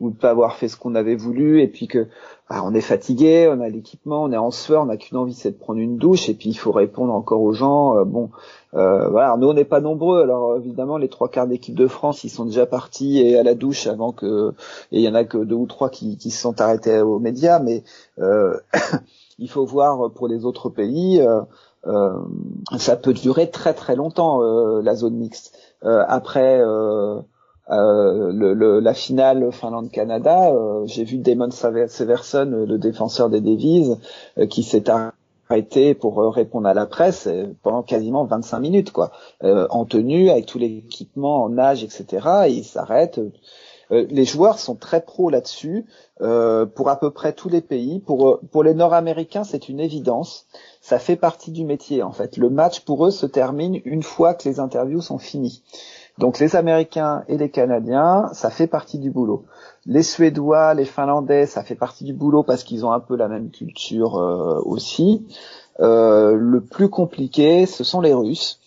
[0.00, 2.08] ou de pas avoir fait ce qu'on avait voulu, et puis que
[2.50, 5.34] bah, on est fatigué, on a l'équipement, on est en sueur, on n'a qu'une envie,
[5.34, 8.04] c'est de prendre une douche, et puis il faut répondre encore aux gens.
[8.04, 8.30] bon,
[8.74, 10.22] euh, voilà, nous on n'est pas nombreux.
[10.22, 13.54] Alors évidemment, les trois quarts d'équipe de France, ils sont déjà partis et à la
[13.54, 14.52] douche avant que.
[14.92, 17.58] Et il y en a que deux ou trois qui, se sont arrêtés aux médias,
[17.60, 17.82] mais
[18.18, 18.58] euh,
[19.38, 21.20] il faut voir pour les autres pays.
[21.20, 21.40] Euh,
[21.86, 22.18] euh
[22.78, 24.40] ça peut durer très très longtemps
[24.80, 25.56] la zone mixte.
[25.82, 26.60] après.
[26.60, 27.20] Euh,
[27.70, 30.52] le, la finale Finlande-Canada,
[30.86, 33.98] j'ai vu Damon Severson, le défenseur des Devises,
[34.48, 34.88] qui s'est
[35.48, 39.10] arrêté pour euh, répondre à la presse euh, pendant quasiment 25 minutes, quoi,
[39.42, 42.26] euh, en tenue, avec tout l'équipement, en nage, etc.
[42.46, 43.20] Et il s'arrête.
[43.90, 45.86] les joueurs sont très pros là-dessus,
[46.18, 48.00] pour à peu près tous les pays.
[48.00, 50.46] Pour pour les Nord-Américains, c'est une évidence.
[50.82, 52.36] Ça fait partie du métier, en fait.
[52.36, 55.62] Le match pour eux se termine une fois que les interviews sont finies.
[56.18, 59.44] Donc les Américains et les Canadiens, ça fait partie du boulot.
[59.86, 63.28] Les Suédois, les Finlandais, ça fait partie du boulot parce qu'ils ont un peu la
[63.28, 65.26] même culture euh, aussi.
[65.80, 68.60] Euh, le plus compliqué, ce sont les Russes.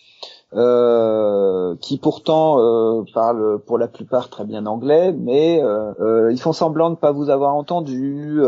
[0.53, 6.51] Euh, qui pourtant euh, parlent pour la plupart très bien anglais, mais euh, ils font
[6.51, 8.41] semblant de ne pas vous avoir entendu,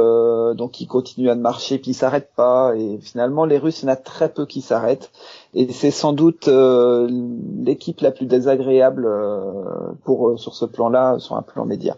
[0.57, 3.89] donc ils continuent à marcher, puis ils s'arrêtent pas, et finalement les Russes, il y
[3.89, 5.11] en a très peu qui s'arrêtent,
[5.53, 9.09] et c'est sans doute l'équipe la plus désagréable
[10.03, 11.95] pour sur ce plan-là, sur un plan média.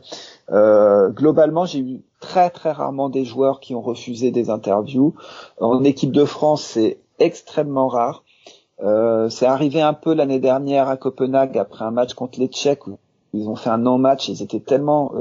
[0.52, 5.16] globalement, j'ai eu très très rarement des joueurs qui ont refusé des interviews.
[5.60, 8.25] En équipe de France, c'est extrêmement rare.
[8.84, 12.88] Euh, c'est arrivé un peu l'année dernière à Copenhague après un match contre les Tchèques
[12.88, 12.98] où
[13.34, 15.12] ils ont fait un non-match, ils étaient tellement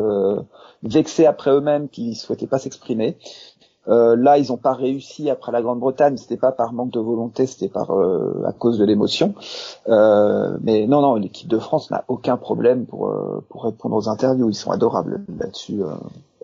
[0.85, 3.17] vexés après eux-mêmes qu'ils souhaitaient pas s'exprimer.
[3.89, 6.17] Euh, là, ils n'ont pas réussi après la Grande-Bretagne.
[6.17, 9.35] C'était pas par manque de volonté, c'était par euh, à cause de l'émotion.
[9.89, 13.13] Euh, mais non, non, l'équipe de France n'a aucun problème pour
[13.49, 14.49] pour répondre aux interviews.
[14.49, 15.83] Ils sont adorables là-dessus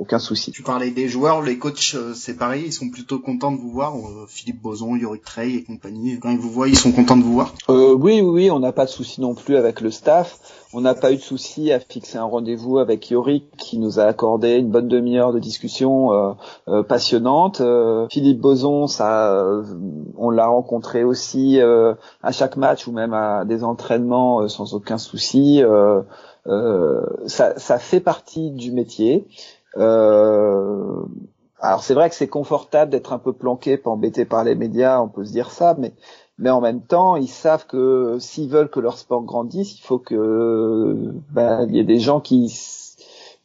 [0.01, 0.51] aucun souci.
[0.51, 3.71] Tu parlais des joueurs, les coachs, euh, c'est pareil, ils sont plutôt contents de vous
[3.71, 3.95] voir.
[3.95, 7.23] Euh, Philippe Boson, Yorick Trey et compagnie, quand ils vous voient, ils sont contents de
[7.23, 7.53] vous voir?
[7.69, 10.39] Euh, oui, oui, on n'a pas de souci non plus avec le staff.
[10.73, 14.05] On n'a pas eu de souci à fixer un rendez-vous avec Yorick qui nous a
[14.05, 16.37] accordé une bonne demi-heure de discussion
[16.69, 17.61] euh, passionnante.
[18.09, 19.37] Philippe Boson, ça,
[20.17, 25.61] on l'a rencontré aussi à chaque match ou même à des entraînements sans aucun souci.
[26.47, 29.27] ça, ça fait partie du métier.
[29.77, 31.03] Euh,
[31.61, 35.01] alors c'est vrai que c'est confortable d'être un peu planqué, pas embêté par les médias,
[35.01, 35.93] on peut se dire ça, mais
[36.39, 39.99] mais en même temps, ils savent que s'ils veulent que leur sport grandisse, il faut
[39.99, 42.51] que ben, il y ait des gens qui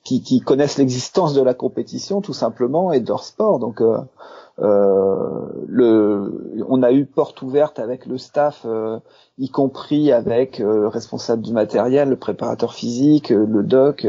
[0.06, 3.60] qui, qui connaissent l'existence de la compétition tout simplement et de leur sport.
[3.60, 3.97] Donc euh,
[4.60, 8.99] euh, le, on a eu porte ouverte avec le staff, euh,
[9.38, 14.07] y compris avec euh, le responsable du matériel, le préparateur physique, le doc.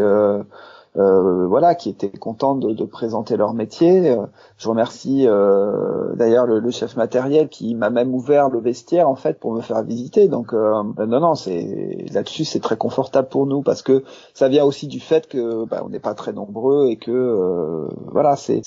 [0.98, 4.08] Euh, voilà, qui étaient contents de, de, présenter leur métier.
[4.08, 4.24] Euh,
[4.56, 9.14] je remercie euh, d'ailleurs le, le, chef matériel qui m'a même ouvert le vestiaire en
[9.14, 10.26] fait pour me faire visiter.
[10.28, 14.86] Donc non, non, c'est là-dessus c'est très confortable pour nous parce que ça vient aussi
[14.86, 18.62] du fait que bah, on n'est pas très nombreux et que voilà, c'est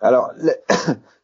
[0.00, 0.30] alors.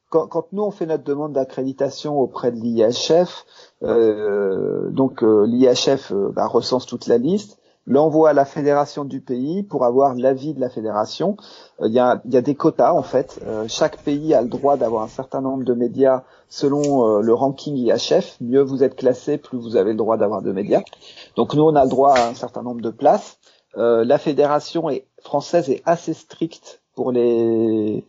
[0.09, 3.45] Quand, quand, nous on fait notre demande d'accréditation auprès de l'IHF,
[3.83, 9.85] euh, donc l'IHF bah, recense toute la liste l'envoie à la fédération du pays pour
[9.85, 11.37] avoir l'avis de la fédération.
[11.81, 13.41] Euh, il y, a, des quotas en fait.
[13.47, 17.35] Euh, chaque pays a le droit d'avoir un certain nombre de médias selon euh, le
[17.35, 18.37] ranking IHF.
[18.41, 20.83] Mieux vous êtes classé, plus vous avez le droit d'avoir de médias.
[21.37, 23.39] Donc nous, on a le droit à un certain nombre de places.
[23.77, 24.89] la fédération
[25.23, 28.05] française est assez stricte pour les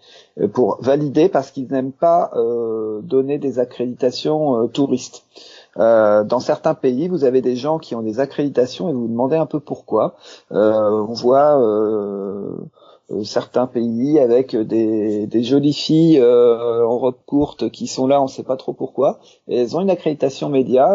[0.53, 2.31] pour valider parce qu'ils n'aiment pas
[3.03, 5.23] donner des accréditations touristes.
[5.79, 9.07] Euh, dans certains pays, vous avez des gens qui ont des accréditations et vous vous
[9.07, 10.15] demandez un peu pourquoi.
[10.51, 12.55] Euh, on voit euh,
[13.23, 18.29] certains pays avec des, des jolies filles en robe courte qui sont là, on ne
[18.29, 19.19] sait pas trop pourquoi.
[19.47, 20.89] Elles ont une accréditation média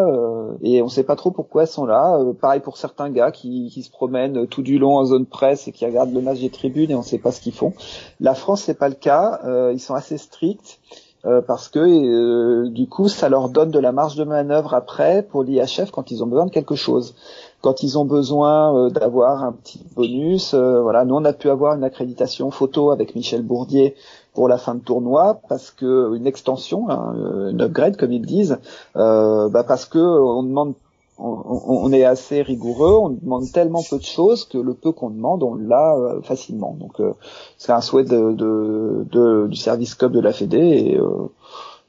[0.63, 2.19] et on ne sait pas trop pourquoi elles sont là.
[2.39, 5.73] pareil pour certains gars qui, qui, se promènent tout du long en zone presse et
[5.73, 7.73] qui regardent le match des tribunes et on ne sait pas ce qu'ils font.
[8.21, 9.41] La France, c'est pas le cas.
[9.73, 10.81] ils sont assez stricts.
[11.24, 15.23] Euh, parce que euh, du coup ça leur donne de la marge de manœuvre après
[15.23, 17.15] pour l'IHF quand ils ont besoin de quelque chose.
[17.61, 21.77] Quand ils ont besoin euh, d'avoir un petit bonus, voilà, nous on a pu avoir
[21.77, 23.94] une accréditation photo avec Michel Bourdier
[24.35, 27.15] pour la fin de tournoi parce que une extension, hein,
[27.51, 28.59] une upgrade comme ils disent,
[28.97, 30.74] bah parce que on demande
[31.23, 35.43] on, est assez rigoureux, on demande tellement peu de choses que le peu qu'on demande,
[35.43, 36.77] on l'a euh, facilement.
[36.78, 37.12] Donc euh,
[37.59, 41.28] c'est un souhait de, du service club de la Fédé et, euh,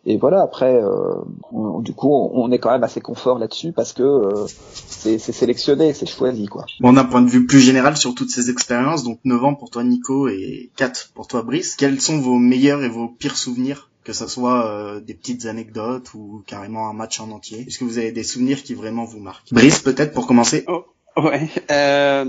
[0.05, 0.41] et voilà.
[0.41, 0.81] Après,
[1.79, 6.45] du coup, on, est quand même assez confort là-dessus parce que c'est sélectionné, c'est choisi
[6.47, 6.65] quoi.
[6.81, 9.69] Bon, d'un point de vue plus général sur toutes ces expériences, donc 9 ans pour
[9.69, 13.89] toi Nico et 4 pour toi Brice, quels sont vos meilleurs et vos pires souvenirs?
[14.03, 17.85] Que ça soit euh, des petites anecdotes ou carrément un match en entier Est-ce que
[17.85, 19.53] vous avez des souvenirs qui vraiment vous marquent?
[19.53, 20.85] Brice, peut-être pour commencer oh,
[21.15, 22.25] Ouais, euh,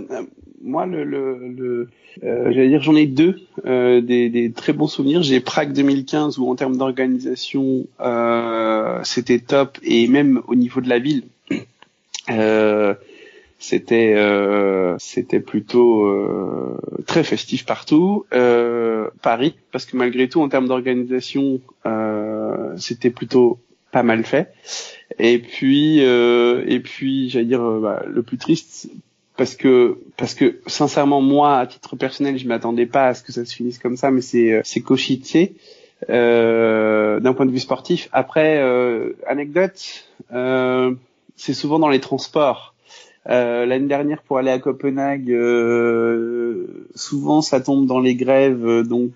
[0.62, 1.88] moi le, le, le
[2.22, 5.22] euh, j'allais dire j'en ai deux euh, des, des, très bons souvenirs.
[5.22, 10.88] J'ai Prague 2015 où en termes d'organisation euh, c'était top et même au niveau de
[10.88, 11.24] la ville.
[12.30, 12.94] Euh,
[13.64, 16.76] c'était euh, c'était plutôt euh,
[17.06, 18.26] très festif partout.
[18.34, 21.60] Euh, Paris, parce que malgré tout en termes d'organisation,
[22.76, 23.58] c'était plutôt
[23.90, 24.52] pas mal fait.
[25.18, 28.90] Et puis et puis j'allais dire bah, le plus triste
[29.36, 33.32] parce que parce que sincèrement moi à titre personnel je m'attendais pas à ce que
[33.32, 35.36] ça se finisse comme ça mais c'est c'est Košice
[36.08, 38.62] euh, d'un point de vue sportif après
[39.26, 40.06] anecdote
[41.36, 42.73] c'est souvent dans les transports
[43.28, 48.82] euh, l'année dernière, pour aller à Copenhague, euh, souvent ça tombe dans les grèves, euh,
[48.82, 49.14] donc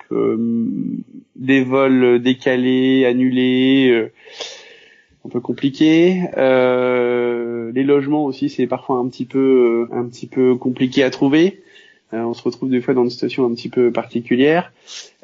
[1.36, 4.10] des vols décalés, annulés,
[5.24, 6.22] un peu compliqué.
[6.36, 11.60] les logements aussi, c'est parfois un petit peu un petit peu compliqué à trouver.
[12.12, 14.72] On se retrouve des fois dans une situation un petit peu particulière.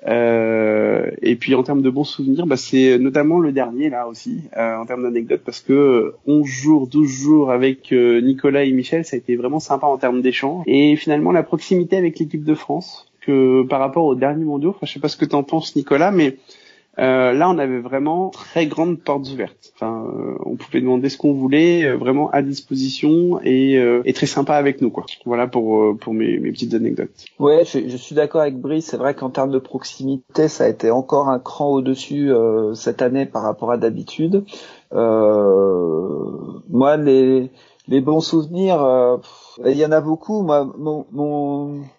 [0.06, 4.42] Euh, et puis en termes de bons souvenirs, bah, c'est notamment le dernier là aussi,
[4.56, 9.04] euh, en termes d'anecdotes, parce que 11 jours, 12 jours avec euh, Nicolas et Michel,
[9.04, 10.64] ça a été vraiment sympa en termes d'échange.
[10.66, 14.86] Et finalement la proximité avec l'équipe de France, que par rapport au dernier mondiaux, enfin
[14.86, 16.36] je sais pas ce que t'en penses Nicolas, mais
[16.98, 19.72] Euh, là, on avait vraiment très grandes portes ouvertes.
[19.74, 24.26] Enfin, euh, on pouvait demander ce qu'on voulait, euh, vraiment à disposition et, et, très
[24.26, 25.04] sympa avec nous, quoi.
[25.24, 27.10] Voilà pour pour mes, mes petites anecdotes.
[27.38, 28.86] Ouais, je, je suis d'accord avec Brice.
[28.86, 32.30] C'est vrai qu'en termes de proximité, ça a été encore un cran au-dessus
[32.74, 34.44] cette année par rapport à d'habitude.
[34.92, 37.50] moi, les
[37.86, 39.18] les bons souvenirs, euh,
[39.64, 40.42] il y en a beaucoup.
[40.42, 40.72] Moi,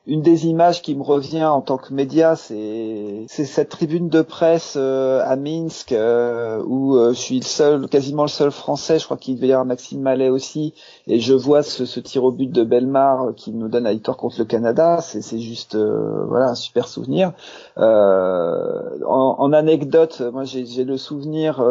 [0.08, 4.74] une des images qui me revient en tant que média, c'est cette tribune de presse
[4.78, 8.98] euh, à Minsk euh, où je suis le seul, quasiment le seul Français.
[8.98, 10.74] Je crois qu'il devait y avoir Maxime Mallet aussi,
[11.06, 14.18] et je vois ce, ce, tir au but de Belmar qui nous donne la victoire
[14.18, 15.02] contre le Canada.
[15.02, 17.34] C'est juste voilà un super souvenir.
[17.78, 21.64] En, en, anecdote, moi j'ai le souvenir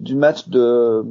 [0.00, 1.04] du match de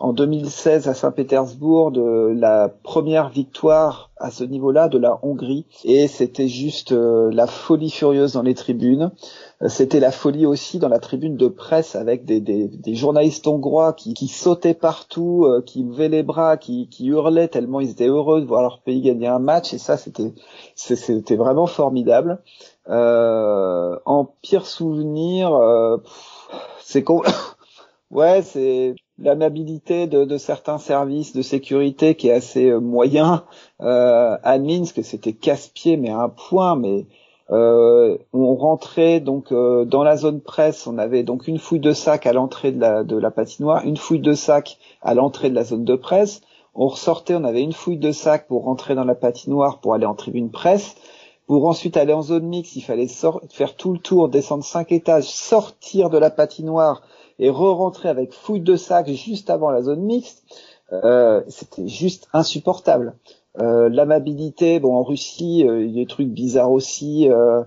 [0.00, 6.08] en 2016 à Saint-Pétersbourg de la première victoire à ce niveau-là de la Hongrie et
[6.08, 9.12] c'était juste euh, la folie furieuse dans les tribunes.
[9.60, 13.46] Euh, c'était la folie aussi dans la tribune de presse avec des, des, des journalistes
[13.46, 17.90] hongrois qui, qui, sautaient partout, euh, qui levaient les bras, qui, qui, hurlaient tellement ils
[17.90, 20.32] étaient heureux de voir leur pays gagner un match et ça c'était
[20.74, 22.38] c'était vraiment formidable.
[22.86, 25.52] en pire souvenir,
[26.80, 27.04] c'est
[28.10, 33.44] ouais c'est l'amabilité de, de, certains services de sécurité qui est assez euh, moyen
[33.80, 35.00] euh, à Minsk.
[35.04, 37.06] C'était casse-pied mais à un point mais
[37.50, 40.86] euh, on rentrait donc euh, dans la zone presse.
[40.86, 43.96] On avait donc une fouille de sac à l'entrée de la, de la patinoire une
[43.96, 46.42] fouille de sac à l'entrée de la zone de presse.
[46.74, 50.06] On ressortait on avait une fouille de sac pour rentrer dans la patinoire pour aller
[50.06, 50.94] en tribune presse.
[51.46, 55.24] Pour ensuite aller en zone mixte, il fallait faire tout le tour, descendre cinq étages,
[55.24, 57.02] sortir de la patinoire
[57.40, 60.44] et re-rentrer avec fouille de sac juste avant la zone mixte,
[60.92, 63.14] euh, c'était juste insupportable.
[63.58, 67.28] Euh, L'amabilité, bon en Russie, euh, il y a des trucs bizarres aussi.
[67.28, 67.62] Euh,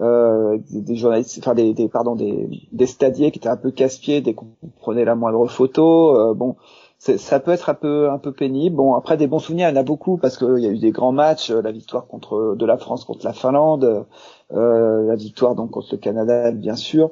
[0.00, 4.20] euh, des, journalistes, enfin des, des, pardon, des, des stadiers qui étaient un peu casse-pieds
[4.20, 4.48] dès qu'on
[4.80, 6.16] prenait la moindre photo.
[6.16, 6.56] Euh, bon,
[6.98, 8.76] ça peut être un peu un peu pénible.
[8.76, 10.78] Bon, après des bons souvenirs, il y en a beaucoup parce qu'il y a eu
[10.78, 14.06] des grands matchs, la victoire contre de la France contre la Finlande,
[14.52, 17.10] euh, la victoire donc contre le Canada, bien sûr.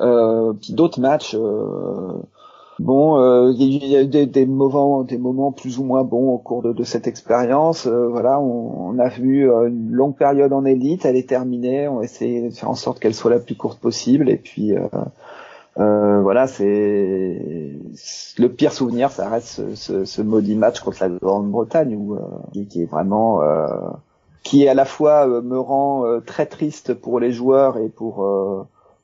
[0.00, 1.34] Euh, puis d'autres matchs.
[1.38, 2.12] Euh,
[2.78, 6.32] bon, euh, il y a eu des, des, moments, des moments plus ou moins bons
[6.32, 7.86] au cours de, de cette expérience.
[7.86, 11.88] voilà, on, on, a vu une longue période en élite, elle est terminée.
[11.88, 14.28] On va essayer de faire en sorte qu'elle soit la plus courte possible.
[14.28, 14.74] Et puis
[15.78, 17.80] euh, voilà, c'est
[18.38, 22.16] le pire souvenir, ça reste ce, ce, ce, maudit match contre la Grande-Bretagne, où
[22.52, 23.66] qui, qui, est vraiment, euh,
[24.44, 28.24] qui à la fois me rend très triste pour les joueurs et pour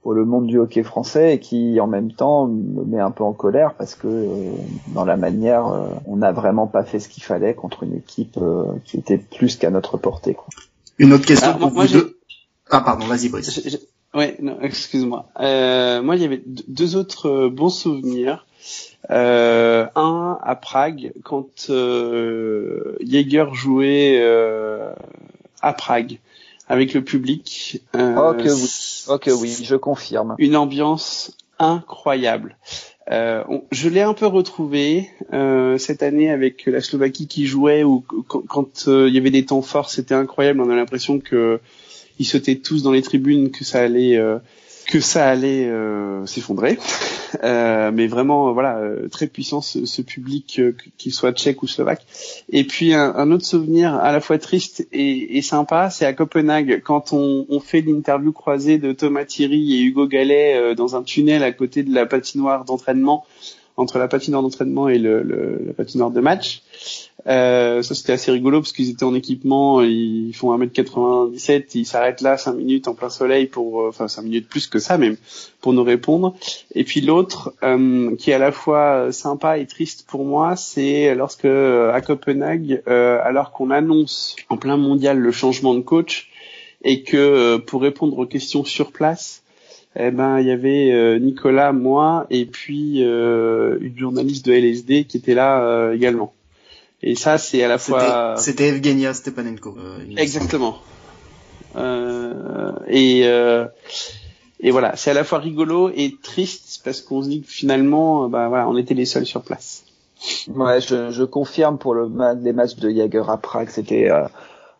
[0.02, 3.22] pour le monde du hockey français et qui en même temps me met un peu
[3.22, 4.52] en colère parce que euh,
[4.94, 8.38] dans la manière euh, on n'a vraiment pas fait ce qu'il fallait contre une équipe
[8.38, 10.34] euh, qui était plus qu'à notre portée.
[10.34, 10.46] Quoi.
[10.98, 12.18] Une autre question pour vous deux.
[12.70, 13.78] Ah pardon, vas-y Brice.
[14.12, 15.28] Ouais, non, excuse-moi.
[15.36, 18.46] moi, il y avait deux autres bons souvenirs.
[19.08, 24.20] un à Prague quand Jaeger jouait
[25.62, 26.18] à Prague
[26.70, 27.82] avec le public.
[27.96, 30.36] Euh, oh que oui, oh que oui, je confirme.
[30.38, 32.56] Une ambiance incroyable.
[33.10, 33.42] Euh,
[33.72, 38.86] je l'ai un peu retrouvé euh, cette année avec la Slovaquie qui jouait ou quand,
[38.86, 40.60] euh, il y avait des temps forts, c'était incroyable.
[40.60, 41.58] On a l'impression que
[42.20, 44.38] ils sautaient tous dans les tribunes, que ça allait euh,
[44.90, 46.78] que ça allait euh, s'effondrer.
[47.44, 50.60] Euh, mais vraiment, voilà, euh, très puissant ce, ce public,
[50.98, 52.04] qu'il soit tchèque ou slovaque.
[52.50, 56.12] Et puis un, un, autre souvenir à la fois triste et, et sympa, c'est à
[56.12, 61.04] Copenhague quand on, on fait l'interview croisée de Thomas Thierry et Hugo Gallet dans un
[61.04, 63.24] tunnel à côté de la patinoire d'entraînement
[63.80, 66.62] entre la patinoire d'entraînement et le, le, la patinoire de match.
[67.26, 72.22] Euh, ça c'était assez rigolo parce qu'ils étaient en équipement, ils font 1m97, ils s'arrêtent
[72.22, 75.16] là 5 minutes en plein soleil pour, euh, enfin 5 minutes plus que ça même,
[75.60, 76.34] pour nous répondre.
[76.74, 81.14] Et puis l'autre, euh, qui est à la fois sympa et triste pour moi, c'est
[81.14, 86.30] lorsque à Copenhague, euh, alors qu'on annonce en plein mondial le changement de coach
[86.82, 89.42] et que pour répondre aux questions sur place,
[89.96, 95.34] eh ben il y avait Nicolas, moi et puis une journaliste de LSD qui était
[95.34, 96.32] là également.
[97.02, 98.34] Et ça, c'est à la fois.
[98.36, 99.76] C'était Evgenia Stepanenko.
[99.78, 100.78] Euh, Exactement.
[101.76, 103.66] Euh, et euh,
[104.58, 108.28] et voilà, c'est à la fois rigolo et triste parce qu'on se dit que finalement,
[108.28, 109.84] bah voilà, on était les seuls sur place.
[110.48, 112.10] Ouais, je, je confirme pour le
[112.42, 114.10] les matchs de Jaeger à Prague, c'était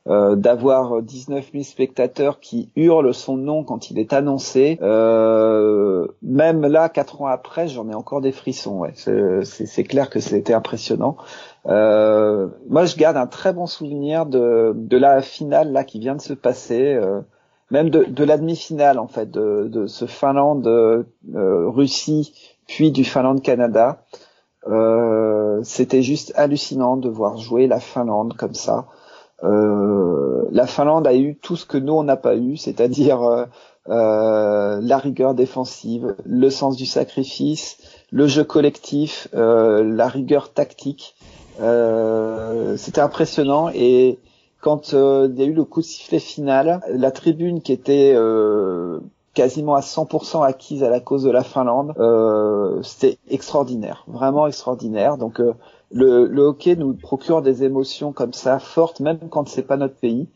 [0.09, 4.79] euh, euh, d'avoir 19 000 spectateurs qui hurlent son nom quand il est annoncé.
[4.83, 8.79] Euh, même là, quatre ans après, j'en ai encore des frissons.
[8.79, 8.93] Ouais.
[8.95, 11.17] C'est clair que c'était impressionnant.
[11.67, 16.17] Euh, moi, je garde un très bon souvenir de, de la finale là qui vient
[16.17, 16.99] de se passer.
[17.71, 22.35] même de, de la demi-finale en fait, de, de ce Finlande-Russie,
[22.67, 24.03] puis du Finlande-Canada.
[24.67, 28.87] Euh, c'était juste hallucinant de voir jouer la Finlande comme ça.
[29.43, 33.45] Euh, la Finlande a eu tout ce que nous on n'a pas eu, c'est-à-dire euh,
[33.89, 37.79] euh, la rigueur défensive, le sens du sacrifice,
[38.11, 41.15] le jeu collectif, euh, la rigueur tactique.
[42.77, 44.19] C'était impressionnant et
[44.63, 48.15] quand il y a eu le coup de sifflet final, la tribune qui était
[49.35, 51.95] quasiment à 100% acquise à la cause de la Finlande.
[51.99, 55.17] Euh, C'était extraordinaire, vraiment extraordinaire.
[55.17, 55.55] Donc euh,
[55.93, 59.97] le, le, hockey nous procure des émotions comme ça fortes, même quand c'est pas notre
[59.97, 60.29] pays.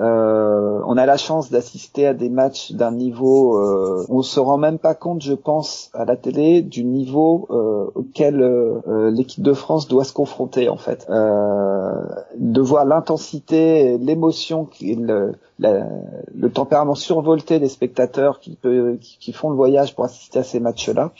[0.00, 4.58] Euh, on a la chance d'assister à des matchs d'un niveau, euh, on se rend
[4.58, 9.52] même pas compte, je pense, à la télé, du niveau euh, auquel euh, l'équipe de
[9.52, 11.06] France doit se confronter en fait.
[11.10, 11.92] Euh,
[12.36, 19.56] de voir l'intensité, l'émotion, le, le tempérament survolté des spectateurs qui, peut, qui, font le
[19.56, 21.12] voyage pour assister à ces matchs-là,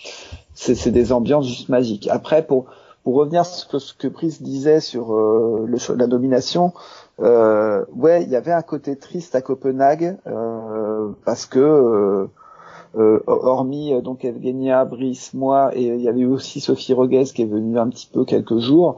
[0.55, 2.09] c'est des ambiances juste magiques.
[2.11, 2.66] Après, pour
[3.05, 6.72] pour revenir sur ce que, ce que Brice disait sur euh, le, la domination,
[7.20, 12.26] euh, ouais, il y avait un côté triste à Copenhague euh, parce que euh,
[12.97, 17.43] euh hormis euh, donc Evgenia, Brice, moi et il y avait aussi Sophie Roguez qui
[17.43, 18.97] est venue un petit peu quelques jours.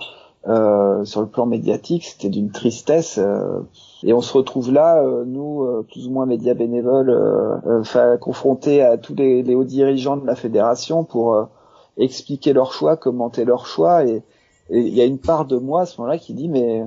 [1.05, 3.19] sur le plan médiatique, c'était d'une tristesse.
[4.05, 7.13] et on se retrouve là, nous, plus ou moins médias bénévoles,
[8.21, 11.49] confrontés à tous les, les, hauts dirigeants de la fédération pour
[11.99, 14.05] expliquer leur choix, commenter leur choix.
[14.05, 14.23] Et
[14.71, 16.85] il y a une part de moi à ce moment-là qui dit mais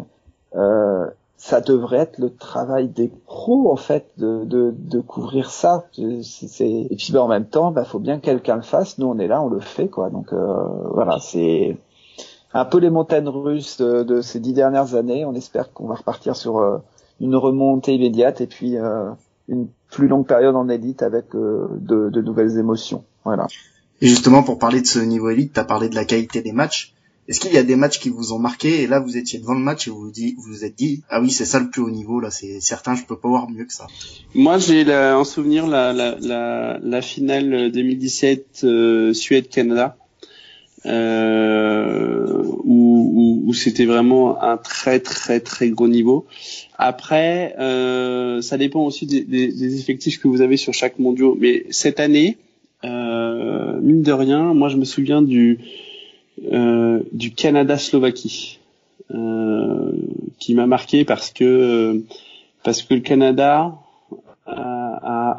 [0.55, 1.05] euh,
[1.39, 5.85] ça devrait être le travail des pros en fait de, de, de couvrir ça.
[6.21, 8.97] C'est, et puis ben, en même temps, bah faut bien que quelqu'un le fasse.
[8.97, 10.09] Nous on est là, on le fait quoi.
[10.09, 10.63] Donc euh,
[10.93, 11.77] voilà, c'est
[12.53, 15.23] un peu les montagnes russes de, de, ces dix dernières années.
[15.23, 16.77] On espère qu'on va repartir sur euh,
[17.21, 19.09] une remontée immédiate et puis euh,
[19.47, 23.05] une plus longue période en élite avec de, de, nouvelles émotions.
[23.23, 23.47] Voilà.
[24.01, 26.51] Et justement, pour parler de ce niveau élite, tu as parlé de la qualité des
[26.53, 26.93] matchs.
[27.29, 29.53] Est-ce qu'il y a des matchs qui vous ont marqué et là vous étiez devant
[29.53, 31.83] le match et vous vous, dit, vous, êtes dit ah oui c'est ça le plus
[31.83, 33.85] haut niveau là c'est certain je peux pas voir mieux que ça.
[34.33, 39.95] Moi j'ai en souvenir la, la, la, la finale 2017 euh, Suède Canada
[40.87, 46.25] euh, où, où, c'était vraiment un très très très gros niveau.
[46.79, 51.33] Après euh, ça dépend aussi des, des, des, effectifs que vous avez sur chaque mondial
[51.37, 52.39] mais cette année
[52.85, 55.59] euh, mine de rien moi je me souviens du
[56.51, 58.59] euh, du Canada-Slovaquie,
[59.13, 59.91] euh,
[60.39, 62.01] qui m'a marqué parce que
[62.63, 63.75] parce que le Canada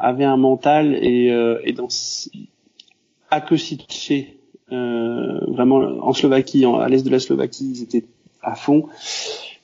[0.01, 1.87] avait un mental et, euh, et dans
[3.29, 3.41] à
[4.73, 8.05] euh, vraiment en Slovaquie, à l'est de la Slovaquie, ils étaient
[8.41, 8.87] à fond.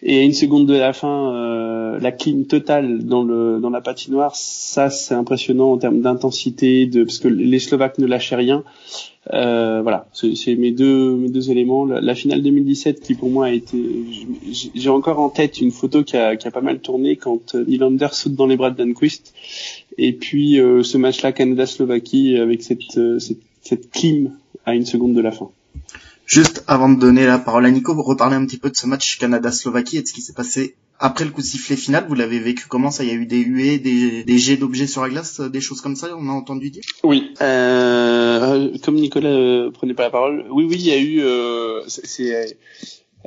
[0.03, 3.81] Et à une seconde de la fin, euh, la clim totale dans le dans la
[3.81, 8.63] patinoire, ça c'est impressionnant en termes d'intensité, de parce que les Slovaques ne lâchaient rien.
[9.33, 11.85] Euh, voilà, c'est mes deux mes deux éléments.
[11.85, 13.77] La, finale 2017 qui pour moi a été,
[14.75, 17.65] j'ai encore en tête une photo qui a, qui a pas mal tourné quand euh,
[17.65, 19.33] Nylander saute dans les bras de Danquist.
[19.97, 24.31] Et puis euh, ce match-là Canada-Slovaquie avec cette, euh, cette cette clim
[24.65, 25.49] à une seconde de la fin.
[26.27, 28.85] Juste avant de donner la parole à Nico, vous reparlez un petit peu de ce
[28.85, 32.05] match Canada-Slovaquie et de ce qui s'est passé après le coup de sifflet final.
[32.09, 33.05] Vous l'avez vécu comment ça?
[33.05, 35.95] Il y a eu des huées, des, jets d'objets sur la glace, des choses comme
[35.95, 36.83] ça On a entendu dire?
[37.03, 37.33] Oui.
[37.41, 41.21] Euh, comme Nicolas euh, prenait pas la parole, oui, oui, il y a eu.
[41.21, 42.57] Euh, c'est,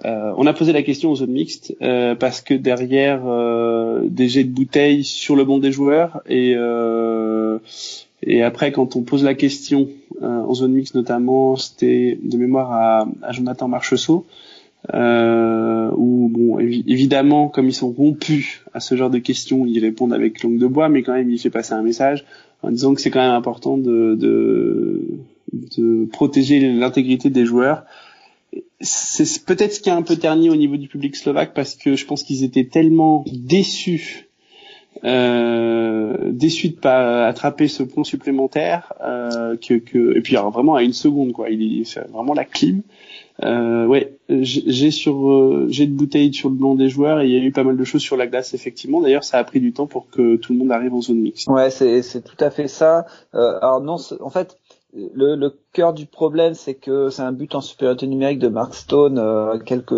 [0.05, 3.23] euh, on a posé la question aux zones mixtes euh, parce que derrière
[4.05, 6.57] des jets de bouteilles sur le banc des joueurs et
[8.23, 9.89] et après, quand on pose la question
[10.23, 14.27] euh, en zone mixte notamment, c'était de mémoire à, à Jonathan Marcheseau,
[14.93, 20.13] euh, où bon, évidemment, comme ils sont rompus à ce genre de questions, ils répondent
[20.13, 22.25] avec langue de bois, mais quand même, il fait passer un message
[22.63, 25.03] en disant que c'est quand même important de, de,
[25.79, 27.85] de protéger l'intégrité des joueurs.
[28.81, 31.97] C'est peut-être ce qui a un peu terni au niveau du public slovaque parce que
[31.97, 34.31] je pense qu'ils étaient tellement déçus
[35.05, 40.75] euh, déçu de pas attraper ce pont supplémentaire euh, que, que et puis alors, vraiment
[40.75, 41.49] à une seconde quoi.
[41.51, 42.83] Il vraiment la clim.
[43.43, 47.33] Euh, ouais j'ai sur euh, j'ai de bouteilles sur le blanc des joueurs et il
[47.33, 49.01] y a eu pas mal de choses sur la glace effectivement.
[49.01, 51.49] D'ailleurs ça a pris du temps pour que tout le monde arrive en zone mixte.
[51.49, 53.07] Ouais c'est c'est tout à fait ça.
[53.35, 54.59] Euh, alors non en fait
[54.93, 58.75] le, le cœur du problème, c'est que c'est un but en supériorité numérique de Mark
[58.75, 59.93] Stone, euh, quelques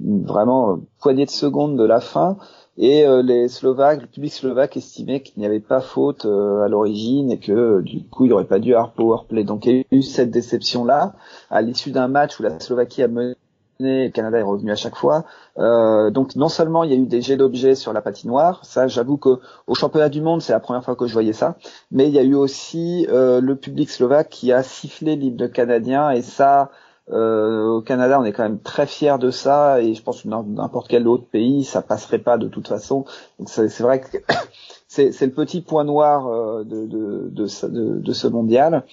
[0.00, 2.36] vraiment poignées de secondes de la fin.
[2.78, 6.68] Et euh, les Slovaques, le public slovaque estimait qu'il n'y avait pas faute euh, à
[6.68, 9.44] l'origine et que du coup il n'aurait pas dû avoir power play.
[9.44, 11.14] Donc il y a eu cette déception là
[11.50, 13.34] à l'issue d'un match où la Slovaquie a mené
[13.78, 15.24] Canada est revenu à chaque fois.
[15.58, 18.88] Euh, donc non seulement il y a eu des jets d'objets sur la patinoire, ça
[18.88, 21.56] j'avoue que au championnat du monde c'est la première fois que je voyais ça,
[21.90, 26.10] mais il y a eu aussi euh, le public slovaque qui a sifflé l'hymne canadien
[26.10, 26.70] et ça
[27.12, 30.42] au Canada on est quand même très fier de ça et je pense que dans
[30.42, 33.04] n'importe quel autre pays ça passerait pas de toute façon.
[33.38, 34.18] Donc c'est vrai que
[34.88, 38.84] c'est le petit point noir euh, de, de, de, de, ce mondial.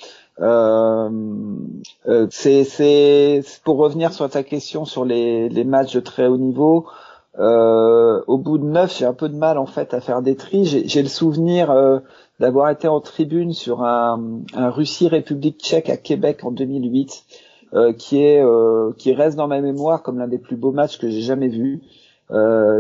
[0.42, 1.10] Euh,
[2.08, 6.86] euh, c'est pour revenir sur ta question sur les, les matchs de très haut niveau.
[7.38, 10.36] Euh, au bout de neuf, j'ai un peu de mal en fait à faire des
[10.36, 10.66] tris.
[10.66, 12.00] J'ai le souvenir euh,
[12.40, 17.24] d'avoir été en tribune sur un, un Russie-République tchèque à Québec en 2008,
[17.74, 18.44] euh, qui est
[18.98, 21.82] qui reste dans ma mémoire comme l'un des plus beaux matchs que j'ai jamais vus.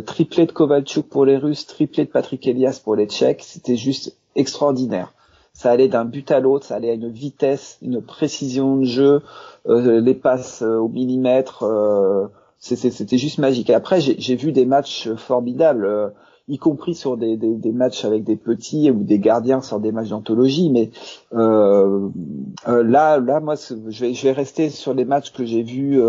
[0.05, 4.15] triplé de Kovalchuk pour les Russes, triplé de Patrick Elias pour les Tchèques, c'était juste
[4.35, 5.13] extraordinaire
[5.59, 9.21] ça allait d'un but à l'autre, ça allait à une vitesse, une précision de jeu,
[9.67, 12.27] euh, les passes euh, au millimètre, euh,
[12.59, 13.69] c'était juste magique.
[13.69, 16.13] après, j'ai vu des matchs formidables,
[16.49, 20.09] y compris sur des, des, matchs avec des petits ou des gardiens sur des matchs
[20.09, 20.69] d'anthologie.
[20.69, 20.89] Mais
[21.31, 26.01] là, là, moi, je vais, je vais rester sur les matchs que j'ai vus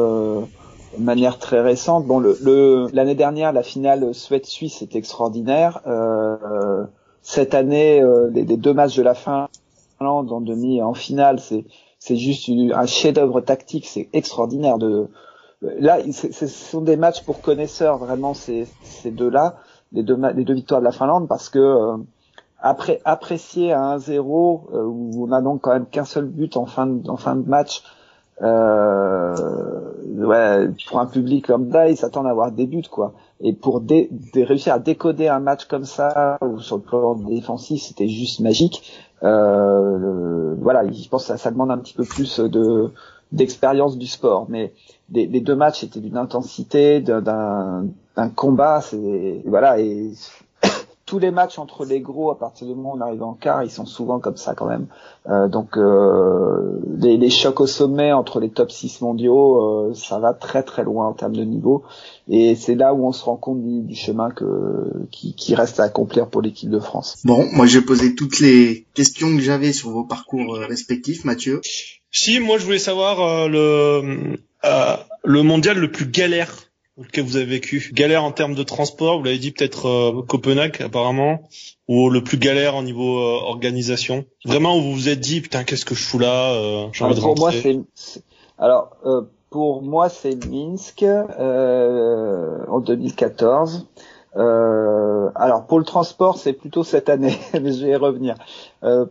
[0.99, 2.07] de manière très récente.
[2.07, 5.81] Bon, l'année le, l'année dernière, la finale Suède-Suisse était extraordinaire.
[5.87, 6.85] Euh,
[7.23, 9.51] cette année, euh, les, deux matchs de la Finlande
[10.01, 11.65] en demi et en finale, c'est
[11.99, 14.79] c'est juste un chef-d'œuvre tactique, c'est extraordinaire.
[14.79, 15.09] De
[15.61, 19.57] là, ce sont des matchs pour connaisseurs vraiment ces, ces deux-là,
[19.93, 21.97] les deux les deux victoires de la Finlande, parce que euh,
[22.61, 24.21] après apprécier à 1-0
[24.73, 27.37] euh, où on a donc quand même qu'un seul but en fin de, en fin
[27.37, 27.83] de match.
[28.43, 29.35] Euh,
[30.07, 33.13] ouais, pour un public comme ça, ils s'attendent à avoir des buts quoi.
[33.41, 37.83] Et pour dé, réussir à décoder un match comme ça, ou sur le plan défensif,
[37.83, 38.93] c'était juste magique.
[39.23, 42.91] Euh, voilà, je pense que ça, demande un petit peu plus de
[43.33, 44.47] d'expérience du sport.
[44.49, 44.73] Mais
[45.13, 47.87] les, les deux matchs étaient d'une intensité, d'un
[48.29, 48.81] combat.
[48.81, 50.11] C'est voilà et
[51.07, 53.65] tous les matchs entre les gros, à partir du moment où on arrive en quart,
[53.65, 54.87] ils sont souvent comme ça quand même.
[55.29, 60.19] Euh, donc euh, les, les, chocs au sommet entre les top 6 mondiaux, euh, ça
[60.19, 61.83] va très très loin en termes de niveau.
[62.29, 64.45] Et c'est là où on se rend compte du, chemin que,
[65.11, 67.19] qui, qui, reste à accomplir pour l'équipe de France.
[67.25, 71.61] Bon, moi j'ai posé toutes les questions que j'avais sur vos parcours euh, respectifs, Mathieu.
[72.13, 74.37] Si, moi je voulais savoir euh, le,
[75.25, 76.70] le mondial le plus galère
[77.13, 80.83] que vous avez vécu Galère en termes de transport, vous l'avez dit peut-être euh, Copenhague
[80.83, 81.43] apparemment,
[81.89, 84.25] ou le plus galère en niveau euh, organisation.
[84.45, 87.15] Vraiment où vous vous êtes dit putain qu'est-ce que je fous là euh, J'ai envie
[87.15, 87.81] de pour moi c'est
[88.59, 88.91] alors
[89.49, 93.87] pour moi c'est Minsk en 2014.
[94.35, 98.35] alors pour le transport c'est plutôt cette année, mais je vais y revenir.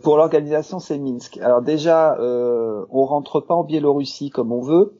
[0.03, 1.39] pour l'organisation c'est Minsk.
[1.39, 4.93] Alors déjà on rentre pas en Biélorussie comme on veut.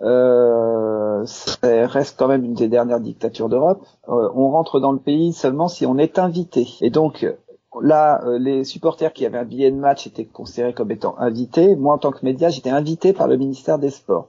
[0.00, 3.86] Euh, ça reste quand même une des dernières dictatures d'Europe.
[4.08, 6.66] Euh, on rentre dans le pays seulement si on est invité.
[6.80, 7.26] Et donc
[7.80, 11.76] là, euh, les supporters qui avaient un billet de match étaient considérés comme étant invités.
[11.76, 14.28] Moi, en tant que média, j'étais invité par le ministère des Sports.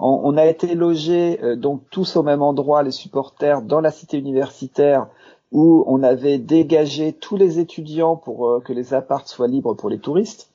[0.00, 5.06] On, a été logés donc tous au même endroit, les supporters, dans la cité universitaire
[5.52, 10.00] où on avait dégagé tous les étudiants pour que les apparts soient libres pour les
[10.00, 10.50] touristes.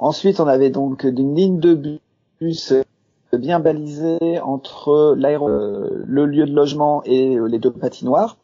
[0.00, 2.00] Ensuite, on avait donc une ligne de
[2.40, 2.74] bus
[3.38, 8.36] bien balisé entre euh, le lieu de logement et euh, les deux patinoires.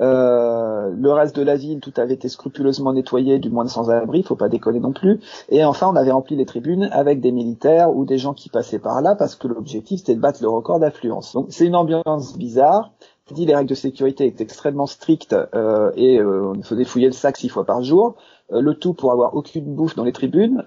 [0.00, 4.22] Euh, le reste de la ville, tout avait été scrupuleusement nettoyé, du moins sans abri,
[4.22, 5.20] faut pas déconner non plus.
[5.50, 8.78] Et enfin, on avait rempli les tribunes avec des militaires ou des gens qui passaient
[8.78, 11.34] par là parce que l'objectif c'était de battre le record d'affluence.
[11.34, 12.92] Donc c'est une ambiance bizarre.
[13.30, 17.12] Dis les règles de sécurité étaient extrêmement strictes euh, et euh, on faisait fouiller le
[17.12, 18.16] sac six fois par jour.
[18.50, 20.62] le tout pour avoir aucune bouffe dans les tribunes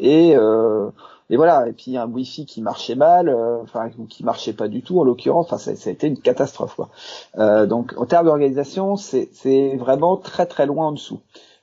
[0.00, 0.36] et
[1.30, 1.68] et voilà.
[1.68, 5.04] Et puis un Wi-Fi qui marchait mal, euh, enfin qui marchait pas du tout en
[5.04, 5.46] l'occurrence.
[5.46, 6.74] Enfin, ça, ça, a été une catastrophe.
[6.74, 6.90] Quoi.
[7.38, 11.20] Euh, donc en termes d'organisation, c'est vraiment très très loin en dessous.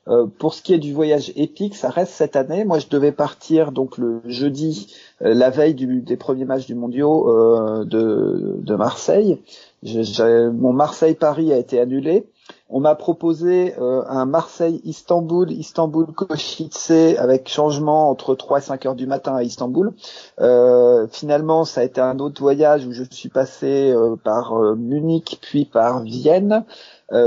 [0.07, 2.65] Euh, pour ce qui est du voyage épique, ça reste cette année.
[2.65, 6.73] Moi, je devais partir donc le jeudi, euh, la veille du, des premiers matchs du
[6.73, 9.37] mondiaux euh, de, de Marseille.
[9.83, 12.25] mon Marseille-Paris a été annulé
[12.71, 19.07] on m'a proposé euh, un Marseille-Istanbul, Istanbul-Košice avec changement entre 3 et 5 heures du
[19.07, 19.93] matin à Istanbul.
[20.39, 25.39] Euh, finalement, ça a été un autre voyage où je suis passé euh, par Munich
[25.41, 26.63] puis par Vienne.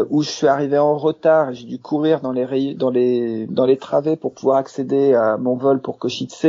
[0.08, 5.12] où je suis arrivé en retard, j'ai dû courir dans les travées pour pouvoir accéder
[5.12, 6.46] à mon vol pour Košice,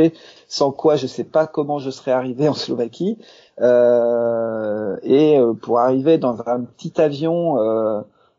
[0.48, 3.18] sans quoi je ne sais pas comment je serais arrivé en Slovaquie.
[3.60, 7.58] et pour arriver dans un petit avion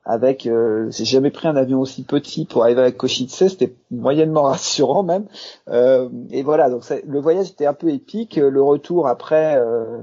[0.07, 4.43] avec euh, j'ai jamais pris un avion aussi petit pour arriver à Košice, c'était moyennement
[4.53, 5.25] rassurant même.
[5.69, 8.37] Euh, et voilà, donc le voyage était un peu épique.
[8.37, 9.99] Le retour après, euh,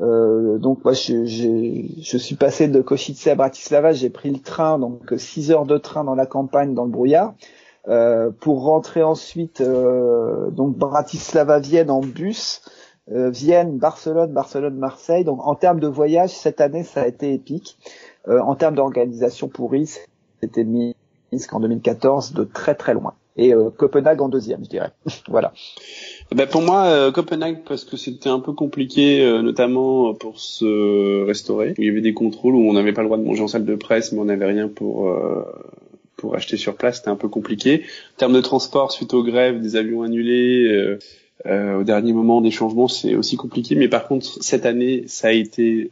[0.00, 4.78] Euh, donc moi je, je, suis passé de Košice à Bratislava, j'ai pris le train,
[4.78, 7.34] donc 6 heures de train dans la campagne, dans le brouillard,
[7.86, 12.62] euh, pour rentrer ensuite euh, donc Bratislava-Vienne en bus,
[13.06, 15.24] Vienne, Barcelone, Barcelone-Marseille.
[15.24, 17.78] Donc en termes de voyage, cette année ça a été épique.
[18.28, 19.98] Euh, en termes d'organisation pour IS,
[20.40, 23.14] c'était Minsk en 2014 de très très loin.
[23.36, 24.92] Et Copenhague en deuxième, je dirais.
[25.28, 25.52] voilà.
[26.32, 31.24] Ben pour moi, euh, Copenhague, parce que c'était un peu compliqué, euh, notamment pour se
[31.24, 31.74] restaurer.
[31.78, 33.64] il y avait des contrôles où on n'avait pas le droit de manger en salle
[33.64, 35.44] de presse, mais on n'avait rien pour euh,
[36.16, 36.98] pour acheter sur place.
[36.98, 37.82] C'était un peu compliqué.
[38.14, 40.96] En termes de transport, suite aux grèves, des avions annulés,
[41.46, 43.74] au dernier moment, des changements, c'est aussi compliqué.
[43.74, 45.90] Mais par contre, cette année, ça a été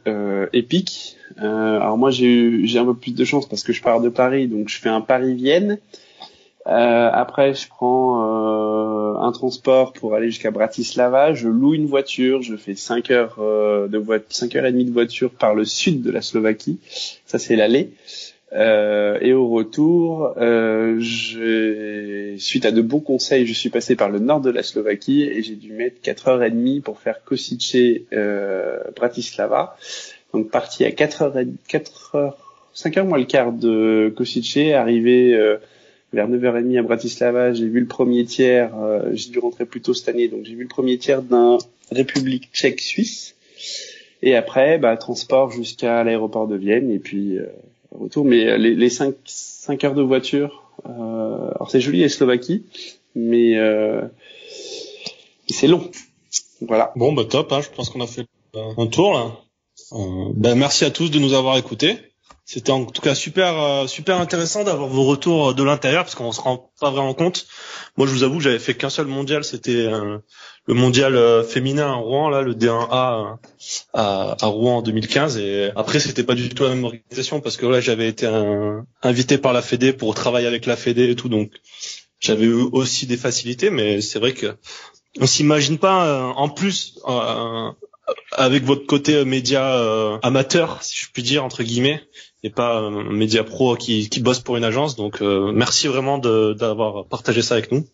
[0.53, 1.17] épique.
[1.37, 4.47] alors moi, j'ai j'ai un peu plus de chance parce que je pars de Paris,
[4.47, 5.77] donc je fais un Paris-Vienne.
[6.65, 11.33] Euh, après, je prends euh, un transport pour aller jusqu'à Bratislava.
[11.33, 12.41] Je loue une voiture.
[12.41, 15.65] Je fais 5 heures euh, de voiture, 5 heures et demie de voiture par le
[15.65, 16.79] sud de la Slovaquie.
[17.25, 17.91] Ça, c'est l'aller.
[18.55, 20.99] Euh, et au retour, euh,
[22.37, 25.41] suite à de bons conseils, je suis passé par le nord de la Slovaquie et
[25.41, 27.75] j'ai dû mettre 4 heures et demie pour faire Kosice
[28.13, 29.75] euh, Bratislava.
[30.33, 32.37] Donc parti à 4 heures, 4 heures,
[32.73, 35.57] 5 heures moins le quart de Kosice, arrivé euh,
[36.13, 39.95] vers 9h30 à Bratislava, j'ai vu le premier tiers, euh, j'ai dû rentrer plus tôt
[39.95, 41.57] cette année, donc j'ai vu le premier tiers d'un
[41.91, 43.35] République tchèque-suisse.
[44.21, 47.45] Et après, bah, transport jusqu'à l'aéroport de Vienne et puis euh,
[47.99, 48.25] retour.
[48.25, 52.65] Mais euh, les, les 5, 5 heures de voiture, euh, alors c'est joli la Slovaquie,
[53.15, 53.55] mais,
[55.49, 55.89] c'est long.
[56.61, 56.91] Voilà.
[56.95, 58.25] Bon, bah top, hein, je pense qu'on a fait
[58.55, 59.31] un tour là.
[60.35, 61.97] ben, merci à tous de nous avoir écoutés.
[62.45, 66.33] C'était en tout cas super euh, super intéressant d'avoir vos retours de l'intérieur parce qu'on
[66.33, 67.47] se rend pas vraiment compte.
[67.95, 70.17] Moi, je vous avoue j'avais fait qu'un seul mondial, c'était euh,
[70.67, 73.37] le mondial euh, féminin à Rouen là, le D1A
[73.93, 77.55] à, à, Rouen en 2015 et après c'était pas du tout la même organisation parce
[77.55, 78.27] que là j'avais été
[79.01, 81.51] invité par la Fédé pour travailler avec la Fédé et tout donc
[82.19, 84.57] j'avais eu aussi des facilités mais c'est vrai que
[85.19, 86.99] on s'imagine pas en plus
[88.31, 92.01] avec votre côté média amateur, si je puis dire entre guillemets,
[92.43, 94.95] et pas un média pro qui, qui bosse pour une agence.
[94.95, 97.85] Donc euh, merci vraiment d'avoir partagé ça avec nous.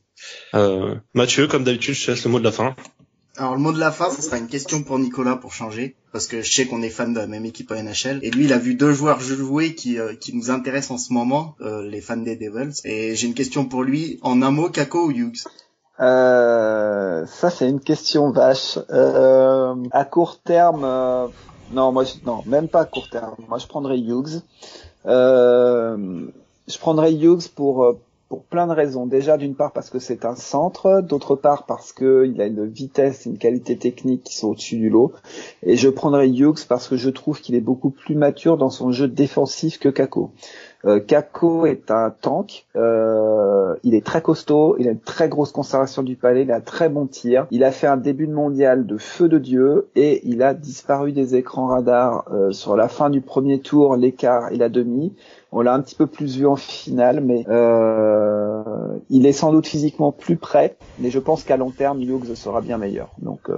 [0.55, 2.75] Euh, Mathieu, comme d'habitude, je te laisse le mot de la fin.
[3.37, 6.27] Alors le mot de la fin, ce sera une question pour Nicolas pour changer, parce
[6.27, 8.19] que je sais qu'on est fan de la même équipe à NHL.
[8.21, 11.13] Et lui, il a vu deux joueurs jouer qui, euh, qui nous intéressent en ce
[11.13, 12.73] moment, euh, les fans des Devils.
[12.83, 14.19] Et j'ai une question pour lui.
[14.23, 15.45] En un mot, Kako ou Hughes?
[16.01, 18.77] Euh, Ça, c'est une question vache.
[18.89, 21.29] à court terme
[21.71, 23.35] non, moi, non, même pas à court terme.
[23.47, 24.41] Moi, je prendrais Hughes.
[25.05, 26.27] Euh,
[26.67, 29.07] je prendrais Hughes pour euh, pour plein de raisons.
[29.07, 33.25] Déjà, d'une part parce que c'est un centre, d'autre part parce qu'il a une vitesse
[33.25, 35.11] et une qualité technique qui sont au-dessus du lot.
[35.63, 38.91] Et je prendrais Hughes parce que je trouve qu'il est beaucoup plus mature dans son
[38.91, 40.31] jeu défensif que Kako.
[40.85, 42.65] Euh, Kako est un tank.
[42.75, 44.75] Euh, il est très costaud.
[44.79, 46.43] Il a une très grosse conservation du palais.
[46.43, 47.47] Il a un très bon tir.
[47.51, 51.11] Il a fait un début de mondial de feu de dieu et il a disparu
[51.11, 55.13] des écrans radars euh, sur la fin du premier tour, l'écart et la demi.
[55.51, 58.61] On l'a un petit peu plus vu en finale, mais euh,
[59.09, 60.77] il est sans doute physiquement plus prêt.
[60.99, 63.09] Mais je pense qu'à long terme, Hughes sera bien meilleur.
[63.17, 63.55] Donc euh,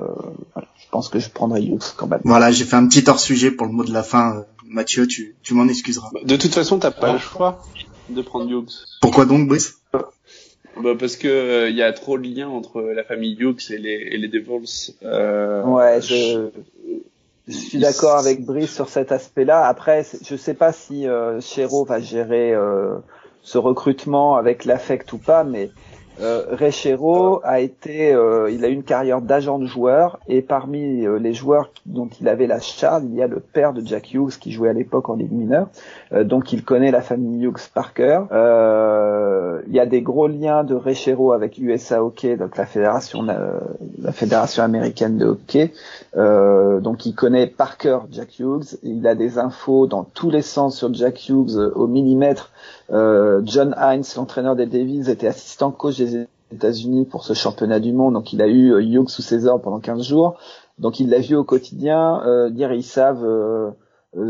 [0.53, 2.21] voilà, je pense que je prendrai Hughes quand même.
[2.23, 4.45] Voilà, j'ai fait un petit hors sujet pour le mot de la fin.
[4.65, 6.09] Mathieu, tu, tu m'en excuseras.
[6.13, 7.61] Bah, de toute façon, t'as pas le choix
[8.09, 8.85] de prendre Hughes.
[9.01, 9.81] Pourquoi donc, Brice?
[10.81, 11.27] Bah parce que
[11.69, 14.29] il euh, y a trop de liens entre la famille Hughes et les, et les
[14.29, 14.95] Devils.
[15.03, 16.49] Euh, ouais, je,
[17.47, 19.65] je suis d'accord avec Brice sur cet aspect-là.
[19.65, 21.39] Après, je sais pas si euh,
[21.87, 22.97] va gérer euh,
[23.41, 25.71] ce recrutement avec l'affect ou pas, mais
[26.21, 31.05] euh, Rechero a été, euh, il a eu une carrière d'agent de joueur et parmi
[31.05, 34.13] euh, les joueurs dont il avait la charge, il y a le père de Jack
[34.13, 35.67] Hughes qui jouait à l'époque en Ligue mineure,
[36.13, 38.27] euh, donc il connaît la famille Hughes par cœur.
[39.67, 43.23] il y a des gros liens de Rechero avec USA Hockey, donc la fédération,
[44.63, 45.71] américaine de hockey.
[46.15, 48.77] donc il connaît par cœur Jack Hughes.
[48.83, 52.51] Il a des infos dans tous les sens sur Jack Hughes au millimètre
[52.89, 58.13] John Hines, l'entraîneur des Davies, était assistant coach des États-Unis pour ce championnat du monde,
[58.13, 60.37] donc il a eu euh, Hughes sous ses ordres pendant 15 jours.
[60.79, 62.21] Donc il l'a vu au quotidien.
[62.25, 63.71] Euh, dire ils savent, euh,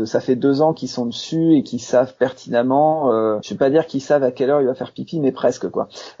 [0.04, 3.40] ça fait deux ans qu'ils sont dessus et qu'ils savent pertinemment.
[3.42, 5.68] je vais pas dire qu'ils savent à quelle heure il va faire pipi, mais presque
[5.70, 5.88] quoi.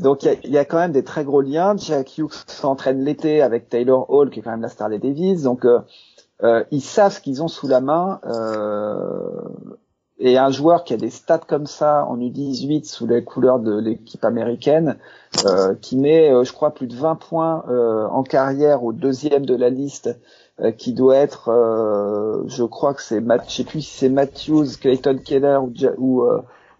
[0.00, 1.74] donc il y a, quand même des très gros liens.
[1.76, 5.42] Jack Hughes s'entraîne l'été avec Taylor Hall, qui est quand même la star des Davies.
[5.42, 5.66] Donc
[6.70, 8.20] ils savent ce qu'ils ont sous la main.
[10.22, 13.78] Et un joueur qui a des stats comme ça en U18 sous les couleurs de
[13.78, 14.98] l'équipe américaine,
[15.46, 19.46] euh, qui met, euh, je crois, plus de 20 points euh, en carrière au deuxième
[19.46, 20.10] de la liste
[20.76, 21.48] qui doit être,
[22.46, 26.22] je crois que c'est, je sais plus si c'est Matthews, Clayton Keller ou, ou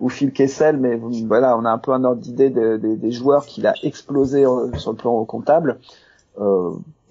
[0.01, 3.67] ou Phil Kessel, mais voilà, on a un peu un ordre d'idée des joueurs qu'il
[3.67, 4.45] a explosé
[4.77, 5.79] sur le plan comptable.
[6.39, 6.71] Euh,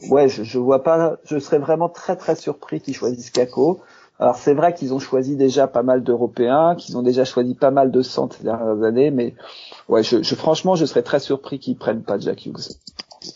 [0.09, 3.79] ouais, je, je vois pas, je serais vraiment très très surpris qu'ils choisissent Kako.
[4.19, 7.71] Alors c'est vrai qu'ils ont choisi déjà pas mal d'Européens, qu'ils ont déjà choisi pas
[7.71, 9.33] mal de centres ces dernières années, mais
[9.87, 12.75] ouais, je, je franchement, je serais très surpris qu'ils prennent pas Jack Hughes.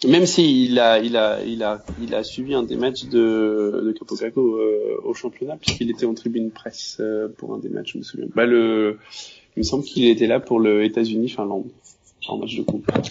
[0.07, 3.91] Même s'il a, il a, il a, il a suivi un des matchs de, de
[3.91, 7.93] Capo Kako euh, au championnat, puisqu'il était en tribune presse euh, pour un des matchs,
[7.93, 8.27] je me souviens.
[8.35, 8.97] Bah le,
[9.55, 11.65] il me semble qu'il était là pour le États-Unis-Finlande.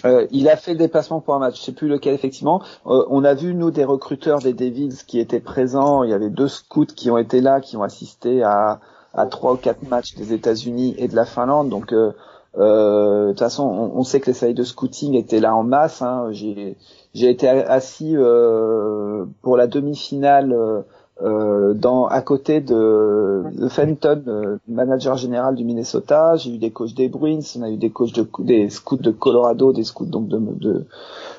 [0.05, 2.61] Euh, il a fait déplacement pour un match, je sais plus lequel effectivement.
[2.87, 6.03] Euh, on a vu nous des recruteurs des Devils qui étaient présents.
[6.03, 8.79] Il y avait deux scouts qui ont été là, qui ont assisté à
[9.29, 11.69] trois ou quatre matchs des États-Unis et de la Finlande.
[11.69, 12.11] Donc euh,
[12.57, 16.01] euh de toute façon, on, sait que les salles de scouting étaient là en masse.
[16.01, 16.27] Hein.
[16.31, 16.77] J'ai
[17.13, 20.83] j'ai été assis euh, pour la demi-finale
[21.23, 26.35] euh, dans à côté de, de Fenton, euh, manager général du Minnesota.
[26.35, 29.11] J'ai eu des coachs des Bruins, on a eu des coachs de des scouts de
[29.11, 30.85] Colorado, des scouts donc de de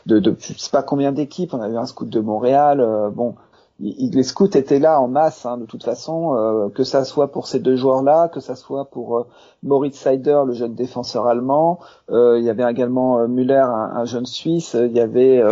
[0.07, 1.55] de, de, je sais pas combien d'équipes.
[1.55, 2.81] On a eu un scout de Montréal.
[2.81, 3.35] Euh, bon,
[3.81, 7.49] les scouts étaient là en masse hein, de toute façon, euh, que ça soit pour
[7.49, 9.27] ces deux joueurs-là, que ça soit pour euh,
[9.65, 11.81] Moritz Seider, le jeune défenseur allemand.
[12.11, 14.77] Euh, il y avait également Müller, un, jeune Suisse.
[14.79, 15.43] Il y avait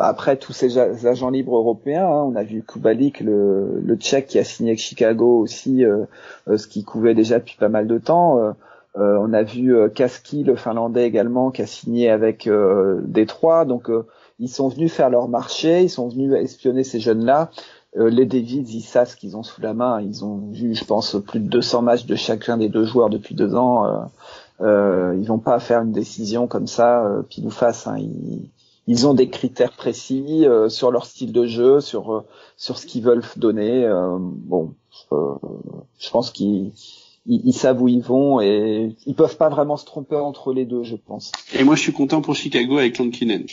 [0.00, 2.06] après tous ces agents libres européens.
[2.06, 5.82] Hein, on a vu Kubalik, le, le Tchèque qui a signé avec Chicago aussi,
[6.46, 8.54] ce qui couvait déjà depuis pas mal de temps.
[8.96, 12.50] on a vu Kaski, le Finlandais également, qui a signé avec
[13.06, 13.64] Détroit.
[13.64, 13.88] Donc
[14.38, 17.50] ils sont venus faire leur marché, ils sont venus espionner ces jeunes-là.
[17.96, 20.00] Euh, les Davids, ils savent ce qu'ils ont sous la main.
[20.00, 23.34] Ils ont vu, je pense, plus de 200 matchs de chacun des deux joueurs depuis
[23.36, 23.86] deux ans.
[23.86, 24.00] Euh,
[24.60, 27.50] euh, ils vont pas faire une décision comme ça, euh, pile ou.
[27.60, 27.96] Hein.
[28.86, 32.24] Ils, ont des critères précis euh, sur leur style de jeu, sur
[32.56, 33.88] sur ce qu'ils veulent donner.
[34.20, 34.74] bon,
[35.10, 36.72] je pense qu'ils
[37.26, 40.84] ils, savent où ils vont et ils peuvent pas vraiment se tromper entre les deux,
[40.84, 41.32] je pense.
[41.58, 43.44] Et moi, je suis content pour Chicago avec Lankinen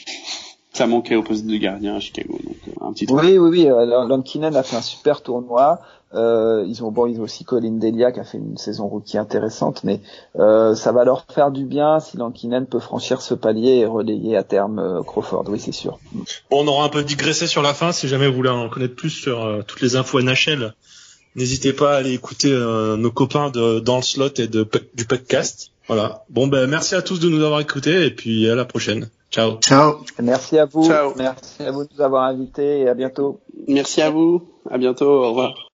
[0.73, 2.39] ça manquait au poste de gardien à Chicago.
[2.43, 3.69] Donc euh, un petit oui, oui, oui.
[3.69, 5.81] Euh, Lankinen a fait un super tournoi.
[6.13, 9.17] Euh, ils ont bon, ils ont aussi Colin Delia qui a fait une saison rookie
[9.17, 10.01] intéressante, mais
[10.37, 14.35] euh, ça va leur faire du bien si Lankinen peut franchir ce palier et relayer
[14.35, 15.45] à terme euh, Crawford.
[15.47, 15.99] Oui, c'est sûr.
[16.49, 17.91] Bon, on aura un peu digressé sur la fin.
[17.91, 20.73] Si jamais vous voulez en connaître plus sur toutes les infos NHL,
[21.35, 25.71] n'hésitez pas à aller écouter nos copains de dans le slot et de du podcast.
[25.87, 26.23] Voilà.
[26.29, 29.09] Bon, ben merci à tous de nous avoir écoutés et puis à la prochaine.
[29.31, 29.57] Ciao.
[29.61, 30.03] Ciao.
[30.21, 30.85] Merci à vous.
[30.85, 31.13] Ciao.
[31.15, 33.39] Merci à vous de nous avoir invités et à bientôt.
[33.67, 34.41] Merci à vous.
[34.69, 35.09] À bientôt.
[35.09, 35.53] Au revoir.